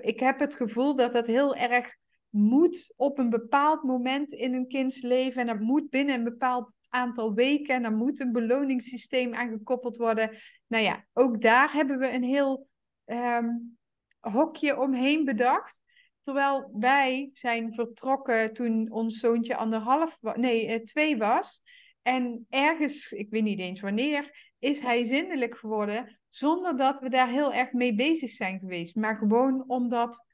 ik 0.00 0.20
heb 0.20 0.38
het 0.38 0.54
gevoel 0.54 0.96
dat 0.96 1.12
dat 1.12 1.26
heel 1.26 1.56
erg 1.56 1.96
moet 2.28 2.92
op 2.96 3.18
een 3.18 3.30
bepaald 3.30 3.82
moment 3.82 4.32
in 4.32 4.54
een 4.54 4.68
kinds 4.68 5.02
leven 5.02 5.40
en 5.40 5.46
dat 5.46 5.60
moet 5.60 5.90
binnen 5.90 6.14
een 6.14 6.24
bepaald 6.24 6.72
aantal 6.92 7.34
weken 7.34 7.74
en 7.74 7.82
dan 7.82 7.94
moet 7.94 8.20
een 8.20 8.32
beloningssysteem 8.32 9.34
aangekoppeld 9.34 9.96
worden. 9.96 10.30
Nou 10.66 10.84
ja, 10.84 11.04
ook 11.12 11.40
daar 11.40 11.72
hebben 11.72 11.98
we 11.98 12.10
een 12.10 12.24
heel 12.24 12.68
um, 13.06 13.78
hokje 14.20 14.80
omheen 14.80 15.24
bedacht. 15.24 15.82
Terwijl 16.22 16.70
wij 16.78 17.30
zijn 17.32 17.74
vertrokken 17.74 18.52
toen 18.52 18.90
ons 18.90 19.18
zoontje 19.18 19.56
anderhalf, 19.56 20.18
nee, 20.34 20.68
uh, 20.68 20.84
twee 20.84 21.16
was. 21.16 21.62
En 22.02 22.46
ergens, 22.48 23.12
ik 23.12 23.30
weet 23.30 23.42
niet 23.42 23.58
eens 23.58 23.80
wanneer, 23.80 24.52
is 24.58 24.80
hij 24.80 25.04
zindelijk 25.04 25.58
geworden. 25.58 26.20
Zonder 26.30 26.76
dat 26.76 26.98
we 27.00 27.08
daar 27.08 27.28
heel 27.28 27.52
erg 27.52 27.72
mee 27.72 27.94
bezig 27.94 28.30
zijn 28.30 28.58
geweest. 28.58 28.96
Maar 28.96 29.16
gewoon 29.16 29.64
omdat 29.66 30.26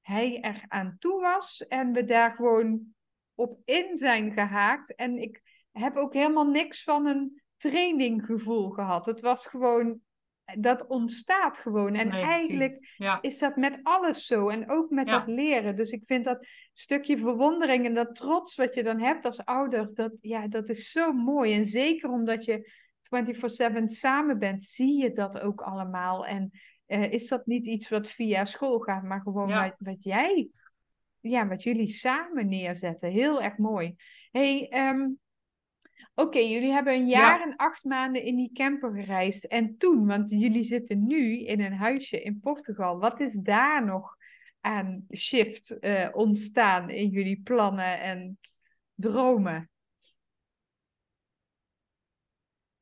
hij 0.00 0.40
er 0.40 0.64
aan 0.68 0.96
toe 0.98 1.20
was 1.20 1.66
en 1.66 1.92
we 1.92 2.04
daar 2.04 2.34
gewoon 2.34 2.94
op 3.34 3.60
in 3.64 3.98
zijn 3.98 4.32
gehaakt. 4.32 4.94
En 4.94 5.18
ik 5.18 5.51
heb 5.72 5.96
ook 5.96 6.12
helemaal 6.14 6.46
niks 6.46 6.82
van 6.82 7.06
een 7.06 7.42
traininggevoel 7.56 8.70
gehad. 8.70 9.06
Het 9.06 9.20
was 9.20 9.46
gewoon, 9.46 9.98
dat 10.58 10.86
ontstaat 10.86 11.58
gewoon. 11.58 11.94
En 11.94 12.08
Nee, 12.08 12.22
eigenlijk. 12.22 12.94
Ja. 12.96 13.18
is 13.22 13.38
dat 13.38 13.56
met 13.56 13.78
alles 13.82 14.26
zo. 14.26 14.48
En 14.48 14.70
ook 14.70 14.90
met 14.90 15.08
Ja. 15.08 15.18
dat 15.18 15.28
leren. 15.28 15.76
Dus 15.76 15.90
ik 15.90 16.02
vind 16.06 16.24
dat 16.24 16.46
stukje 16.72 17.18
verwondering 17.18 17.84
en 17.86 17.94
dat 17.94 18.14
trots 18.14 18.54
wat 18.54 18.74
je 18.74 18.82
dan 18.82 19.00
hebt 19.00 19.24
als 19.24 19.44
ouder, 19.44 19.94
dat, 19.94 20.12
ja, 20.20 20.48
dat 20.48 20.68
is 20.68 20.90
zo 20.90 21.12
mooi. 21.12 21.54
En 21.54 21.64
zeker 21.64 22.10
omdat 22.10 22.44
je 22.44 22.70
24/7 23.02 23.88
samen 23.88 24.38
bent, 24.38 24.64
zie 24.64 25.02
je 25.02 25.12
dat 25.12 25.40
ook 25.40 25.60
allemaal. 25.60 26.26
En 26.26 26.50
eh, 26.86 27.12
is 27.12 27.28
dat 27.28 27.46
niet 27.46 27.66
iets 27.66 27.88
wat 27.88 28.08
via 28.08 28.44
school 28.44 28.78
gaat, 28.78 29.02
maar 29.02 29.20
gewoon 29.20 29.48
Ja. 29.48 29.62
wat, 29.62 29.74
wat 29.78 30.04
jij, 30.04 30.48
ja, 31.20 31.46
wat 31.48 31.62
jullie 31.62 31.88
samen 31.88 32.48
neerzetten. 32.48 33.10
Heel 33.10 33.42
erg 33.42 33.56
mooi. 33.56 33.94
hey, 34.30 34.68
ehm, 34.68 35.08
Oké, 36.14 36.38
jullie 36.38 36.72
hebben 36.72 36.94
een 36.94 37.08
jaar 37.08 37.38
Ja. 37.38 37.44
en 37.44 37.56
acht 37.56 37.84
maanden 37.84 38.22
in 38.22 38.36
die 38.36 38.50
camper 38.52 38.92
gereisd. 38.94 39.44
En 39.44 39.76
toen, 39.76 40.06
want 40.06 40.30
jullie 40.30 40.64
zitten 40.64 41.06
nu 41.06 41.44
in 41.44 41.60
een 41.60 41.76
huisje 41.76 42.22
in 42.22 42.40
Portugal. 42.40 42.98
Wat 42.98 43.20
is 43.20 43.34
daar 43.34 43.84
nog 43.84 44.16
aan 44.60 45.06
shift 45.16 45.78
eh, 45.78 46.08
ontstaan 46.12 46.90
in 46.90 47.08
jullie 47.08 47.40
plannen 47.44 48.00
en 48.00 48.38
dromen? 48.94 49.70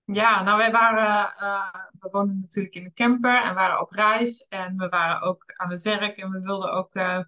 Ja, 0.04 0.42
nou 0.42 0.56
wij 0.58 0.70
waren, 0.70 1.32
eh, 1.36 1.84
we 1.98 2.08
woonden 2.10 2.40
natuurlijk 2.40 2.74
in 2.74 2.84
een 2.84 2.94
camper 2.94 3.42
en 3.42 3.54
waren 3.54 3.80
op 3.80 3.90
reis 3.90 4.46
en 4.48 4.76
we 4.76 4.88
waren 4.88 5.20
ook 5.20 5.44
aan 5.56 5.70
het 5.70 5.82
werk 5.82 6.16
en 6.16 6.30
we 6.30 6.40
wilden 6.40 6.72
ook, 6.72 6.94
eh, 6.94 7.20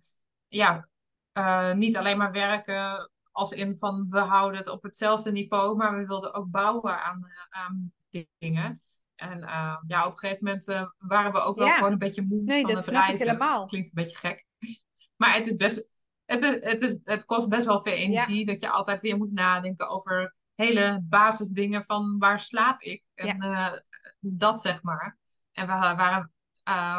ja, 0.48 0.88
niet 1.74 1.96
alleen 1.96 2.18
maar 2.18 2.32
werken 2.32 3.10
als 3.32 3.52
in 3.52 3.78
van 3.78 4.06
we 4.08 4.18
houden 4.18 4.58
het 4.58 4.68
op 4.68 4.82
hetzelfde 4.82 5.32
niveau, 5.32 5.76
maar 5.76 5.98
we 5.98 6.06
wilden 6.06 6.34
ook 6.34 6.50
bouwen 6.50 7.04
aan, 7.04 7.26
eh, 7.26 7.60
aan 7.62 7.92
dingen. 8.38 8.80
En 9.14 9.42
eh, 9.42 9.76
ja, 9.86 10.06
op 10.06 10.12
een 10.12 10.18
gegeven 10.18 10.44
moment 10.44 10.68
eh, 10.68 10.84
waren 10.98 11.32
we 11.32 11.40
ook 11.40 11.56
wel 11.56 11.66
Ja. 11.66 11.74
gewoon 11.74 11.92
een 11.92 11.98
beetje 11.98 12.22
moe 12.22 12.42
Nee, 12.42 12.62
van 12.62 12.74
dat 12.74 12.84
het 12.84 12.94
reizen. 12.94 13.26
helemaal. 13.26 13.60
Dat 13.60 13.68
klinkt 13.68 13.88
een 13.88 13.94
beetje 13.94 14.16
gek. 14.16 14.46
Maar 15.16 15.34
het 15.34 15.46
is 15.46 15.56
best, 15.56 15.86
het, 16.24 16.42
is, 16.42 16.70
het, 16.70 16.82
is, 16.82 16.98
het 17.04 17.24
kost 17.24 17.48
best 17.48 17.66
wel 17.66 17.80
veel 17.80 17.92
energie 17.92 18.46
dat 18.46 18.60
je 18.60 18.70
altijd 18.70 19.00
weer 19.00 19.16
moet 19.16 19.32
nadenken 19.32 19.88
over 19.88 20.34
hele 20.54 21.00
basisdingen 21.02 21.84
van 21.84 22.18
waar 22.18 22.40
slaap 22.40 22.80
ik 22.80 23.04
en 23.14 23.84
dat 24.20 24.60
zeg 24.60 24.82
maar. 24.82 25.18
En 25.52 25.66
we 25.66 25.72
waren 25.72 26.32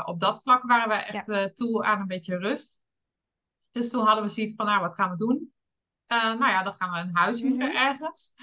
op 0.05 0.19
dat 0.19 0.41
vlak 0.41 0.63
waren 0.63 0.89
we 0.89 0.95
echt 0.95 1.55
toe 1.55 1.83
aan 1.83 1.99
een 1.99 2.07
beetje 2.07 2.37
rust. 2.37 2.81
Dus 3.71 3.89
toen 3.89 4.05
hadden 4.05 4.23
we 4.23 4.29
zoiets 4.29 4.55
van, 4.55 4.65
nou, 4.65 4.81
wat 4.81 4.95
gaan 4.95 5.11
we 5.11 5.17
doen? 5.17 5.53
Eh, 6.05 6.23
nou 6.23 6.45
ja, 6.51 6.63
dan 6.63 6.73
gaan 6.73 6.91
we 6.91 6.97
een 6.97 7.15
huis 7.15 7.41
huren 7.41 7.67
Mhm. 7.67 7.75
ergens. 7.77 8.33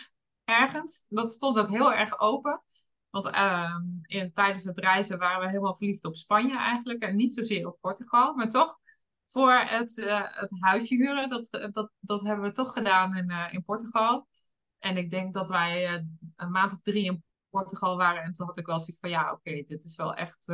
Ergens. 0.45 1.07
Dat 1.09 1.33
stond 1.33 1.59
ook 1.59 1.71
heel 1.71 1.93
erg 1.93 2.19
open. 2.21 2.63
Want 3.11 3.27
ehm, 3.27 3.83
in, 4.03 4.33
tijdens 4.33 4.65
het 4.65 4.79
reizen 4.79 5.19
waren 5.19 5.41
we 5.41 5.47
helemaal 5.49 5.75
verliefd 5.75 6.05
op 6.05 6.17
Spanje 6.17 6.59
eigenlijk. 6.59 7.03
En 7.03 7.17
niet 7.17 7.35
zozeer 7.35 7.67
op 7.67 7.79
Portugal. 7.81 8.35
Maar 8.35 8.49
toch, 8.49 8.79
voor 9.27 9.53
het, 9.53 9.99
eh, 9.99 10.23
het 10.25 10.57
huisje 10.61 10.95
huren, 10.95 11.29
dat, 11.29 11.49
dat, 11.73 11.91
dat 12.01 12.23
hebben 12.23 12.45
we 12.45 12.53
toch 12.53 12.73
gedaan 12.73 13.17
in, 13.17 13.31
eh, 13.31 13.53
in 13.53 13.65
Portugal. 13.65 14.29
En 14.79 14.97
ik 14.97 15.11
denk 15.11 15.35
dat 15.35 15.49
wij 15.49 16.05
een 16.35 16.51
maand 16.51 16.73
of 16.73 16.83
drie 16.83 17.05
in 17.05 17.25
Portugal 17.51 17.97
waren. 17.97 18.23
En 18.23 18.33
toen 18.33 18.47
had 18.47 18.59
ik 18.59 18.67
wel 18.67 18.79
zoiets 18.79 18.99
van, 18.99 19.11
ja, 19.11 19.33
oké, 19.33 19.63
dit 19.63 19.85
is 19.85 19.97
wel 19.97 20.15
echt 20.15 20.47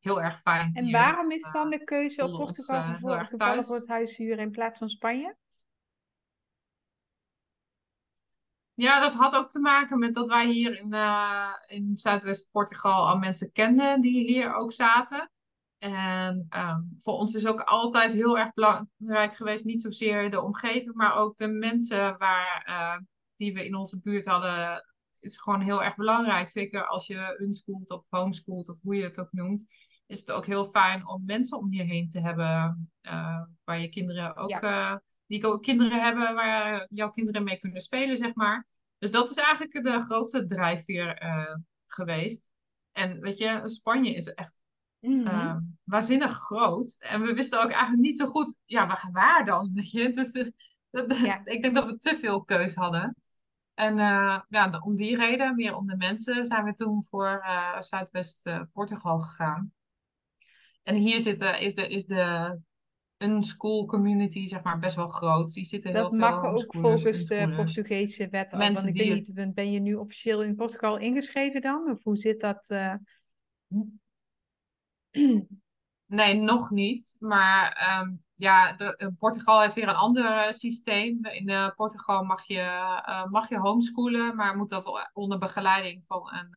heel 0.00 0.22
erg 0.22 0.40
fijn. 0.40 0.74
En 0.74 0.90
waarom 0.90 1.30
is 1.30 1.50
dan 1.52 1.70
de 1.70 1.84
keuze 1.84 2.24
op 2.24 2.30
Portugal 2.30 2.82
thuis. 3.36 3.66
voor 3.66 3.76
het 3.76 3.88
huis 3.88 4.16
huren 4.16 4.38
in 4.38 4.50
plaats 4.50 4.78
van 4.78 4.88
Spanje? 4.88 5.36
Ja, 8.74 9.00
dat 9.00 9.14
had 9.14 9.36
ook 9.36 9.50
te 9.50 9.58
maken 9.60 9.98
met 9.98 10.14
dat 10.14 10.28
wij 10.28 10.46
hier 10.46 10.78
in, 10.78 10.92
eh, 10.92 11.50
in 11.66 11.90
Zuidwest-Portugal 11.94 13.08
al 13.08 13.18
mensen 13.18 13.52
kenden 13.52 14.00
die 14.00 14.26
hier 14.26 14.54
ook 14.54 14.72
zaten. 14.72 15.30
En 15.78 16.46
ehm, 16.48 16.80
voor 16.96 17.14
ons 17.14 17.34
is 17.34 17.46
ook 17.46 17.60
altijd 17.60 18.12
heel 18.12 18.38
erg 18.38 18.52
belangrijk 18.52 19.34
geweest, 19.34 19.64
niet 19.64 19.82
zozeer 19.82 20.30
de 20.30 20.42
omgeving, 20.42 20.94
maar 20.94 21.14
ook 21.14 21.36
de 21.36 21.48
mensen 21.48 22.18
waar, 22.18 22.62
eh, 22.66 22.96
die 23.36 23.54
we 23.54 23.64
in 23.64 23.74
onze 23.74 24.00
buurt 24.00 24.26
hadden, 24.26 24.84
is 25.20 25.38
gewoon 25.38 25.60
heel 25.60 25.82
erg 25.82 25.94
belangrijk. 25.94 26.50
Zeker 26.50 26.86
als 26.86 27.06
je 27.06 27.38
unschoolt 27.40 27.90
of 27.90 28.04
homeschooled 28.08 28.68
of 28.68 28.78
hoe 28.82 28.96
je 28.96 29.02
het 29.02 29.20
ook 29.20 29.32
noemt, 29.32 29.66
is 30.06 30.18
het 30.20 30.32
ook 30.32 30.46
heel 30.46 30.64
fijn 30.64 31.06
om 31.06 31.22
mensen 31.24 31.58
om 31.58 31.72
je 31.72 31.82
heen 31.82 32.08
te 32.08 32.20
hebben 32.20 32.90
eh, 33.00 33.42
waar 33.64 33.80
je 33.80 33.88
kinderen 33.88 34.36
ook, 34.36 34.50
Ja. 34.50 35.02
Eh, 35.42 35.50
die 35.50 35.60
kinderen 35.60 36.02
hebben 36.02 36.34
waar 36.34 36.86
jouw 36.88 37.10
kinderen 37.10 37.44
mee 37.44 37.58
kunnen 37.58 37.80
spelen, 37.80 38.16
zeg 38.18 38.34
maar. 38.34 38.66
Dus 38.98 39.10
dat 39.10 39.30
is 39.30 39.36
eigenlijk 39.36 39.84
de 39.84 40.00
grootste 40.02 40.46
drijfveer 40.46 41.22
uh, 41.22 41.54
geweest. 41.86 42.50
En 42.92 43.20
weet 43.20 43.38
je, 43.38 43.60
Spanje 43.64 44.14
is 44.14 44.26
echt 44.26 44.62
Mhm. 45.04 45.26
uh, 45.26 45.56
waanzinnig 45.82 46.32
groot. 46.32 46.96
En 47.00 47.22
we 47.22 47.34
wisten 47.34 47.62
ook 47.62 47.70
eigenlijk 47.70 48.02
niet 48.02 48.18
zo 48.18 48.26
goed, 48.26 48.56
ja, 48.64 48.86
waar, 48.86 49.08
waar 49.12 49.44
dan? 49.44 49.70
Weet 49.74 49.90
je? 49.90 50.10
Dus 50.10 50.32
dat, 50.90 51.18
Ja. 51.18 51.40
ik 51.44 51.62
denk 51.62 51.74
dat 51.74 51.86
we 51.86 51.98
te 51.98 52.16
veel 52.16 52.44
keus 52.44 52.74
hadden. 52.74 53.16
En 53.74 53.98
uh, 53.98 54.40
ja, 54.48 54.80
om 54.84 54.96
die 54.96 55.16
reden, 55.16 55.54
meer 55.54 55.74
om 55.74 55.86
de 55.86 55.96
mensen, 55.96 56.46
zijn 56.46 56.64
we 56.64 56.72
toen 56.72 57.04
voor 57.04 57.44
Zuidwest-Portugal 57.78 59.20
gegaan. 59.20 59.72
En 60.82 60.94
hier 60.94 61.20
zitten, 61.20 61.60
is 61.60 61.74
de, 61.74 61.88
is 61.88 62.06
de 62.06 62.58
unschool 63.30 63.86
community 63.86 64.46
zeg 64.46 64.62
maar 64.62 64.78
best 64.78 64.96
wel 64.96 65.08
groot. 65.08 65.52
Die 65.52 65.64
zitten 65.64 65.90
heel 65.92 66.00
Dat 66.02 66.10
veel 66.10 66.18
mag 66.18 66.44
ook 66.44 66.74
volgens 66.76 67.24
de. 67.26 67.52
Portugese 67.56 68.28
wet 68.28 68.52
al. 68.52 68.58
Mensen 68.58 68.84
Want 68.84 68.86
ik 68.96 69.02
die 69.02 69.10
weet 69.10 69.14
niet, 69.18 69.26
het- 69.26 69.36
ben- 69.36 69.54
ben 69.54 69.72
je 69.72 69.80
nu 69.80 69.94
officieel 69.94 70.42
in 70.42 70.54
Portugal 70.54 70.96
ingeschreven 70.98 71.60
dan? 71.60 71.90
Of 71.90 72.02
hoe 72.02 72.16
zit 72.16 72.40
dat? 72.40 72.68
eh? 72.68 72.94
Nee, 76.06 76.34
nog 76.34 76.70
niet. 76.70 77.16
Maar 77.18 77.72
ehm, 77.72 78.12
ja, 78.34 78.72
de, 78.72 78.96
eh, 78.96 79.08
Portugal 79.18 79.60
heeft 79.60 79.74
weer 79.74 79.88
een 79.88 79.94
ander 79.94 80.24
eh, 80.24 80.52
systeem. 80.52 81.24
In 81.24 81.72
Portugal 81.76 82.24
mag 82.24 82.46
je, 82.46 82.62
mag 83.30 83.48
je 83.48 83.58
homeschoolen, 83.58 84.36
maar 84.36 84.56
moet 84.56 84.70
dat 84.70 85.10
onder 85.12 85.38
begeleiding 85.38 86.04
van 86.06 86.30
een, 86.32 86.56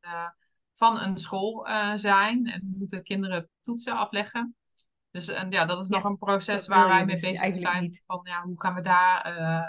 van 0.74 1.00
een 1.02 1.18
school 1.18 1.68
zijn. 1.96 2.46
En 2.46 2.76
moeten 2.78 3.04
kinderen 3.04 3.50
toetsen 3.62 3.94
afleggen. 3.98 4.56
Dus 5.18 5.28
en, 5.28 5.52
ja, 5.52 5.66
dat 5.66 5.82
is 5.82 5.88
Ja, 5.88 5.96
nog 5.96 6.04
een 6.06 6.18
proces 6.18 6.68
waar 6.68 6.88
wij 6.88 7.06
mee 7.06 7.16
dus 7.20 7.30
bezig 7.30 7.58
zijn. 7.58 7.82
niet. 7.84 8.02
Van 8.06 8.20
ja, 8.24 8.42
hoe 8.42 8.62
gaan 8.62 8.74
we 8.76 8.82
daar. 8.82 9.22
eh, 9.22 9.68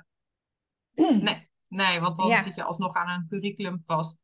nee, 1.22 1.50
nee, 1.68 2.00
want 2.00 2.16
dan 2.16 2.26
Ja. 2.28 2.42
zit 2.42 2.54
je 2.54 2.62
alsnog 2.62 2.94
aan 2.94 3.08
een 3.08 3.26
curriculum 3.28 3.82
vast. 3.86 4.16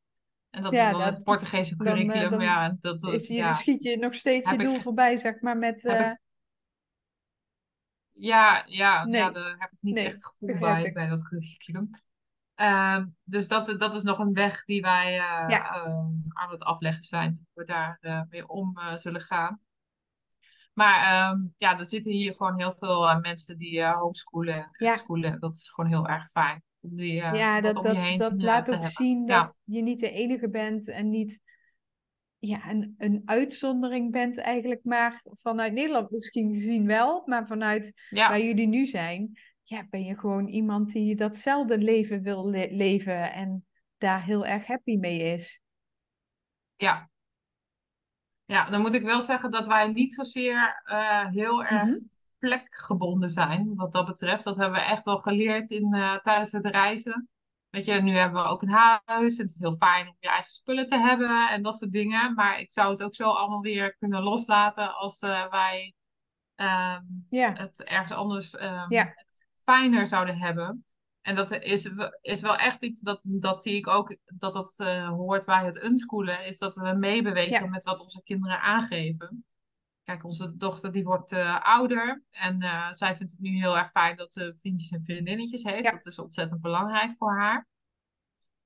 En 0.50 0.62
dat 0.62 0.72
Ja, 0.72 0.84
is 0.84 0.90
dan 0.90 1.00
dat- 1.00 1.14
het 1.14 1.22
Portugese 1.22 1.76
dan, 1.76 1.86
eh, 1.86 1.92
curriculum. 1.92 2.30
dan 2.30 2.40
ja, 2.40 2.64
en 2.64 2.76
dat, 2.80 3.00
dat, 3.00 3.12
Is 3.12 3.26
je, 3.26 3.34
ja. 3.34 3.52
Schiet 3.52 3.82
je 3.82 3.96
nog 3.98 4.14
steeds 4.14 4.50
je 4.50 4.56
Heb 4.56 4.66
doel 4.66 4.80
voorbij, 4.80 5.16
zeg 5.16 5.40
maar, 5.40 5.56
met... 5.58 5.84
Ik 5.84 5.90
eh, 5.90 6.10
Ja, 8.12 8.62
ja, 8.66 9.04
Nee. 9.04 9.20
ja, 9.20 9.30
daar 9.30 9.54
heb 9.58 9.72
ik 9.72 9.78
niet 9.80 9.94
Nee, 9.94 10.06
echt 10.06 10.26
gevoel 10.26 10.58
bij, 10.58 10.92
bij 10.92 11.08
dat 11.08 11.28
curriculum. 11.28 11.90
Ehm, 12.54 13.06
dus 13.22 13.48
dat, 13.48 13.74
dat 13.78 13.94
is 13.94 14.02
nog 14.02 14.18
een 14.18 14.32
weg 14.32 14.64
die 14.64 14.80
wij 14.80 15.12
Ja. 15.12 15.68
aan 16.28 16.50
het 16.50 16.62
afleggen 16.62 17.04
zijn. 17.04 17.30
Hoe 17.52 17.64
we 17.64 17.72
daar 17.72 18.26
mee 18.30 18.48
om 18.48 18.78
zullen 18.96 19.20
gaan. 19.22 19.60
Maar 20.74 21.28
ehm, 21.30 21.40
ja, 21.56 21.78
er 21.78 21.84
zitten 21.84 22.12
hier 22.12 22.34
gewoon 22.34 22.58
heel 22.58 22.72
veel 22.72 23.08
eh, 23.08 23.20
mensen 23.20 23.58
die 23.58 23.80
eh 23.80 23.92
homeschoolen 23.94 24.54
en 24.54 24.68
Ja. 24.72 24.92
schoolen. 24.92 25.40
Dat 25.40 25.54
is 25.54 25.68
gewoon 25.70 25.90
heel 25.90 26.06
erg 26.08 26.30
fijn. 26.30 26.62
Om 26.80 26.96
die, 26.96 27.20
eh, 27.20 27.34
ja, 27.34 27.60
dat, 27.60 27.76
om 27.76 27.82
je 27.86 27.88
dat, 27.94 27.96
heen 28.02 28.18
dat 28.18 28.42
laat 28.42 28.68
ook 28.68 28.74
hebben. 28.74 28.90
zien 28.90 29.26
Ja. 29.26 29.42
dat 29.42 29.56
je 29.64 29.82
niet 29.82 30.00
de 30.00 30.10
enige 30.10 30.48
bent 30.48 30.88
en 30.88 31.10
niet 31.10 31.40
ja, 32.38 32.70
een, 32.70 32.94
een 32.98 33.22
uitzondering 33.24 34.12
bent 34.12 34.38
eigenlijk, 34.38 34.84
maar 34.84 35.22
vanuit 35.24 35.72
Nederland 35.72 36.10
misschien 36.10 36.54
gezien 36.54 36.86
wel, 36.86 37.22
maar 37.26 37.46
vanuit 37.46 37.92
Ja, 38.08 38.28
waar 38.28 38.40
jullie 38.40 38.66
nu 38.66 38.86
zijn, 38.86 39.38
ja, 39.62 39.86
ben 39.90 40.04
je 40.04 40.18
gewoon 40.18 40.48
iemand 40.48 40.92
die 40.92 41.16
datzelfde 41.16 41.78
leven 41.78 42.22
wil 42.22 42.50
le- 42.50 42.68
leven 42.70 43.32
en 43.32 43.66
daar 43.98 44.24
heel 44.24 44.46
erg 44.46 44.66
happy 44.66 44.96
mee 44.96 45.18
is. 45.34 45.60
ja. 46.76 47.10
Ja, 48.46 48.70
dan 48.70 48.80
moet 48.80 48.94
ik 48.94 49.02
wel 49.04 49.20
zeggen 49.20 49.50
dat 49.50 49.66
wij 49.66 49.88
niet 49.88 50.14
zozeer 50.14 50.80
eh, 50.84 51.26
heel 51.26 51.64
erg 51.64 51.82
Mhm. 51.88 51.98
plekgebonden 52.38 53.30
zijn, 53.30 53.74
wat 53.74 53.92
dat 53.92 54.06
betreft. 54.06 54.44
Dat 54.44 54.56
hebben 54.56 54.80
we 54.80 54.86
echt 54.86 55.04
wel 55.04 55.18
geleerd 55.20 55.70
in, 55.70 55.94
eh, 55.94 56.16
tijdens 56.16 56.52
het 56.52 56.64
reizen. 56.64 57.28
Weet 57.70 57.84
je, 57.84 57.92
nu 57.92 58.12
hebben 58.16 58.42
we 58.42 58.48
ook 58.48 58.62
een 58.62 59.00
huis 59.04 59.36
en 59.36 59.42
het 59.44 59.54
is 59.54 59.60
heel 59.60 59.76
fijn 59.76 60.08
om 60.08 60.16
je 60.18 60.28
eigen 60.28 60.50
spullen 60.50 60.86
te 60.86 60.96
hebben 60.96 61.48
en 61.48 61.62
dat 61.62 61.76
soort 61.78 61.92
dingen. 61.92 62.34
Maar 62.34 62.60
ik 62.60 62.72
zou 62.72 62.90
het 62.90 63.02
ook 63.02 63.14
zo 63.14 63.30
allemaal 63.30 63.60
weer 63.60 63.96
kunnen 63.96 64.22
loslaten 64.22 64.94
als 64.94 65.18
eh, 65.20 65.50
wij 65.50 65.94
ehm, 66.54 67.02
het 67.54 67.82
ergens 67.84 68.12
anders 68.12 68.54
ehm, 68.56 68.88
fijner 69.62 70.06
zouden 70.06 70.36
hebben. 70.38 70.84
En 71.24 71.34
dat 71.34 71.50
is, 71.50 71.90
is 72.20 72.40
wel 72.40 72.56
echt 72.56 72.82
iets, 72.82 73.00
dat, 73.00 73.20
dat 73.26 73.62
zie 73.62 73.76
ik 73.76 73.86
ook, 73.86 74.18
dat 74.24 74.52
dat 74.52 74.74
eh, 74.78 75.08
hoort 75.08 75.44
bij 75.44 75.64
het 75.64 75.82
unschoolen, 75.82 76.46
is 76.46 76.58
dat 76.58 76.76
we 76.76 76.94
meebewegen 76.94 77.64
Ja. 77.64 77.66
met 77.66 77.84
wat 77.84 78.00
onze 78.00 78.22
kinderen 78.22 78.60
aangeven. 78.60 79.44
Kijk, 80.02 80.24
onze 80.24 80.56
dochter 80.56 80.92
die 80.92 81.04
wordt 81.04 81.32
eh, 81.32 81.60
ouder 81.60 82.22
en 82.30 82.60
eh, 82.62 82.92
zij 82.92 83.16
vindt 83.16 83.32
het 83.32 83.40
nu 83.40 83.58
heel 83.58 83.78
erg 83.78 83.90
fijn 83.90 84.16
dat 84.16 84.32
ze 84.32 84.54
vriendjes 84.60 84.90
en 84.90 85.02
vriendinnetjes 85.02 85.62
heeft. 85.62 85.84
Ja. 85.84 85.90
Dat 85.90 86.06
is 86.06 86.18
ontzettend 86.18 86.60
belangrijk 86.60 87.14
voor 87.14 87.38
haar. 87.38 87.68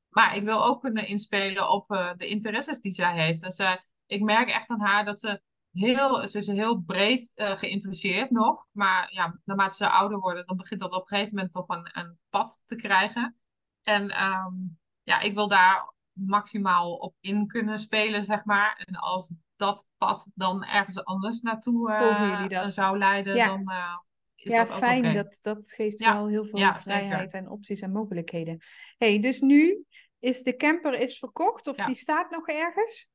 Maar 0.08 0.36
ik 0.36 0.42
wil 0.44 0.64
ook 0.64 0.80
kunnen 0.80 1.06
inspelen 1.06 1.70
op 1.70 1.88
de 2.16 2.26
interesses 2.26 2.80
die 2.80 2.92
zij 2.92 3.24
heeft. 3.24 3.42
En 3.42 3.52
zij, 3.52 3.84
ik 4.06 4.22
merk 4.22 4.48
echt 4.48 4.70
aan 4.70 4.80
haar 4.80 5.04
dat 5.04 5.20
ze 5.20 5.42
heel, 5.72 6.28
ze 6.28 6.38
is 6.38 6.46
heel 6.46 6.76
breed 6.76 7.32
eh, 7.34 7.58
geïnteresseerd 7.58 8.30
nog. 8.30 8.66
Maar 8.72 9.12
ja, 9.12 9.40
naarmate 9.44 9.76
ze 9.76 9.88
ouder 9.88 10.18
worden, 10.18 10.46
dan 10.46 10.56
begint 10.56 10.80
dat 10.80 10.92
op 10.92 11.00
een 11.00 11.06
gegeven 11.16 11.34
moment 11.34 11.52
toch 11.52 11.68
een, 11.68 11.88
een 11.92 12.18
pad 12.30 12.62
te 12.64 12.76
krijgen. 12.76 13.34
En 13.82 14.10
ehm, 14.10 14.54
ja, 15.02 15.20
ik 15.20 15.34
wil 15.34 15.48
daar 15.48 15.92
maximaal 16.12 16.92
op 16.92 17.14
in 17.20 17.46
kunnen 17.46 17.78
spelen, 17.78 18.24
zeg 18.24 18.44
maar. 18.44 18.82
En 18.86 18.94
als 18.94 19.34
dat 19.56 19.86
pad 19.96 20.32
dan 20.34 20.64
ergens 20.64 21.04
anders 21.04 21.40
naartoe 21.40 21.92
eh, 21.92 22.48
dat? 22.48 22.74
zou 22.74 22.98
leiden, 22.98 23.34
Ja. 23.34 23.46
dan 23.46 23.70
eh, 23.70 23.96
is 24.34 24.52
ja, 24.52 24.64
dat 24.64 24.72
ook 24.72 24.78
fijn. 24.78 25.14
Dat, 25.14 25.38
dat 25.40 25.72
geeft 25.72 25.98
Ja, 25.98 26.12
wel 26.14 26.26
heel 26.26 26.44
veel 26.44 26.58
ja, 26.58 26.80
vrijheid 26.80 27.30
zeker. 27.30 27.46
en 27.46 27.52
opties 27.52 27.80
en 27.80 27.92
mogelijkheden. 27.92 28.58
hey, 28.98 29.20
dus 29.20 29.40
nu 29.40 29.84
is 30.18 30.42
de 30.42 30.56
camper 30.56 30.98
is 30.98 31.18
verkocht 31.18 31.66
of 31.66 31.76
die 31.76 31.94
staat 31.94 32.30
nog 32.30 32.48
ergens? 32.48 33.08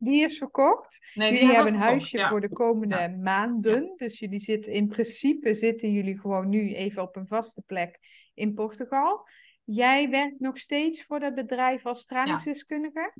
Die 0.00 0.22
is 0.22 0.38
verkocht. 0.38 0.98
Nee, 1.14 1.32
jullie 1.32 1.46
hebben 1.54 1.66
een 1.66 1.78
verkocht, 1.80 1.90
huisje 1.90 2.18
ja. 2.18 2.28
voor 2.28 2.40
de 2.40 2.48
komende 2.52 2.96
Ja. 2.96 3.08
maanden. 3.08 3.92
Dus 3.96 4.18
jullie 4.18 4.40
zitten 4.40 4.72
in 4.72 4.88
principe 4.88 5.54
zitten 5.54 5.92
jullie 5.92 6.18
gewoon 6.20 6.48
nu 6.48 6.74
even 6.74 7.02
op 7.02 7.16
een 7.16 7.26
vaste 7.26 7.62
plek 7.66 7.98
in 8.34 8.54
Portugal. 8.54 9.28
Jij 9.64 10.10
werkt 10.10 10.40
nog 10.40 10.58
steeds 10.58 11.04
voor 11.04 11.20
dat 11.20 11.34
bedrijf 11.34 11.86
als 11.86 12.04
trainingsdeskundige. 12.04 13.14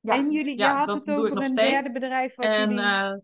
Ja, 0.00 0.14
En 0.14 0.30
jullie, 0.30 0.56
je 0.58 0.64
had 0.64 0.88
het 0.94 1.10
over 1.10 1.36
een 1.36 1.46
steeds. 1.46 1.70
derde 1.70 1.92
bedrijf 1.92 2.34
wat 2.34 2.46
En 2.46 2.68
jullie... 2.68 2.84
eh, 2.84 3.14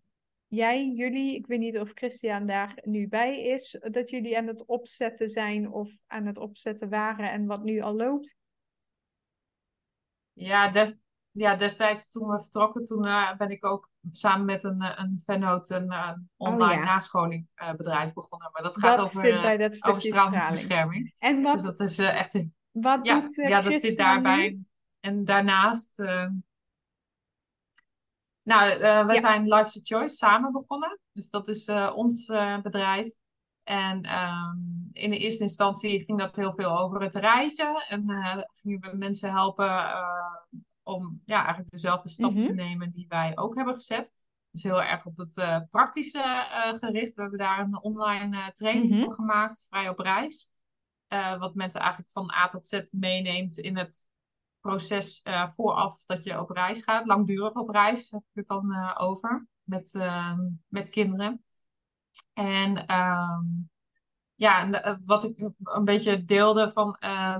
Jij, 0.46 0.86
jullie, 0.86 1.34
ik 1.34 1.46
weet 1.46 1.58
niet 1.58 1.78
of 1.78 1.90
Christian 1.94 2.46
daar 2.46 2.78
nu 2.84 3.08
bij 3.08 3.42
is, 3.42 3.78
dat 3.90 4.10
jullie 4.10 4.38
aan 4.38 4.46
het 4.46 4.64
opzetten 4.66 5.28
zijn 5.28 5.72
of 5.72 5.90
aan 6.06 6.26
het 6.26 6.38
opzetten 6.38 6.88
waren 6.88 7.30
en 7.30 7.46
wat 7.46 7.64
nu 7.64 7.80
al 7.80 7.94
loopt. 7.94 8.36
Ja, 10.38 10.68
des- 10.68 10.94
ja, 11.30 11.54
destijds 11.54 12.10
toen 12.10 12.28
we 12.28 12.40
vertrokken, 12.40 12.84
toen 12.84 13.06
eh, 13.06 13.36
ben 13.36 13.50
ik 13.50 13.64
ook 13.64 13.90
samen 14.12 14.44
met 14.46 14.64
een, 14.64 14.80
eh, 14.80 14.92
een 15.04 15.22
vennoot 15.24 15.70
een, 15.70 15.90
eh, 15.90 16.12
online 16.36 16.72
Oh 16.72 16.78
ja. 16.78 16.84
nascholingbedrijf 16.84 18.12
begonnen. 18.12 18.50
Maar 18.52 18.62
dat 18.62 18.78
gaat 18.78 18.96
Dat 18.96 19.04
over, 19.06 19.58
dat 19.58 19.84
over 19.84 20.02
stralingsbescherming. 20.02 21.14
En 21.18 21.42
wat, 21.42 21.52
Dus 21.52 21.62
dat 21.62 21.80
is 21.80 21.98
echt 21.98 22.34
een... 22.34 22.54
wat 22.70 23.06
Ja, 23.06 23.20
doet 23.20 23.34
ja, 23.34 23.60
dat 23.60 23.80
zit 23.80 23.98
daarbij. 23.98 24.48
nu? 24.48 24.64
En 25.00 25.24
daarnaast... 25.24 25.98
nou, 28.42 28.78
we 29.06 29.12
Ja. 29.12 29.18
zijn 29.18 29.48
Life's 29.48 29.76
a 29.76 29.80
Choice 29.82 30.14
samen 30.16 30.52
begonnen. 30.52 30.98
Dus 31.12 31.30
dat 31.30 31.48
is 31.48 31.68
ons 31.94 32.26
bedrijf. 32.62 33.14
En 33.62 34.02
ehm, 34.02 34.56
in 34.92 35.10
de 35.10 35.18
eerste 35.18 35.42
instantie 35.42 36.04
ging 36.04 36.18
dat 36.18 36.36
heel 36.36 36.52
veel 36.52 36.78
over 36.78 37.02
het 37.02 37.14
reizen. 37.14 37.74
En 37.88 38.10
eh, 38.10 38.38
gingen 38.54 38.80
we 38.90 38.96
mensen 38.96 39.30
helpen 39.30 39.68
eh, 39.68 40.34
om 40.82 41.22
ja, 41.24 41.38
eigenlijk 41.38 41.70
dezelfde 41.70 42.08
stappen 42.08 42.42
te 42.42 42.52
Mhm. 42.52 42.56
nemen 42.56 42.90
die 42.90 43.06
wij 43.08 43.36
ook 43.38 43.54
hebben 43.54 43.74
gezet. 43.74 44.12
Dus 44.50 44.62
heel 44.62 44.82
erg 44.82 45.06
op 45.06 45.16
het 45.16 45.36
eh, 45.36 45.60
praktische 45.70 46.46
gericht. 46.78 47.14
We 47.14 47.20
hebben 47.20 47.38
daar 47.38 47.58
een 47.58 47.82
online 47.82 48.52
training 48.52 48.90
Mhm. 48.90 49.02
voor 49.02 49.12
gemaakt, 49.12 49.66
vrij 49.68 49.88
op 49.88 49.98
reis. 49.98 50.50
Wat 51.38 51.54
mensen 51.54 51.80
eigenlijk 51.80 52.10
van 52.10 52.32
A 52.32 52.48
tot 52.48 52.68
Z 52.68 52.82
meeneemt 52.90 53.58
in 53.58 53.76
het 53.76 54.08
proces 54.60 55.22
vooraf 55.48 56.04
dat 56.04 56.22
je 56.22 56.40
op 56.40 56.50
reis 56.50 56.82
gaat. 56.82 57.06
Langdurig 57.06 57.52
op 57.52 57.68
reis 57.68 58.10
heb 58.10 58.20
ik 58.20 58.34
het 58.34 58.46
dan 58.46 58.96
over. 58.98 59.46
Met, 59.62 59.98
met 60.68 60.88
kinderen. 60.88 61.44
En 62.32 62.86
ehm, 62.86 63.44
ja, 64.38 64.70
eh, 64.70 64.94
wat 65.04 65.24
ik 65.24 65.50
een 65.62 65.84
beetje 65.84 66.24
deelde 66.24 66.70
van 66.72 66.94
eh, 66.94 67.36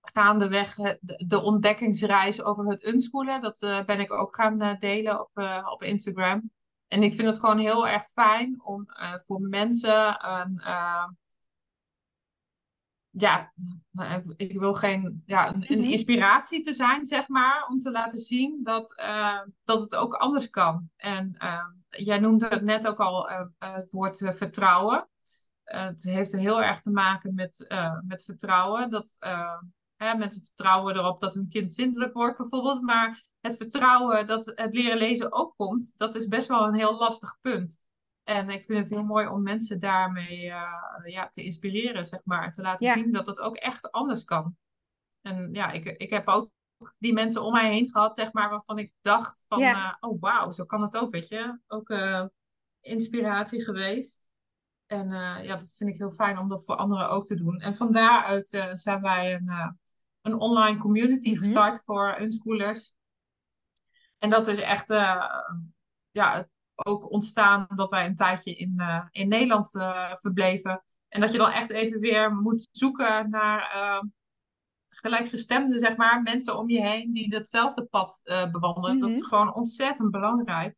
gaandeweg 0.00 0.76
het- 0.76 0.98
de, 1.00 1.24
de 1.26 1.40
ontdekkingsreis 1.42 2.42
over 2.42 2.66
het 2.70 2.86
unschoolen. 2.86 3.40
Dat 3.40 3.62
eh, 3.62 3.84
ben 3.84 4.00
ik 4.00 4.12
ook 4.12 4.34
gaan 4.34 4.60
eh, 4.60 4.78
delen 4.78 5.20
op, 5.20 5.30
eh, 5.34 5.68
op 5.72 5.82
Instagram. 5.82 6.50
En 6.88 7.02
ik 7.02 7.14
vind 7.14 7.28
het 7.28 7.38
gewoon 7.38 7.58
heel 7.58 7.88
erg 7.88 8.06
fijn 8.06 8.62
om 8.62 8.84
eh, 8.86 9.14
voor 9.24 9.40
mensen 9.40 10.26
een, 10.30 10.58
eh, 10.58 11.08
ja, 13.10 13.52
nou, 13.90 14.22
ik, 14.36 14.50
ik 14.50 14.58
wil 14.58 14.74
geen, 14.74 15.22
ja, 15.26 15.48
een, 15.54 15.72
een 15.72 15.78
Mhm. 15.80 15.90
inspiratie 15.90 16.60
te 16.60 16.72
zijn, 16.72 17.06
zeg 17.06 17.28
maar, 17.28 17.66
om 17.70 17.80
te 17.80 17.90
laten 17.90 18.18
zien 18.18 18.60
dat, 18.62 18.94
eh, 18.96 19.40
dat 19.64 19.80
het 19.80 19.94
ook 19.94 20.14
anders 20.14 20.50
kan. 20.50 20.90
En 20.96 21.32
eh, 21.32 21.64
jij 21.88 22.18
noemde 22.18 22.46
het 22.46 22.62
net 22.62 22.86
ook 22.88 23.00
al, 23.00 23.28
eh, 23.30 23.40
eh, 23.58 23.74
het 23.74 23.92
woord 23.92 24.20
eh, 24.22 24.32
vertrouwen. 24.32 25.08
Het 25.68 26.02
heeft 26.02 26.32
heel 26.32 26.62
erg 26.62 26.80
te 26.80 26.90
maken 26.90 27.34
met, 27.34 27.66
uh, 27.72 27.98
met 28.06 28.24
vertrouwen. 28.24 28.90
Dat 28.90 29.16
uh, 29.20 29.60
hè, 29.96 30.14
mensen 30.14 30.42
vertrouwen 30.42 30.96
erop 30.96 31.20
dat 31.20 31.34
hun 31.34 31.48
kind 31.48 31.72
zindelijk 31.72 32.12
wordt, 32.12 32.36
bijvoorbeeld. 32.36 32.82
Maar 32.82 33.24
het 33.40 33.56
vertrouwen 33.56 34.26
dat 34.26 34.52
het 34.54 34.74
leren 34.74 34.98
lezen 34.98 35.32
ook 35.32 35.56
komt, 35.56 35.98
dat 35.98 36.14
is 36.14 36.28
best 36.28 36.48
wel 36.48 36.66
een 36.66 36.74
heel 36.74 36.98
lastig 36.98 37.40
punt. 37.40 37.78
En 38.22 38.48
ik 38.48 38.64
vind 38.64 38.78
het 38.78 38.88
heel 38.88 39.04
mooi 39.04 39.28
om 39.28 39.42
mensen 39.42 39.80
daarmee 39.80 40.44
uh, 40.44 40.72
ja, 41.04 41.28
te 41.28 41.44
inspireren, 41.44 42.06
zeg 42.06 42.20
maar. 42.24 42.52
Te 42.52 42.62
laten 42.62 42.90
zien 42.90 43.12
dat 43.12 43.26
het 43.26 43.38
ook 43.38 43.56
echt 43.56 43.90
anders 43.90 44.24
kan. 44.24 44.56
En 45.20 45.52
ja, 45.52 45.70
ik, 45.70 45.84
ik 45.84 46.10
heb 46.10 46.28
ook 46.28 46.50
die 46.98 47.12
mensen 47.12 47.42
om 47.42 47.52
mij 47.52 47.70
heen 47.70 47.90
gehad, 47.90 48.14
zeg 48.14 48.32
maar, 48.32 48.50
waarvan 48.50 48.78
ik 48.78 48.92
dacht 49.00 49.44
van, 49.48 49.58
ja. 49.58 49.96
oh 50.00 50.20
wauw, 50.20 50.50
zo 50.50 50.64
kan 50.64 50.82
het 50.82 50.96
ook, 50.96 51.12
weet 51.12 51.28
je. 51.28 51.58
Ook 51.66 51.94
inspiratie 52.80 53.64
geweest. 53.64 54.27
En 54.88 55.10
uh, 55.10 55.44
ja, 55.44 55.56
dat 55.56 55.74
vind 55.76 55.90
ik 55.90 55.96
heel 55.96 56.10
fijn 56.10 56.38
om 56.38 56.48
dat 56.48 56.64
voor 56.64 56.76
anderen 56.76 57.10
ook 57.10 57.24
te 57.24 57.34
doen. 57.34 57.60
En 57.60 57.76
van 57.76 57.92
daaruit 57.92 58.52
uh, 58.52 58.72
zijn 58.74 59.00
wij 59.00 59.34
een, 59.34 59.46
uh, 59.46 59.70
een 60.20 60.34
online 60.34 60.78
community 60.78 61.30
mhm. 61.30 61.38
gestart 61.38 61.84
voor 61.84 62.20
unschoolers. 62.20 62.92
En 64.18 64.30
dat 64.30 64.46
is 64.46 64.60
echt 64.60 64.88
ja, 66.10 66.48
ook 66.74 67.10
ontstaan 67.10 67.66
dat 67.74 67.88
wij 67.88 68.06
een 68.06 68.16
tijdje 68.16 68.54
in, 68.54 68.82
in 69.10 69.28
Nederland 69.28 69.70
verbleven. 70.20 70.84
En 71.08 71.20
dat 71.20 71.32
je 71.32 71.38
dan 71.38 71.50
echt 71.50 71.70
even 71.70 72.00
weer 72.00 72.34
moet 72.34 72.68
zoeken 72.70 73.30
naar 73.30 74.02
gelijkgestemde, 74.88 75.78
zeg 75.78 75.96
maar, 75.96 76.22
mensen 76.22 76.58
om 76.58 76.70
je 76.70 76.80
heen 76.80 77.12
die 77.12 77.30
datzelfde 77.30 77.84
pad 77.84 78.20
bewandelen. 78.52 78.98
Dat 78.98 79.10
is 79.10 79.20
mhm. 79.20 79.28
gewoon 79.28 79.54
ontzettend 79.54 80.10
belangrijk, 80.10 80.76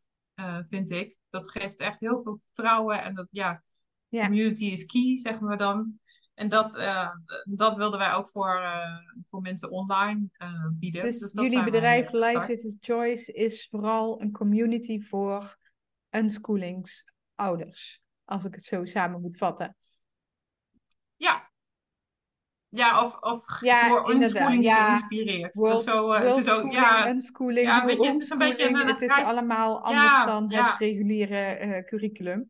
vind 0.60 0.90
ik. 0.90 1.18
Dat 1.30 1.50
geeft 1.50 1.80
echt 1.80 2.00
heel 2.00 2.18
veel 2.18 2.38
vertrouwen 2.38 3.02
en 3.02 3.14
dat, 3.14 3.28
ja, 3.30 3.62
ja. 4.10 4.26
Community 4.26 4.64
is 4.64 4.86
key, 4.86 5.18
zeggen 5.18 5.46
we 5.46 5.56
dan. 5.56 5.98
En 6.34 6.48
dat, 6.48 6.76
uh, 6.78 7.10
dat 7.44 7.76
wilden 7.76 7.98
wij 7.98 8.12
ook 8.12 8.28
voor, 8.28 8.58
uh, 8.60 8.96
voor 9.28 9.40
mensen 9.40 9.70
online 9.70 10.28
uh, 10.38 10.66
bieden. 10.70 11.02
Dus, 11.02 11.18
dus 11.18 11.32
jullie 11.32 11.64
bedrijf 11.64 12.12
Life 12.12 12.52
is 12.52 12.66
a 12.66 12.76
Choice 12.80 13.32
is 13.32 13.66
vooral 13.70 14.20
een 14.20 14.32
community 14.32 15.00
voor 15.00 15.56
unschoolingsouders. 16.10 18.00
Als 18.24 18.44
ik 18.44 18.54
het 18.54 18.64
zo 18.64 18.84
samen 18.84 19.20
moet 19.20 19.36
vatten. 19.36 19.76
Ja. 21.16 21.50
Ja, 22.68 23.04
of, 23.04 23.16
of 23.20 23.62
ja, 23.62 23.88
door 23.88 24.10
unschooling 24.10 24.64
ja. 24.64 24.84
geïnspireerd. 24.84 25.54
World, 25.54 25.82
zo, 25.82 26.12
het 26.12 26.36
is 26.36 26.50
ook, 26.50 26.72
ja, 26.72 27.08
unschooling, 27.08 27.66
ja, 27.66 27.84
weet 27.84 28.00
je, 28.00 28.08
het 28.08 28.20
is 28.20 28.30
een 28.30 28.38
beetje 28.38 28.68
een, 28.68 28.86
Het 28.86 29.00
is 29.00 29.10
allemaal 29.10 29.84
anders 29.84 30.24
dan 30.24 30.52
het 30.52 30.78
reguliere 30.78 31.82
curriculum. 31.86 32.48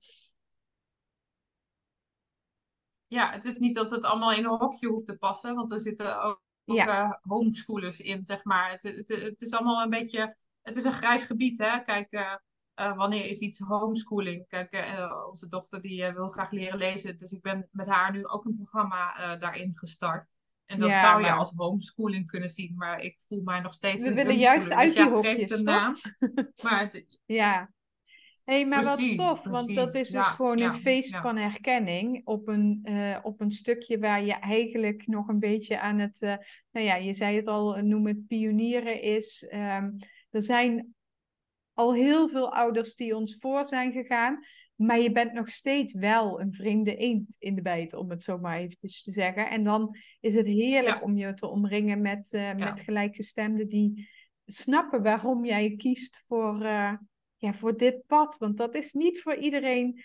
Ja, 3.10 3.30
het 3.30 3.44
is 3.44 3.58
niet 3.58 3.74
dat 3.74 3.90
het 3.90 4.04
allemaal 4.04 4.32
in 4.32 4.44
een 4.44 4.58
hokje 4.58 4.88
hoeft 4.88 5.06
te 5.06 5.16
passen, 5.16 5.54
want 5.54 5.72
er 5.72 5.80
zitten 5.80 6.22
ook, 6.22 6.42
ook 6.64 6.76
uh, 6.76 7.12
homeschoolers 7.20 8.00
in, 8.00 8.24
zeg 8.24 8.44
maar. 8.44 8.70
Het, 8.70 8.82
het, 8.82 9.08
het, 9.08 9.40
is 9.40 9.52
allemaal 9.52 9.82
een 9.82 9.90
beetje, 9.90 10.36
het 10.62 10.76
is 10.76 10.84
een 10.84 10.92
grijs 10.92 11.24
gebied, 11.24 11.58
hè. 11.58 11.80
Kijk, 11.80 12.12
uh, 12.12 12.34
uh, 12.80 12.96
wanneer 12.96 13.24
is 13.24 13.38
iets 13.38 13.58
homeschooling? 13.58 14.48
Kijk, 14.48 14.72
onze 15.28 15.48
dochter 15.48 15.82
die 15.82 16.12
wil 16.12 16.28
graag 16.28 16.50
leren 16.50 16.78
lezen, 16.78 17.18
dus 17.18 17.32
ik 17.32 17.42
ben 17.42 17.68
met 17.70 17.86
haar 17.86 18.12
nu 18.12 18.26
ook 18.26 18.44
een 18.44 18.56
programma 18.56 19.36
daarin 19.36 19.76
gestart. 19.76 20.28
En 20.64 20.78
dat 20.78 20.98
zou 20.98 21.24
je 21.24 21.32
als 21.32 21.52
homeschooling 21.56 22.26
kunnen 22.26 22.48
zien, 22.48 22.74
maar 22.76 23.00
ik 23.00 23.20
voel 23.20 23.42
mij 23.42 23.60
nog 23.60 23.74
steeds 23.74 24.04
We 24.04 24.14
willen 24.14 24.38
juist 24.38 24.70
uit 24.70 24.94
dus 24.94 25.04
die 25.04 25.12
hokjes, 25.12 25.62
naam. 25.62 25.96
maar 26.62 26.80
het, 26.80 27.20
ja, 27.26 27.70
hey, 28.50 28.66
maar 28.66 28.80
precies, 28.80 29.16
wat 29.16 29.26
tof, 29.26 29.44
want 29.44 29.74
dat 29.74 29.94
is 29.94 30.08
dus 30.08 30.26
gewoon 30.26 30.58
een 30.58 30.74
feest 30.74 31.16
van 31.16 31.36
herkenning 31.36 32.20
op 32.24 32.48
een, 32.48 32.80
uh, 32.84 33.18
op 33.22 33.40
een 33.40 33.50
stukje 33.50 33.98
waar 33.98 34.24
je 34.24 34.32
eigenlijk 34.34 35.06
nog 35.06 35.28
een 35.28 35.38
beetje 35.38 35.80
aan 35.80 35.98
het, 35.98 36.22
uh, 36.22 36.34
nou 36.70 36.86
ja, 36.86 36.94
je 36.94 37.14
zei 37.14 37.36
het 37.36 37.46
al, 37.46 37.82
noem 37.82 38.06
het 38.06 38.26
pionieren 38.26 39.02
is. 39.02 39.48
Um, 39.52 39.96
er 40.30 40.42
zijn 40.42 40.94
al 41.74 41.94
heel 41.94 42.28
veel 42.28 42.54
ouders 42.54 42.94
die 42.94 43.16
ons 43.16 43.36
voor 43.38 43.64
zijn 43.64 43.92
gegaan, 43.92 44.44
maar 44.74 45.00
je 45.00 45.12
bent 45.12 45.32
nog 45.32 45.50
steeds 45.50 45.92
wel 45.92 46.40
een 46.40 46.52
vreemde 46.52 46.96
eend 46.96 47.36
in 47.38 47.54
de 47.54 47.62
bijt, 47.62 47.94
om 47.94 48.10
het 48.10 48.22
zo 48.22 48.38
maar 48.38 48.58
even 48.58 48.76
te 48.80 49.12
zeggen. 49.12 49.50
En 49.50 49.64
dan 49.64 49.96
is 50.20 50.34
het 50.34 50.46
heerlijk 50.46 51.02
om 51.02 51.16
je 51.16 51.34
te 51.34 51.46
omringen 51.46 52.00
met, 52.00 52.32
uh, 52.32 52.54
met 52.54 52.80
gelijkgestemden 52.80 53.68
die 53.68 54.08
snappen 54.46 55.02
waarom 55.02 55.44
jij 55.44 55.74
kiest 55.76 56.24
voor 56.26 56.66
ja, 57.40 57.54
voor 57.54 57.76
dit 57.76 58.06
pad. 58.06 58.36
Want 58.38 58.56
dat 58.56 58.74
is 58.74 58.92
niet 58.92 59.22
voor 59.22 59.34
iedereen 59.34 60.04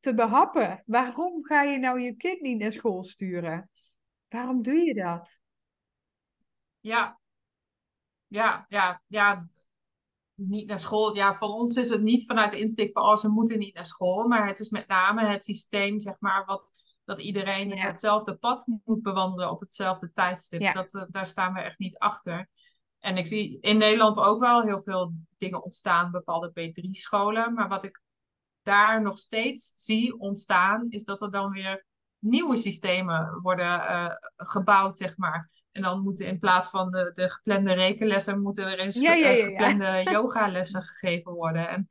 te 0.00 0.14
behappen. 0.14 0.82
Waarom 0.86 1.44
ga 1.44 1.62
je 1.62 1.78
nou 1.78 2.00
je 2.00 2.16
kind 2.16 2.40
niet 2.40 2.58
naar 2.58 2.72
school 2.72 3.04
sturen? 3.04 3.70
Waarom 4.28 4.62
doe 4.62 4.74
je 4.74 4.94
dat? 4.94 5.38
Ja, 6.80 7.20
ja, 8.26 8.64
ja, 8.68 9.02
ja. 9.06 9.48
Niet 10.34 10.68
naar 10.68 10.80
school. 10.80 11.14
Ja, 11.14 11.34
van 11.34 11.50
ons 11.50 11.76
is 11.76 11.90
het 11.90 12.02
niet 12.02 12.26
vanuit 12.26 12.50
de 12.50 12.60
insteek 12.60 12.92
van 12.92 13.02
oh, 13.02 13.16
ze 13.16 13.28
moeten 13.28 13.58
niet 13.58 13.74
naar 13.74 13.86
school. 13.86 14.28
Maar 14.28 14.46
het 14.46 14.60
is 14.60 14.70
met 14.70 14.88
name 14.88 15.24
het 15.24 15.44
systeem, 15.44 16.00
zeg 16.00 16.14
maar, 16.18 16.44
wat, 16.44 16.70
dat 17.04 17.18
iedereen 17.18 17.78
hetzelfde 17.78 18.36
pad 18.36 18.66
moet 18.84 19.02
bewandelen 19.02 19.50
op 19.50 19.60
hetzelfde 19.60 20.12
tijdstip. 20.12 20.74
Dat, 20.74 20.94
eh, 20.94 21.04
daar 21.08 21.26
staan 21.26 21.52
we 21.52 21.60
echt 21.60 21.78
niet 21.78 21.98
achter. 21.98 22.48
En 23.02 23.16
ik 23.16 23.26
zie 23.26 23.60
in 23.60 23.78
Nederland 23.78 24.18
ook 24.18 24.40
wel 24.40 24.62
heel 24.62 24.80
veel 24.80 25.12
dingen 25.36 25.64
ontstaan, 25.64 26.10
bepaalde 26.10 26.50
B3-scholen. 26.50 27.54
Maar 27.54 27.68
wat 27.68 27.84
ik 27.84 28.00
daar 28.62 29.02
nog 29.02 29.18
steeds 29.18 29.72
zie 29.76 30.18
ontstaan, 30.18 30.86
is 30.88 31.04
dat 31.04 31.22
er 31.22 31.30
dan 31.30 31.50
weer 31.50 31.86
nieuwe 32.18 32.56
systemen 32.56 33.40
worden 33.40 33.66
uh, 33.66 34.06
gebouwd, 34.36 34.96
zeg 34.96 35.16
maar. 35.16 35.50
En 35.70 35.82
dan 35.82 36.02
moeten 36.02 36.26
in 36.26 36.38
plaats 36.38 36.70
van 36.70 36.90
de, 36.90 37.10
de 37.12 37.30
geplande 37.30 37.72
rekenlessen, 37.72 38.42
moeten 38.42 38.66
er 38.66 38.78
eens 38.78 38.96
ja, 38.96 39.12
ja, 39.12 39.28
ja, 39.28 39.44
geplande 39.44 40.02
yogalessen 40.12 40.82
gegeven 40.82 41.32
worden. 41.32 41.68
En 41.68 41.88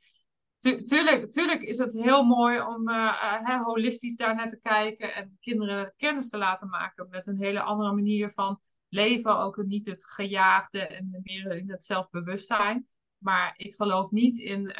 tu 0.58 0.84
tuurlijk, 0.84 1.32
tuurlijk 1.32 1.62
is 1.62 1.78
het 1.78 1.92
heel 1.92 2.22
mooi 2.22 2.60
om 2.60 2.88
uh, 2.88 3.62
holistisch 3.62 4.16
daar 4.16 4.34
naar 4.34 4.48
te 4.48 4.60
kijken 4.60 5.14
en 5.14 5.36
kinderen 5.40 5.94
kennis 5.96 6.28
te 6.28 6.38
laten 6.38 6.68
maken 6.68 7.08
met 7.08 7.26
een 7.26 7.38
hele 7.38 7.62
andere 7.62 7.92
manier 7.92 8.30
van 8.30 8.60
leven, 8.92 9.38
ook 9.38 9.64
niet 9.64 9.86
het 9.86 10.06
gejaagde 10.06 10.86
en 10.86 11.20
meer 11.22 11.56
in 11.56 11.70
het 11.70 11.84
zelfbewustzijn. 11.84 12.86
Maar 13.18 13.52
ik 13.56 13.74
geloof 13.74 14.10
niet 14.10 14.38
in 14.38 14.76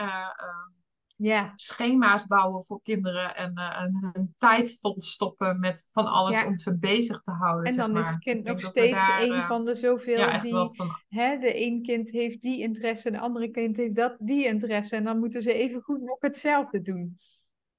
uh, 1.19 1.51
schema's 1.55 2.27
bouwen 2.27 2.65
voor 2.65 2.83
kinderen 2.83 3.37
en, 3.37 3.53
uh, 3.55 3.79
hun 4.13 4.35
tijd 4.37 4.79
volstoppen 4.81 5.61
met 5.61 5.89
van 5.91 6.07
alles 6.07 6.45
om 6.45 6.59
ze 6.59 6.79
bezig 6.79 7.21
te 7.21 7.31
houden. 7.31 7.71
En 7.71 7.77
dan 7.77 7.99
is 7.99 8.09
het 8.09 8.19
kind 8.19 8.45
nog 8.45 8.61
steeds 8.61 9.09
een 9.19 9.43
van 9.43 9.65
de 9.65 9.75
zoveel 9.75 10.19
ja, 10.19 10.39
die... 10.39 10.53
Van... 10.53 10.97
Hè, 11.09 11.39
de 11.39 11.61
een 11.65 11.83
kind 11.83 12.11
heeft 12.11 12.41
die 12.41 12.61
interesse 12.61 13.07
en 13.07 13.13
de 13.13 13.21
andere 13.21 13.51
kind 13.51 13.77
heeft 13.77 13.95
dat, 13.95 14.17
die 14.19 14.47
interesse. 14.47 14.97
En 14.97 15.05
dan 15.05 15.19
moeten 15.19 15.43
ze 15.43 15.53
even 15.53 15.83
goed 15.83 16.01
nog 16.01 16.21
hetzelfde 16.21 16.83
doen. 16.83 17.19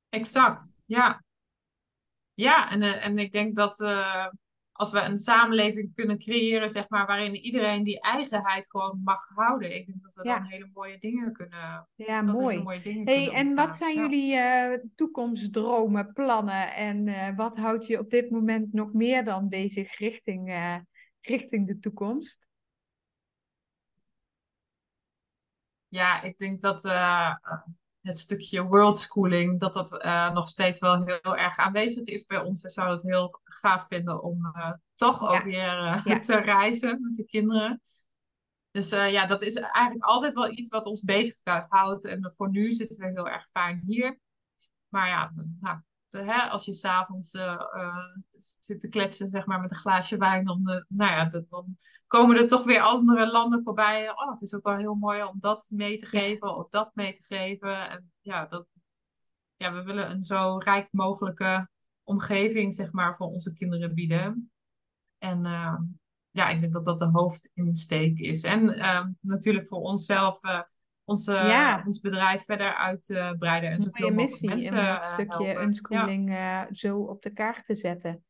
Exact, 0.10 0.84
ja. 0.86 1.24
Ja, 2.34 2.72
en, 2.72 2.82
en 2.82 3.18
ik 3.18 3.32
denk 3.32 3.56
dat 3.56 3.78
als 4.84 4.92
we 4.92 5.02
een 5.02 5.18
samenleving 5.18 5.96
kunnen 5.96 6.20
creëren, 6.20 6.70
zeg 6.70 6.90
maar, 6.90 7.06
waarin 7.06 7.36
iedereen 7.36 7.84
die 7.84 8.02
eigenheid 8.02 8.72
gewoon 8.72 9.02
mag 9.04 9.28
houden. 9.36 9.76
Ik 9.76 9.86
denk 9.86 10.02
dat 10.02 10.14
we 10.14 10.24
dan 10.24 10.44
hele 10.44 10.70
mooie 10.74 10.98
dingen 11.00 11.34
kunnen. 11.34 11.88
Ja, 11.96 12.22
mooi. 12.22 12.62
Mooie 12.62 12.82
dingen 12.82 13.08
hey, 13.08 13.32
en 13.32 13.56
wat 13.56 13.76
zijn 13.76 13.96
jullie 13.96 14.36
uh, 14.36 14.78
toekomstdromen, 14.96 16.14
plannen? 16.14 16.74
En 16.76 17.08
uh, 17.08 17.36
wat 17.36 17.58
houdt 17.58 17.88
je 17.88 18.00
op 18.00 18.10
dit 18.10 18.30
moment 18.30 18.74
nog 18.74 18.94
meer 18.94 19.24
dan 19.24 19.50
bezig 19.50 19.98
richting, 19.98 20.50
uh, 20.50 20.78
richting 21.22 21.68
de 21.68 21.80
toekomst? 21.80 22.46
Ja, 25.88 26.22
ik 26.22 26.38
denk 26.38 26.62
dat 26.62 26.84
het 28.04 28.20
stukje 28.20 28.64
worldschooling, 28.64 29.60
dat 29.60 29.74
dat 29.74 30.04
uh, 30.06 30.32
nog 30.32 30.48
steeds 30.48 30.80
wel 30.80 31.04
heel 31.04 31.38
erg 31.38 31.58
aanwezig 31.58 32.04
is 32.04 32.26
bij 32.26 32.42
ons. 32.42 32.62
We 32.62 32.70
zouden 32.70 32.98
het 32.98 33.06
heel 33.06 33.40
gaaf 33.44 33.88
vinden 33.88 34.24
om 34.24 34.46
uh, 34.46 34.72
toch 34.94 35.30
ook 35.30 35.44
weer 35.44 35.80
uh, 36.08 36.20
te 36.20 36.36
reizen 36.36 37.02
met 37.02 37.16
de 37.16 37.26
kinderen. 37.26 37.82
Dus 38.72 38.90
ja, 38.90 39.26
dat 39.26 39.42
is 39.42 39.56
eigenlijk 39.56 40.06
altijd 40.06 40.34
wel 40.34 40.52
iets 40.52 40.70
wat 40.70 40.86
ons 40.86 41.02
bezig 41.02 41.36
houdt. 41.68 42.06
En 42.06 42.32
voor 42.36 42.50
nu 42.50 42.72
zitten 42.72 43.06
we 43.06 43.12
heel 43.12 43.30
erg 43.30 43.50
fijn 43.50 43.84
hier. 43.86 44.20
Maar 44.90 45.08
ja, 45.08 45.32
nou, 45.60 45.80
hè, 46.22 46.42
als 46.42 46.66
je 46.66 46.74
s'avonds 46.74 47.34
uh, 47.34 47.64
uh, 47.76 48.06
zit 48.60 48.80
te 48.80 48.90
kletsen 48.90 49.30
zeg 49.30 49.46
maar, 49.46 49.60
met 49.60 49.72
een 49.72 49.78
glaasje 49.78 50.18
wijn, 50.18 50.46
dan, 50.46 50.62
uh, 50.66 50.82
nou 50.88 51.12
ja, 51.12 51.26
dan 51.26 51.76
komen 52.08 52.38
er 52.38 52.48
toch 52.48 52.64
weer 52.64 52.82
andere 52.82 53.32
landen 53.32 53.64
voorbij. 53.64 54.10
Oh, 54.10 54.32
het 54.32 54.42
is 54.42 54.54
ook 54.54 54.64
wel 54.64 54.76
heel 54.76 54.96
mooi 54.96 55.24
om 55.24 55.40
dat 55.40 55.66
mee 55.70 55.98
te 55.98 56.06
geven 56.06 56.56
of 56.56 56.70
dat 56.70 56.96
mee 56.96 57.14
te 57.14 57.24
geven. 57.24 57.90
En 57.90 58.12
ja, 58.22 58.46
dat, 58.46 58.66
ja, 59.56 59.74
we 59.74 59.84
willen 59.84 60.12
een 60.12 60.24
zo 60.24 60.58
rijk 60.58 60.88
mogelijke 60.92 61.70
omgeving 62.04 62.76
zeg 62.76 62.92
maar, 62.92 63.16
voor 63.16 63.28
onze 63.28 63.54
kinderen 63.54 63.94
bieden. 63.94 64.52
En 65.18 65.44
ja, 66.32 66.50
ik 66.50 66.62
denk 66.62 66.74
dat 66.74 66.86
dat 66.86 67.00
de 67.00 67.10
hoofdinsteek 67.10 68.20
is. 68.20 68.44
En 68.44 68.66
natuurlijk 69.20 69.68
voor 69.68 69.80
onszelf 69.80 70.40
onze, 71.06 71.34
Ja. 71.34 71.84
ons 71.86 72.00
bedrijf 72.00 72.44
verder 72.44 72.74
uitbreiden 72.74 73.70
en 73.70 73.82
zoveel 73.82 74.10
mogelijk 74.10 74.32
missie 74.32 74.50
mensen 74.50 74.78
om 74.78 74.86
dat 74.86 75.04
eh, 75.06 75.14
stukje 75.14 75.46
helpen. 75.46 75.64
Unschooling 75.64 76.30
eh, 76.30 76.62
zo 76.72 76.98
op 77.00 77.22
de 77.22 77.34
kaart 77.34 77.66
te 77.66 77.76
zetten. 77.76 78.24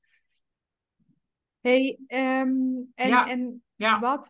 Hey, 1.62 2.00
ehm, 2.08 2.50
en, 2.96 3.08
Ja, 3.10 3.30
en 3.30 3.64
ja. 3.76 4.00
wat, 4.00 4.30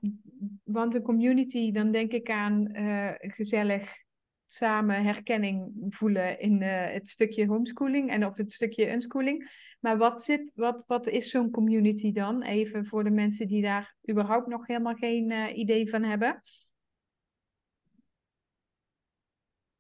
want 0.64 0.96
een 0.96 1.02
community, 1.02 1.72
dan 1.72 1.92
denk 1.92 2.12
ik 2.12 2.30
aan 2.30 2.68
eh, 2.68 3.12
gezellig 3.18 4.02
samen 4.46 5.04
herkenning 5.04 5.72
voelen 5.90 6.40
in 6.40 6.62
eh, 6.62 6.94
het 6.94 7.08
stukje 7.08 7.48
homeschooling 7.48 8.10
en 8.10 8.26
of 8.26 8.38
het 8.38 8.54
stukje 8.54 8.92
unschooling. 8.92 9.52
Maar 9.80 9.98
wat 9.98 10.24
zit, 10.24 10.52
wat, 10.56 10.84
wat 10.88 11.08
is 11.08 11.30
zo'n 11.30 11.52
community 11.52 12.12
dan? 12.12 12.42
Even 12.42 12.86
voor 12.86 13.04
de 13.04 13.10
mensen 13.10 13.48
die 13.48 13.62
daar 13.62 13.96
überhaupt 14.10 14.48
nog 14.48 14.68
helemaal 14.68 14.96
geen 14.96 15.32
eh, 15.32 15.58
idee 15.58 15.90
van 15.90 16.04
hebben. 16.04 16.42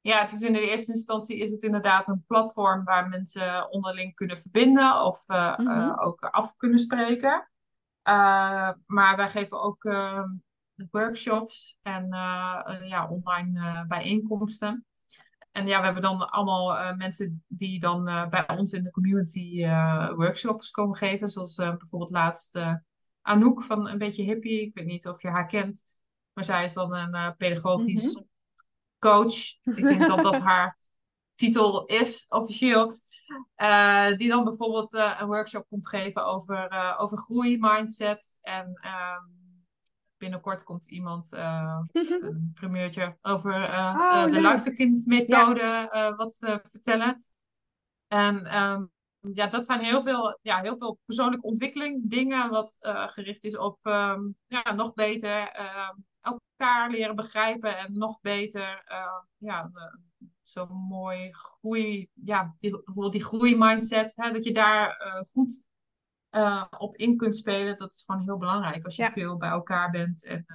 Ja, 0.04 0.20
het 0.22 0.32
is 0.32 0.42
in 0.42 0.54
de 0.54 0.70
eerste 0.70 0.92
instantie 0.92 1.38
is 1.38 1.52
het 1.52 1.64
inderdaad 1.64 2.08
een 2.08 2.24
platform 2.28 2.84
waar 2.84 3.10
mensen 3.10 3.72
onderling 3.72 4.16
kunnen 4.16 4.38
verbinden 4.38 5.06
of 5.06 5.30
eh, 5.30 5.48
eh, 5.52 5.58
Mhm. 5.60 6.00
ook 6.00 6.22
af 6.24 6.56
kunnen 6.56 6.80
spreken. 6.80 7.50
Eh, 8.02 8.70
maar 8.86 9.16
wij 9.16 9.30
geven 9.30 9.62
ook 9.62 9.84
eh, 9.86 10.24
workshops 10.92 11.78
en 11.82 12.08
ja, 12.84 13.08
online 13.10 13.86
bijeenkomsten. 13.88 14.86
En 15.52 15.68
ja, 15.68 15.78
we 15.80 15.86
hebben 15.86 16.02
dan 16.04 16.30
allemaal 16.30 16.96
mensen 16.96 17.44
die 17.48 17.80
dan 17.80 18.04
bij 18.30 18.58
ons 18.58 18.72
in 18.74 18.84
de 18.84 18.92
community 18.92 19.68
workshops 20.16 20.72
komen 20.72 20.96
geven. 20.98 21.30
Zoals 21.30 21.56
bijvoorbeeld 21.56 22.12
laatst 22.12 22.60
Anouk 23.22 23.64
van 23.64 23.90
Een 23.90 23.98
Beetje 23.98 24.24
Hippie. 24.24 24.62
Ik 24.62 24.74
weet 24.74 24.86
niet 24.86 25.08
of 25.08 25.22
je 25.22 25.30
haar 25.30 25.46
kent. 25.48 25.84
Maar 26.34 26.46
zij 26.46 26.64
is 26.64 26.74
dan 26.74 26.94
een 26.96 27.36
pedagogisch 27.38 28.16
Mhm. 28.16 28.24
Coach. 29.04 29.36
Ik 29.78 29.88
denk 29.88 30.08
dat 30.08 30.24
dat 30.24 30.40
haar 30.50 30.78
titel 31.36 31.86
is, 31.86 32.26
officieel. 32.30 32.94
Eh, 33.56 34.18
die 34.18 34.30
dan 34.30 34.44
bijvoorbeeld 34.44 34.94
eh, 34.94 35.18
een 35.20 35.28
workshop 35.28 35.66
komt 35.70 35.88
geven 35.88 36.26
over, 36.26 36.68
eh 36.68 36.96
over 36.98 37.18
groei, 37.18 37.58
mindset. 37.60 38.38
En 38.42 38.80
ehm, 38.82 39.24
binnenkort 40.18 40.64
komt 40.64 40.92
iemand, 40.92 41.32
een 41.32 42.52
primeurtje, 42.54 43.18
over 43.22 43.54
Oh, 43.54 44.26
de 44.32 44.42
luisterkindmethode 44.42 45.90
wat 46.18 46.38
vertellen. 46.64 47.18
En 48.08 48.46
ehm, 48.46 48.84
ja, 49.34 49.48
dat 49.48 49.66
zijn 49.66 49.80
heel 49.80 50.02
veel, 50.02 50.40
ja, 50.42 50.62
heel 50.62 50.78
veel 50.78 51.00
persoonlijke 51.06 51.46
ontwikkeling, 51.46 52.10
dingen 52.10 52.50
wat 52.50 52.78
eh, 52.80 53.08
gericht 53.08 53.44
is 53.44 53.58
op 53.58 53.80
ehm, 53.82 54.22
ja, 54.48 54.74
nog 54.74 54.94
beter 54.94 55.48
ehm, 55.50 55.96
elkaar 56.20 56.90
leren 56.90 57.16
begrijpen 57.16 57.78
en 57.78 57.98
nog 57.98 58.22
beter 58.22 58.82
eh, 58.86 59.22
ja, 59.38 59.72
zo'n 60.42 60.72
mooi 60.72 61.34
groei, 61.34 62.10
ja, 62.14 62.56
die, 62.60 62.72
bijvoorbeeld 62.72 63.14
die 63.14 63.24
groeimindset, 63.24 64.14
hè, 64.16 64.32
dat 64.32 64.44
je 64.44 64.54
daar 64.54 64.98
eh, 64.98 65.22
goed 65.32 65.64
eh, 66.30 66.66
op 66.78 66.96
in 66.96 67.18
kunt 67.18 67.36
spelen. 67.36 67.78
Dat 67.78 67.94
is 67.94 68.04
gewoon 68.06 68.22
heel 68.22 68.38
belangrijk 68.38 68.86
als 68.86 68.96
je 68.96 69.02
Ja. 69.04 69.12
veel 69.12 69.38
bij 69.38 69.50
elkaar 69.50 69.92
bent 69.92 70.26
en 70.26 70.46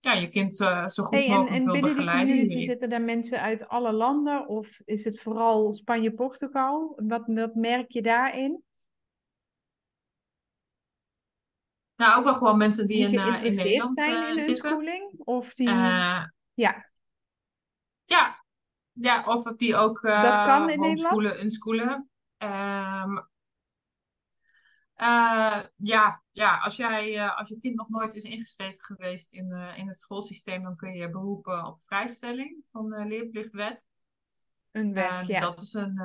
ja, 0.00 0.12
je 0.12 0.28
kind 0.28 0.60
eh, 0.60 0.88
zo 0.88 1.02
goed 1.02 1.18
Hey, 1.18 1.26
en, 1.26 1.32
mogelijk 1.32 1.56
en 1.56 1.64
wil 1.64 1.72
binnen 1.72 1.90
die 1.90 1.96
begeleiden 1.96 2.26
community 2.26 2.48
hierin. 2.48 2.70
zitten 2.70 2.90
daar 2.90 3.02
mensen 3.02 3.40
uit 3.40 3.68
alle 3.68 3.92
landen 3.92 4.48
of 4.48 4.80
is 4.84 5.04
het 5.04 5.20
vooral 5.20 5.72
Spanje-Portugal? 5.72 6.92
Wat, 7.06 7.22
wat 7.26 7.54
merk 7.54 7.90
je 7.90 8.02
daarin? 8.02 8.62
Nou, 11.96 12.18
ook 12.18 12.24
wel 12.24 12.34
gewoon 12.34 12.58
mensen 12.58 12.86
die 12.86 13.08
Die 13.08 13.18
in, 13.18 13.32
eh, 13.32 13.44
in 13.44 13.54
Nederland 13.54 13.92
zijn 13.92 14.24
eh, 14.24 14.30
in 14.30 14.38
zitten. 14.38 14.70
unschooling? 14.70 15.12
Of 15.18 15.54
die, 15.54 15.68
ja, 15.68 16.32
ja, 18.04 18.44
ja, 18.92 19.24
of 19.26 19.42
die 19.42 19.76
ook 19.76 20.02
dat 20.02 20.44
kan 20.44 20.70
in 20.70 20.80
Nederland? 20.80 21.42
unschoolen. 21.42 22.10
Ehm, 22.36 23.18
eh, 24.94 25.60
ja, 25.76 26.22
ja, 26.32 26.58
als 26.58 26.76
jij, 26.76 27.16
eh, 27.16 27.38
als 27.38 27.48
je 27.48 27.60
kind 27.60 27.76
nog 27.76 27.88
nooit 27.88 28.14
is 28.14 28.24
ingeschreven 28.24 28.84
geweest 28.84 29.32
in, 29.32 29.52
eh, 29.52 29.78
in 29.78 29.88
het 29.88 30.00
schoolsysteem, 30.00 30.62
dan 30.62 30.76
kun 30.76 30.92
je 30.92 31.10
beroepen 31.10 31.66
op 31.66 31.78
vrijstelling 31.84 32.64
van 32.72 32.90
de 32.90 33.04
leerplichtwet. 33.04 33.86
Een 34.70 34.92
weg, 34.92 35.10
Eh, 35.10 35.26
dus 35.26 35.36
ja. 35.36 35.40
dat 35.40 35.60
is 35.60 35.74
een, 35.74 36.00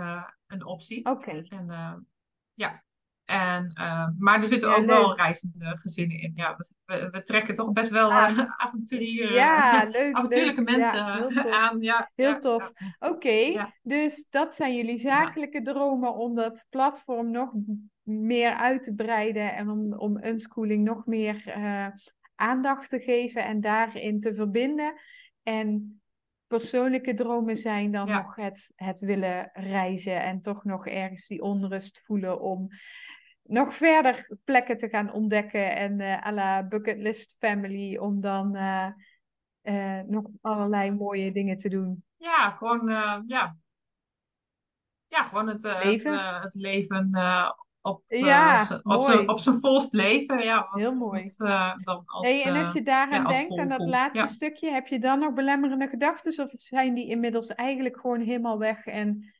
een 0.47 0.65
optie. 0.65 1.05
Oké. 1.05 1.43
En 1.47 2.07
ja. 2.53 2.83
En, 3.25 3.73
maar 4.19 4.37
er 4.39 4.43
zitten 4.43 4.69
Ja, 4.69 4.75
ook 4.75 4.85
wel 4.85 5.15
reizende 5.15 5.77
gezinnen 5.77 6.19
in. 6.19 6.31
Ja, 6.35 6.57
we, 6.85 7.21
trekken 7.23 7.55
toch 7.55 7.71
best 7.71 7.89
wel 7.89 8.11
Ah, 8.11 8.39
eh, 8.39 8.51
avonturier, 8.57 9.33
ja, 9.33 9.83
eh, 9.83 9.89
leuk, 10.01 10.13
avontuurlijke 10.15 10.63
leuk. 10.63 10.69
mensen 10.69 10.97
Ja, 10.97 11.15
heel 11.15 11.29
eh, 11.29 11.51
aan. 11.51 11.81
Ja, 11.81 12.11
Heel 12.15 12.39
tof. 12.39 12.71
Oké, 12.99 13.67
dus 13.81 14.27
dat 14.29 14.55
zijn 14.55 14.75
jullie 14.75 14.99
zakelijke 14.99 15.61
dromen 15.61 16.13
om 16.13 16.35
dat 16.35 16.65
platform 16.69 17.31
nog 17.31 17.51
meer 18.03 18.53
uit 18.53 18.83
te 18.83 18.93
breiden 18.93 19.55
en 19.55 19.69
om, 19.69 19.93
om 19.93 20.23
unschooling 20.23 20.83
nog 20.83 21.05
meer 21.05 21.47
eh, 21.47 21.87
aandacht 22.35 22.89
te 22.89 22.99
geven 22.99 23.45
en 23.45 23.61
daarin 23.61 24.19
te 24.21 24.33
verbinden. 24.33 24.93
En 25.43 25.99
persoonlijke 26.47 27.13
dromen 27.13 27.57
zijn 27.57 27.91
dan 27.91 28.07
nog 28.07 28.35
het, 28.35 28.71
het 28.75 28.99
willen 28.99 29.49
reizen 29.53 30.23
en 30.23 30.41
toch 30.41 30.63
nog 30.63 30.87
ergens 30.87 31.27
die 31.27 31.41
onrust 31.41 32.01
voelen 32.05 32.41
om 32.41 32.67
nog 33.47 33.75
verder 33.75 34.29
plekken 34.43 34.77
te 34.77 34.89
gaan 34.89 35.11
ontdekken 35.11 35.75
en 35.75 35.99
eh 35.99 36.25
à 36.27 36.31
la 36.31 36.63
bucketlist 36.63 37.35
family 37.39 37.97
om 37.97 38.21
dan 38.21 38.55
eh, 38.55 38.87
eh, 39.61 40.05
nog 40.05 40.25
allerlei 40.41 40.91
mooie 40.91 41.31
dingen 41.31 41.57
te 41.57 41.69
doen. 41.69 42.03
Ja, 42.17 42.51
gewoon, 42.51 42.89
ja. 43.27 43.55
Ja, 45.07 45.23
gewoon 45.23 45.47
het, 45.47 45.63
het, 45.63 45.83
Leven. 45.83 46.41
het 46.41 46.55
leven 46.55 47.09
op, 47.81 48.03
Ja, 48.07 48.55
op 48.61 48.61
zijn 48.61 48.81
mooi. 48.83 49.27
op 49.27 49.39
zijn 49.39 49.59
volst 49.59 49.93
leven. 49.93 50.43
Ja, 50.43 50.67
Heel 50.73 50.95
mooi. 50.95 51.21
eh, 51.37 51.73
dan 51.83 52.03
als, 52.05 52.43
Hey, 52.43 52.53
en 52.53 52.63
als 52.65 52.73
je 52.73 52.83
daaraan 52.83 53.21
ja, 53.21 53.27
als 53.27 53.37
denkt, 53.37 53.59
aan 53.59 53.67
dat 53.67 53.87
laatste 53.87 54.17
Ja. 54.19 54.27
stukje, 54.27 54.71
heb 54.71 54.87
je 54.87 54.99
dan 54.99 55.19
nog 55.19 55.33
belemmerende 55.33 55.87
gedachten 55.87 56.43
of 56.43 56.51
zijn 56.57 56.93
die 56.93 57.07
inmiddels 57.07 57.47
eigenlijk 57.47 57.99
gewoon 57.99 58.21
helemaal 58.21 58.57
weg 58.57 58.85
en 58.85 59.33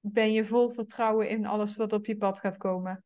ben 0.00 0.32
je 0.32 0.44
vol 0.44 0.70
vertrouwen 0.70 1.28
in 1.28 1.46
alles 1.46 1.76
wat 1.76 1.92
op 1.92 2.06
je 2.06 2.16
pad 2.16 2.40
gaat 2.40 2.56
komen? 2.56 3.04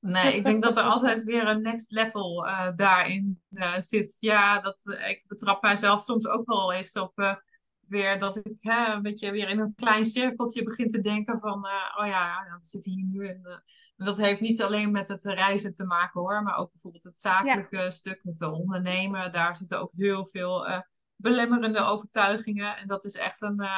Nee, 0.00 0.36
ik 0.36 0.44
denk 0.44 0.62
dat 0.62 0.76
er 0.76 0.82
altijd 0.94 1.24
weer 1.24 1.48
een 1.48 1.62
next 1.62 1.90
level 1.90 2.46
eh, 2.46 2.68
daarin 2.76 3.42
eh, 3.50 3.78
zit. 3.78 4.16
Ja, 4.20 4.60
dat, 4.60 4.80
eh, 4.86 5.08
ik 5.10 5.24
betrap 5.26 5.62
mijzelf 5.62 6.02
soms 6.02 6.26
ook 6.26 6.46
wel 6.46 6.72
eens 6.72 6.92
op 6.92 7.38
weer 7.86 8.18
dat 8.18 8.36
ik 8.36 8.58
hè, 8.60 8.92
een 8.92 9.02
beetje 9.02 9.30
weer 9.30 9.48
in 9.48 9.58
een 9.58 9.74
klein 9.74 10.04
cirkeltje 10.06 10.62
begin 10.62 10.88
te 10.88 11.00
denken 11.00 11.40
van, 11.40 11.66
oh 11.96 12.06
ja, 12.06 12.56
we 12.60 12.66
zitten 12.66 12.92
hier 12.92 13.04
nu. 13.04 13.28
En, 13.28 13.62
dat 13.96 14.18
heeft 14.18 14.40
niet 14.40 14.62
alleen 14.62 14.90
met 14.90 15.08
het 15.08 15.22
reizen 15.22 15.74
te 15.74 15.84
maken 15.84 16.20
hoor, 16.20 16.42
maar 16.42 16.56
ook 16.56 16.72
bijvoorbeeld 16.72 17.04
het 17.04 17.22
Ja, 17.22 17.32
zakelijke 17.32 17.90
stuk 17.90 18.20
met 18.24 18.38
de 18.38 18.50
ondernemen. 18.50 19.32
Daar 19.32 19.56
zitten 19.56 19.80
ook 19.80 19.94
heel 19.94 20.26
veel 20.26 20.82
belemmerende 21.16 21.78
overtuigingen. 21.78 22.76
En 22.76 22.86
dat 22.86 23.04
is 23.04 23.14
echt 23.14 23.42
een, 23.42 23.68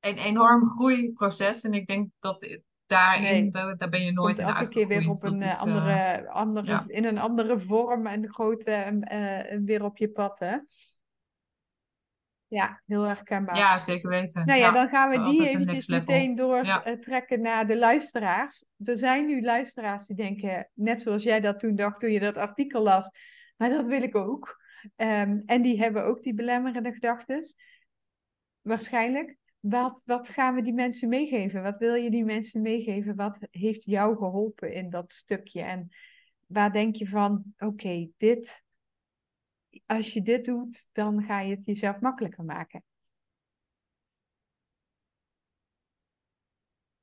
een 0.00 0.16
enorm 0.16 0.66
groeiproces. 0.68 1.62
En 1.62 1.74
ik 1.74 1.86
denk 1.86 2.10
dat 2.20 2.42
daarin, 2.96 3.42
nee. 3.42 3.50
daar, 3.50 3.76
daar 3.76 3.88
ben 3.88 4.00
je 4.00 4.06
Komt 4.06 4.16
nooit 4.16 4.38
in 4.38 4.44
elke 4.44 4.68
keer 4.68 4.86
weer 4.86 5.08
op 5.08 5.22
een 5.22 5.40
eh, 5.40 5.46
is, 5.46 5.52
eh, 5.52 5.60
andere, 5.60 6.28
andere, 6.28 6.66
ja. 6.66 6.84
in 6.86 7.04
een 7.04 7.18
andere 7.18 7.60
vorm 7.60 8.06
en 8.06 8.32
grootte 8.32 8.72
eh, 9.00 9.58
weer 9.64 9.84
op 9.84 9.96
je 9.96 10.08
pad, 10.08 10.38
hè? 10.38 10.56
Ja, 12.54 12.82
heel 12.86 13.02
herkenbaar. 13.02 13.56
Ja, 13.56 13.78
zeker 13.78 14.08
weten. 14.08 14.46
Nou 14.46 14.58
ja, 14.58 14.66
Ja, 14.66 14.72
dan 14.72 14.88
gaan 14.88 15.10
we 15.10 15.30
die 15.30 15.48
eventjes 15.48 15.86
meteen 15.86 16.34
door 16.34 16.64
Ja, 16.64 16.84
eh, 16.84 16.98
trekken 16.98 17.40
naar 17.40 17.66
de 17.66 17.78
luisteraars. 17.78 18.64
Er 18.84 18.98
zijn 18.98 19.26
nu 19.26 19.42
luisteraars 19.42 20.06
die 20.06 20.16
denken, 20.16 20.70
net 20.74 21.02
zoals 21.02 21.22
jij 21.22 21.40
dat 21.40 21.60
toen 21.60 21.74
dacht 21.74 22.00
toen 22.00 22.10
je 22.10 22.20
dat 22.20 22.36
artikel 22.36 22.82
las, 22.82 23.10
maar 23.56 23.68
dat 23.68 23.88
wil 23.88 24.02
ik 24.02 24.16
ook. 24.16 24.62
Ehm, 24.96 25.40
en 25.46 25.62
die 25.62 25.78
hebben 25.78 26.04
ook 26.04 26.22
die 26.22 26.34
belemmerende 26.34 26.92
gedachten, 26.92 27.54
waarschijnlijk. 28.60 29.36
Wat, 29.64 30.02
wat 30.04 30.28
gaan 30.28 30.54
we 30.54 30.62
die 30.62 30.72
mensen 30.72 31.08
meegeven? 31.08 31.62
Wat 31.62 31.78
wil 31.78 31.94
je 31.94 32.10
die 32.10 32.24
mensen 32.24 32.62
meegeven? 32.62 33.16
Wat 33.16 33.38
heeft 33.50 33.84
jou 33.84 34.16
geholpen 34.16 34.72
in 34.72 34.90
dat 34.90 35.12
stukje? 35.12 35.62
En 35.62 35.88
waar 36.46 36.72
denk 36.72 36.96
je 36.96 37.08
van, 37.08 37.54
oké, 37.58 38.08
dit, 38.16 38.62
als 39.86 40.12
je 40.12 40.22
dit 40.22 40.44
doet, 40.44 40.86
dan 40.92 41.22
ga 41.22 41.40
je 41.40 41.54
het 41.54 41.64
jezelf 41.64 42.00
makkelijker 42.00 42.44
maken. 42.44 42.84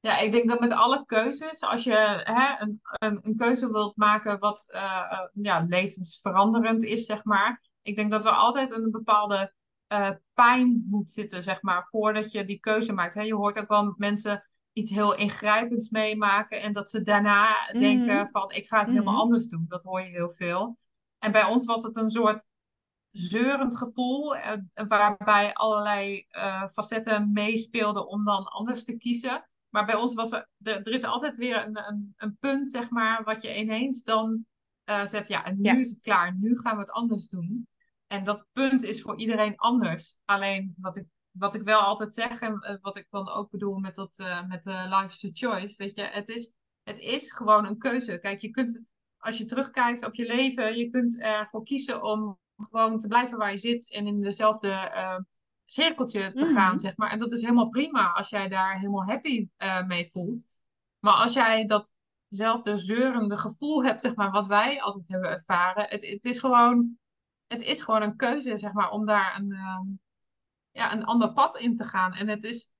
ja, 0.01 0.17
ik 0.17 0.31
denk 0.31 0.49
dat 0.49 0.59
met 0.59 0.71
alle 0.71 1.05
keuzes, 1.05 1.61
als 1.61 1.83
je 1.83 2.21
hè, 2.23 2.61
een, 2.61 2.81
een, 2.81 3.19
een 3.27 3.35
keuze 3.35 3.71
wilt 3.71 3.95
maken 3.95 4.39
wat 4.39 4.65
eh, 4.71 5.11
eh, 5.11 5.27
ja, 5.33 5.65
levensveranderend 5.67 6.83
is, 6.83 7.05
zeg 7.05 7.23
maar. 7.23 7.61
Ik 7.81 7.95
denk 7.95 8.11
dat 8.11 8.25
er 8.25 8.31
altijd 8.31 8.71
een 8.71 8.91
bepaalde 8.91 9.53
eh, 9.91 10.09
pijn 10.33 10.85
moet 10.89 11.11
zitten, 11.11 11.43
zeg 11.43 11.61
maar, 11.61 11.85
voordat 11.85 12.31
je 12.31 12.45
die 12.45 12.59
keuze 12.59 12.93
maakt. 12.93 13.13
Hè, 13.13 13.21
je 13.21 13.35
hoort 13.35 13.59
ook 13.59 13.67
wel 13.67 13.93
mensen 13.97 14.43
iets 14.73 14.91
heel 14.91 15.15
ingrijpends 15.15 15.89
meemaken 15.89 16.61
en 16.61 16.73
dat 16.73 16.89
ze 16.89 17.01
daarna 17.01 17.71
denken 17.71 18.15
Mhm, 18.15 18.27
van, 18.27 18.51
ik 18.51 18.67
ga 18.67 18.79
het 18.79 18.87
helemaal 18.87 19.13
mhm. 19.13 19.21
anders 19.21 19.47
doen. 19.47 19.65
Dat 19.67 19.83
hoor 19.83 20.01
je 20.01 20.09
heel 20.09 20.29
veel. 20.29 20.77
En 21.19 21.31
bij 21.31 21.43
ons 21.43 21.65
was 21.65 21.83
het 21.83 21.95
een 21.95 22.09
soort 22.09 22.47
zeurend 23.09 23.77
gevoel, 23.77 24.35
uh, 24.35 24.53
waarbij 24.87 25.53
allerlei 25.53 26.25
uh, 26.37 26.67
facetten 26.67 27.31
meespeelden 27.31 28.07
om 28.07 28.25
dan 28.25 28.45
anders 28.45 28.83
te 28.85 28.97
kiezen. 28.97 29.49
Maar 29.69 29.85
bij 29.85 29.95
ons 29.95 30.13
was 30.13 30.31
er, 30.31 30.47
er, 30.63 30.87
is 30.87 31.03
altijd 31.03 31.37
weer 31.37 31.65
een, 31.65 31.87
een, 31.87 32.13
een, 32.17 32.37
punt, 32.39 32.71
zeg 32.71 32.89
maar, 32.89 33.23
wat 33.23 33.41
je 33.41 33.57
ineens 33.57 34.03
dan 34.03 34.45
uh, 34.85 35.05
zet. 35.05 35.27
Ja, 35.27 35.45
en 35.45 35.61
nu 35.61 35.79
is 35.79 35.89
het 35.89 36.01
klaar, 36.01 36.35
nu 36.35 36.59
gaan 36.59 36.75
we 36.75 36.81
het 36.81 36.91
anders 36.91 37.27
doen. 37.27 37.67
En 38.11 38.23
dat 38.23 38.45
punt 38.51 38.83
is 38.83 39.01
voor 39.01 39.17
iedereen 39.17 39.57
anders. 39.57 40.17
Alleen 40.25 40.75
wat 40.77 40.97
ik, 40.97 41.05
wat 41.31 41.55
ik 41.55 41.61
wel 41.61 41.79
altijd 41.79 42.13
zeg 42.13 42.41
en 42.41 42.79
wat 42.81 42.97
ik 42.97 43.07
dan 43.09 43.29
ook 43.29 43.49
bedoel 43.49 43.77
met, 43.77 43.95
dat, 43.95 44.17
met 44.47 44.63
de 44.63 44.85
life's 44.89 45.23
a 45.23 45.29
choice, 45.31 45.83
weet 45.83 45.95
je, 45.95 46.03
het 46.03 46.29
is, 46.29 46.53
het 46.83 46.99
is 46.99 47.31
gewoon 47.31 47.65
een 47.65 47.77
keuze. 47.77 48.19
Kijk, 48.19 48.41
je 48.41 48.49
kunt, 48.49 48.81
als 49.17 49.37
je 49.37 49.45
terugkijkt 49.45 50.05
op 50.05 50.15
je 50.15 50.25
leven, 50.25 50.77
je 50.77 50.89
kunt 50.89 51.19
ervoor 51.19 51.63
kiezen 51.63 52.03
om 52.03 52.39
gewoon 52.55 52.99
te 52.99 53.07
blijven 53.07 53.37
waar 53.37 53.51
je 53.51 53.57
zit 53.57 53.91
en 53.91 54.07
in 54.07 54.21
dezelfde 54.21 54.67
uh, 54.67 55.17
cirkeltje 55.65 56.31
te 56.31 56.45
gaan, 56.45 56.73
mhm. 56.73 56.77
zeg 56.77 56.97
maar. 56.97 57.11
En 57.11 57.19
dat 57.19 57.31
is 57.31 57.41
helemaal 57.41 57.69
prima 57.69 58.11
als 58.11 58.29
jij 58.29 58.47
daar 58.47 58.79
helemaal 58.79 59.05
happy 59.05 59.47
uh, 59.57 59.85
mee 59.85 60.09
voelt. 60.11 60.45
Maar 60.99 61.13
als 61.13 61.33
jij 61.33 61.65
datzelfde 61.65 62.77
zeurende 62.77 63.37
gevoel 63.37 63.83
hebt, 63.83 64.01
zeg 64.01 64.15
maar, 64.15 64.31
wat 64.31 64.47
wij 64.47 64.81
altijd 64.81 65.07
hebben 65.07 65.29
ervaren, 65.29 65.85
het, 65.89 66.05
het, 66.05 66.25
is, 66.25 66.39
gewoon, 66.39 66.99
het 67.51 67.61
is 67.61 67.81
gewoon 67.81 68.01
een 68.01 68.15
keuze, 68.15 68.57
zeg 68.57 68.73
maar, 68.73 68.89
om 68.89 69.05
daar 69.05 69.35
een, 69.35 69.51
uh, 69.51 69.79
ja, 70.71 70.93
een 70.93 71.03
ander 71.03 71.33
pad 71.33 71.57
in 71.57 71.75
te 71.75 71.83
gaan. 71.83 72.13
En 72.13 72.27
het 72.27 72.43
is 72.43 72.73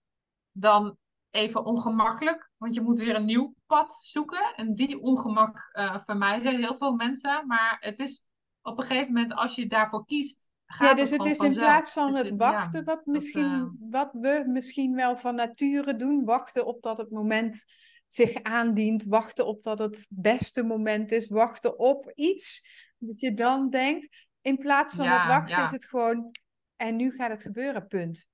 dan 0.52 0.98
even 1.30 1.66
ongemakkelijk, 1.66 2.52
want 2.58 2.74
je 2.74 2.82
moet 2.82 3.00
weer 3.00 3.16
een 3.16 3.26
nieuw 3.26 3.56
pad 3.66 3.94
zoeken. 3.94 4.54
En 4.56 4.76
die 4.76 5.00
ongemak 5.00 5.70
uh, 5.74 5.98
vermijden 6.04 6.56
heel 6.56 6.78
veel 6.78 6.94
mensen. 6.94 7.48
Maar 7.48 7.78
het 7.80 8.00
is 8.00 8.26
op 8.62 8.78
een 8.78 8.84
gegeven 8.84 9.14
moment, 9.14 9.34
als 9.34 9.56
je 9.56 9.68
daarvoor 9.68 10.06
kiest, 10.06 10.50
gaat 10.66 10.90
ja, 10.90 10.94
dus 10.94 11.10
het, 11.10 11.26
is 11.26 11.38
in 11.38 11.54
plaats 11.54 11.92
van 11.92 12.16
het, 12.16 12.36
wachten, 12.36 12.84
wat, 12.84 13.06
misschien, 13.06 13.44
eh, 13.44 13.90
wat 13.90 14.12
we 14.14 14.44
misschien 14.48 14.96
wel 14.96 15.18
van 15.18 15.36
nature 15.36 15.96
doen, 15.96 16.26
wachten 16.26 16.66
op 16.66 16.82
dat 16.82 16.98
het 16.98 17.12
moment 17.12 17.64
zich 18.08 18.44
aandient, 18.44 19.04
wachten 19.04 19.48
op 19.48 19.64
dat 19.64 19.80
het 19.80 20.06
beste 20.10 20.64
moment 20.64 21.12
is, 21.12 21.28
wachten 21.28 21.80
op 21.80 22.12
iets. 22.16 22.64
Dat 22.98 23.20
je 23.20 23.34
dan 23.34 23.70
denkt, 23.70 24.28
in 24.42 24.58
plaats 24.58 24.96
van 24.96 25.08
het 25.08 25.28
wachten 25.28 25.64
is 25.66 25.72
het 25.72 25.86
gewoon, 25.86 26.32
en 26.76 26.96
nu 26.96 27.12
gaat 27.12 27.30
het 27.30 27.42
gebeuren, 27.42 27.88
punt. 27.88 28.28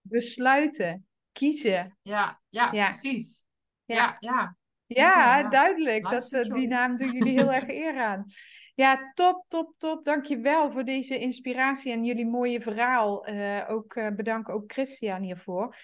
Besluiten, 0.00 1.06
kiezen. 1.32 1.98
Ja, 2.02 2.40
ja, 2.48 2.70
precies. 2.70 3.46
Ja, 3.84 4.16
ja. 4.18 4.56
Ja, 4.86 5.48
duidelijk. 5.48 6.10
Dat, 6.10 6.32
uh, 6.32 6.42
die 6.42 6.66
naam 6.66 6.96
doen 6.96 7.12
jullie 7.12 7.38
heel 7.38 7.52
erg 7.52 7.68
eer 7.68 8.00
aan. 8.02 8.24
Ja, 8.76 9.12
top, 9.14 9.44
top, 9.48 9.74
top. 9.78 10.04
Dankjewel 10.04 10.72
voor 10.72 10.84
deze 10.84 11.18
inspiratie 11.18 11.92
en 11.92 12.04
jullie 12.04 12.26
mooie 12.26 12.60
verhaal. 12.60 13.28
Uh, 13.28 13.64
ook 13.68 13.94
uh, 13.94 14.08
bedank 14.08 14.48
ook 14.48 14.72
Christian 14.72 15.22
hiervoor. 15.22 15.76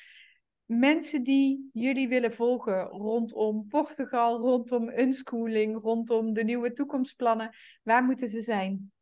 Mensen 0.64 1.22
die 1.22 1.70
jullie 1.72 2.08
willen 2.08 2.34
volgen 2.34 2.82
rondom 2.82 3.66
Portugal, 3.68 4.38
rondom 4.38 4.88
unschooling, 4.88 5.82
rondom 5.82 6.32
de 6.32 6.44
nieuwe 6.44 6.72
toekomstplannen, 6.72 7.54
waar 7.82 8.04
moeten 8.04 8.28
ze 8.28 8.42
zijn? 8.42 8.92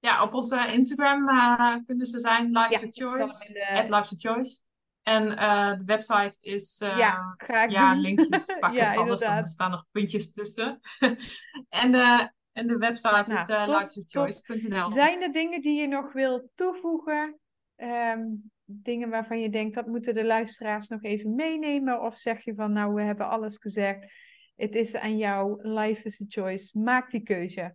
Ja, 0.00 0.22
op 0.22 0.34
onze 0.34 0.72
Instagram 0.72 1.28
uh, 1.28 1.76
kunnen 1.86 2.06
ze 2.06 2.18
zijn, 2.18 2.50
Life's 2.50 2.80
ja, 2.80 3.06
Choice, 3.06 3.52
de... 3.52 3.94
Life's 3.94 4.12
a 4.12 4.30
Choice. 4.30 4.60
En 5.02 5.26
uh, 5.26 5.72
de 5.78 5.84
website 5.84 6.36
is. 6.40 6.80
Uh, 6.80 6.98
ja, 6.98 7.36
ja, 7.66 7.94
linkjes. 7.94 8.46
Pak 8.60 8.72
ja, 8.72 8.84
het 8.84 8.96
anders, 8.96 9.22
er 9.22 9.44
staan 9.44 9.70
nog 9.70 9.86
puntjes 9.90 10.30
tussen. 10.32 10.80
en, 11.82 11.92
de, 11.92 12.30
en 12.52 12.66
de 12.66 12.76
website 12.76 13.32
nou, 13.32 13.32
is 13.32 13.48
uh. 13.48 14.88
Zijn 14.88 15.22
er 15.22 15.32
dingen 15.32 15.60
die 15.60 15.80
je 15.80 15.86
nog 15.86 16.12
wil 16.12 16.50
toevoegen? 16.54 17.38
Um, 17.76 18.50
dingen 18.64 19.08
waarvan 19.08 19.40
je 19.40 19.50
denkt 19.50 19.74
dat 19.74 19.86
moeten 19.86 20.14
de 20.14 20.24
luisteraars 20.24 20.88
nog 20.88 21.02
even 21.02 21.34
meenemen? 21.34 22.00
Of 22.00 22.16
zeg 22.16 22.44
je 22.44 22.54
van 22.54 22.72
nou, 22.72 22.94
we 22.94 23.02
hebben 23.02 23.28
alles 23.28 23.56
gezegd. 23.56 24.12
Het 24.56 24.74
is 24.74 24.94
aan 24.94 25.16
jou. 25.16 25.68
Life 25.68 26.06
is 26.06 26.20
a 26.20 26.24
choice. 26.28 26.78
Maak 26.78 27.10
die 27.10 27.22
keuze. 27.22 27.74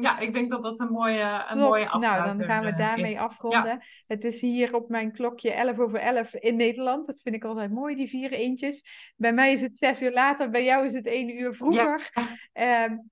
Ja, 0.00 0.18
ik 0.18 0.32
denk 0.32 0.50
dat 0.50 0.62
dat 0.62 0.80
een 0.80 0.92
mooie, 0.92 1.44
een 1.48 1.58
mooie 1.58 1.88
afsluiter 1.88 2.26
Nou, 2.26 2.38
dan 2.38 2.46
gaan 2.46 2.64
we 2.64 2.74
daarmee 2.74 3.12
is. 3.12 3.18
afronden. 3.18 3.84
Het 4.06 4.24
is 4.24 4.40
hier 4.40 4.74
op 4.74 4.88
mijn 4.88 5.12
klokje 5.12 5.50
11 5.50 5.78
over 5.78 5.98
11 5.98 6.34
in 6.34 6.56
Nederland. 6.56 7.06
Dat 7.06 7.20
vind 7.22 7.34
ik 7.34 7.44
altijd 7.44 7.70
mooi, 7.70 7.96
die 7.96 8.08
vier 8.08 8.32
eentjes. 8.32 8.84
Bij 9.16 9.32
mij 9.32 9.52
is 9.52 9.60
het 9.60 9.76
zes 9.76 10.02
uur 10.02 10.12
later, 10.12 10.50
bij 10.50 10.64
jou 10.64 10.86
is 10.86 10.94
het 10.94 11.06
één 11.06 11.38
uur 11.40 11.54
vroeger. 11.54 12.10
Ja. 12.52 12.84
Um, 12.84 13.10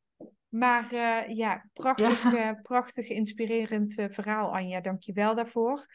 maar 0.48 0.92
uh, 0.92 1.36
ja, 1.36 1.68
prachtig, 1.72 2.22
ja. 2.22 2.52
Uh, 2.52 2.60
prachtig 2.62 3.08
inspirerend 3.08 3.92
verhaal, 4.10 4.54
Anja. 4.54 4.80
Dank 4.80 5.02
je 5.02 5.12
wel 5.12 5.34
daarvoor. 5.34 5.86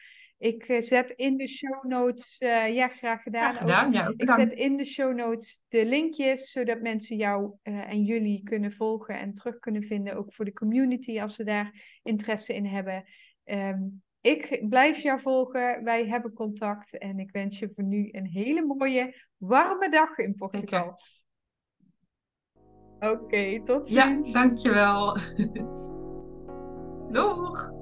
Ik 0.42 0.68
eh, 0.68 0.80
zet 0.80 1.10
in 1.10 1.36
de 1.36 1.48
show 1.48 1.84
notes, 1.84 2.40
uh, 2.40 2.74
ja, 2.74 2.88
graag 2.88 3.22
gedaan. 3.22 3.52
gedaan 3.52 3.92
ja, 3.92 4.12
ik 4.16 4.30
zet 4.30 4.52
in 4.52 4.76
de 4.76 4.84
show 4.84 5.14
notes 5.14 5.62
de 5.68 5.86
linkjes, 5.86 6.50
zodat 6.50 6.80
mensen 6.80 7.16
jou 7.16 7.52
uh, 7.62 7.90
en 7.90 8.02
jullie 8.02 8.42
kunnen 8.42 8.72
volgen 8.72 9.18
en 9.18 9.34
terug 9.34 9.58
kunnen 9.58 9.82
vinden. 9.82 10.16
Ook 10.16 10.32
voor 10.32 10.44
de 10.44 10.52
community, 10.52 11.20
als 11.20 11.34
ze 11.34 11.44
daar 11.44 11.98
interesse 12.02 12.54
in 12.54 12.66
hebben. 12.66 13.04
Um, 13.44 14.02
ik 14.20 14.68
blijf 14.68 14.98
jou 14.98 15.20
volgen, 15.20 15.84
wij 15.84 16.06
hebben 16.06 16.32
contact 16.32 16.98
en 16.98 17.18
ik 17.18 17.30
wens 17.30 17.58
je 17.58 17.70
voor 17.70 17.84
nu 17.84 18.08
een 18.12 18.26
hele 18.26 18.64
mooie, 18.64 19.14
warme 19.36 19.90
dag 19.90 20.18
in 20.18 20.34
Portugal. 20.34 21.00
Oké, 22.98 23.08
okay, 23.08 23.60
tot 23.64 23.88
ziens. 23.88 24.26
Ja, 24.26 24.32
dankjewel. 24.32 25.16
Doeg! 27.12 27.81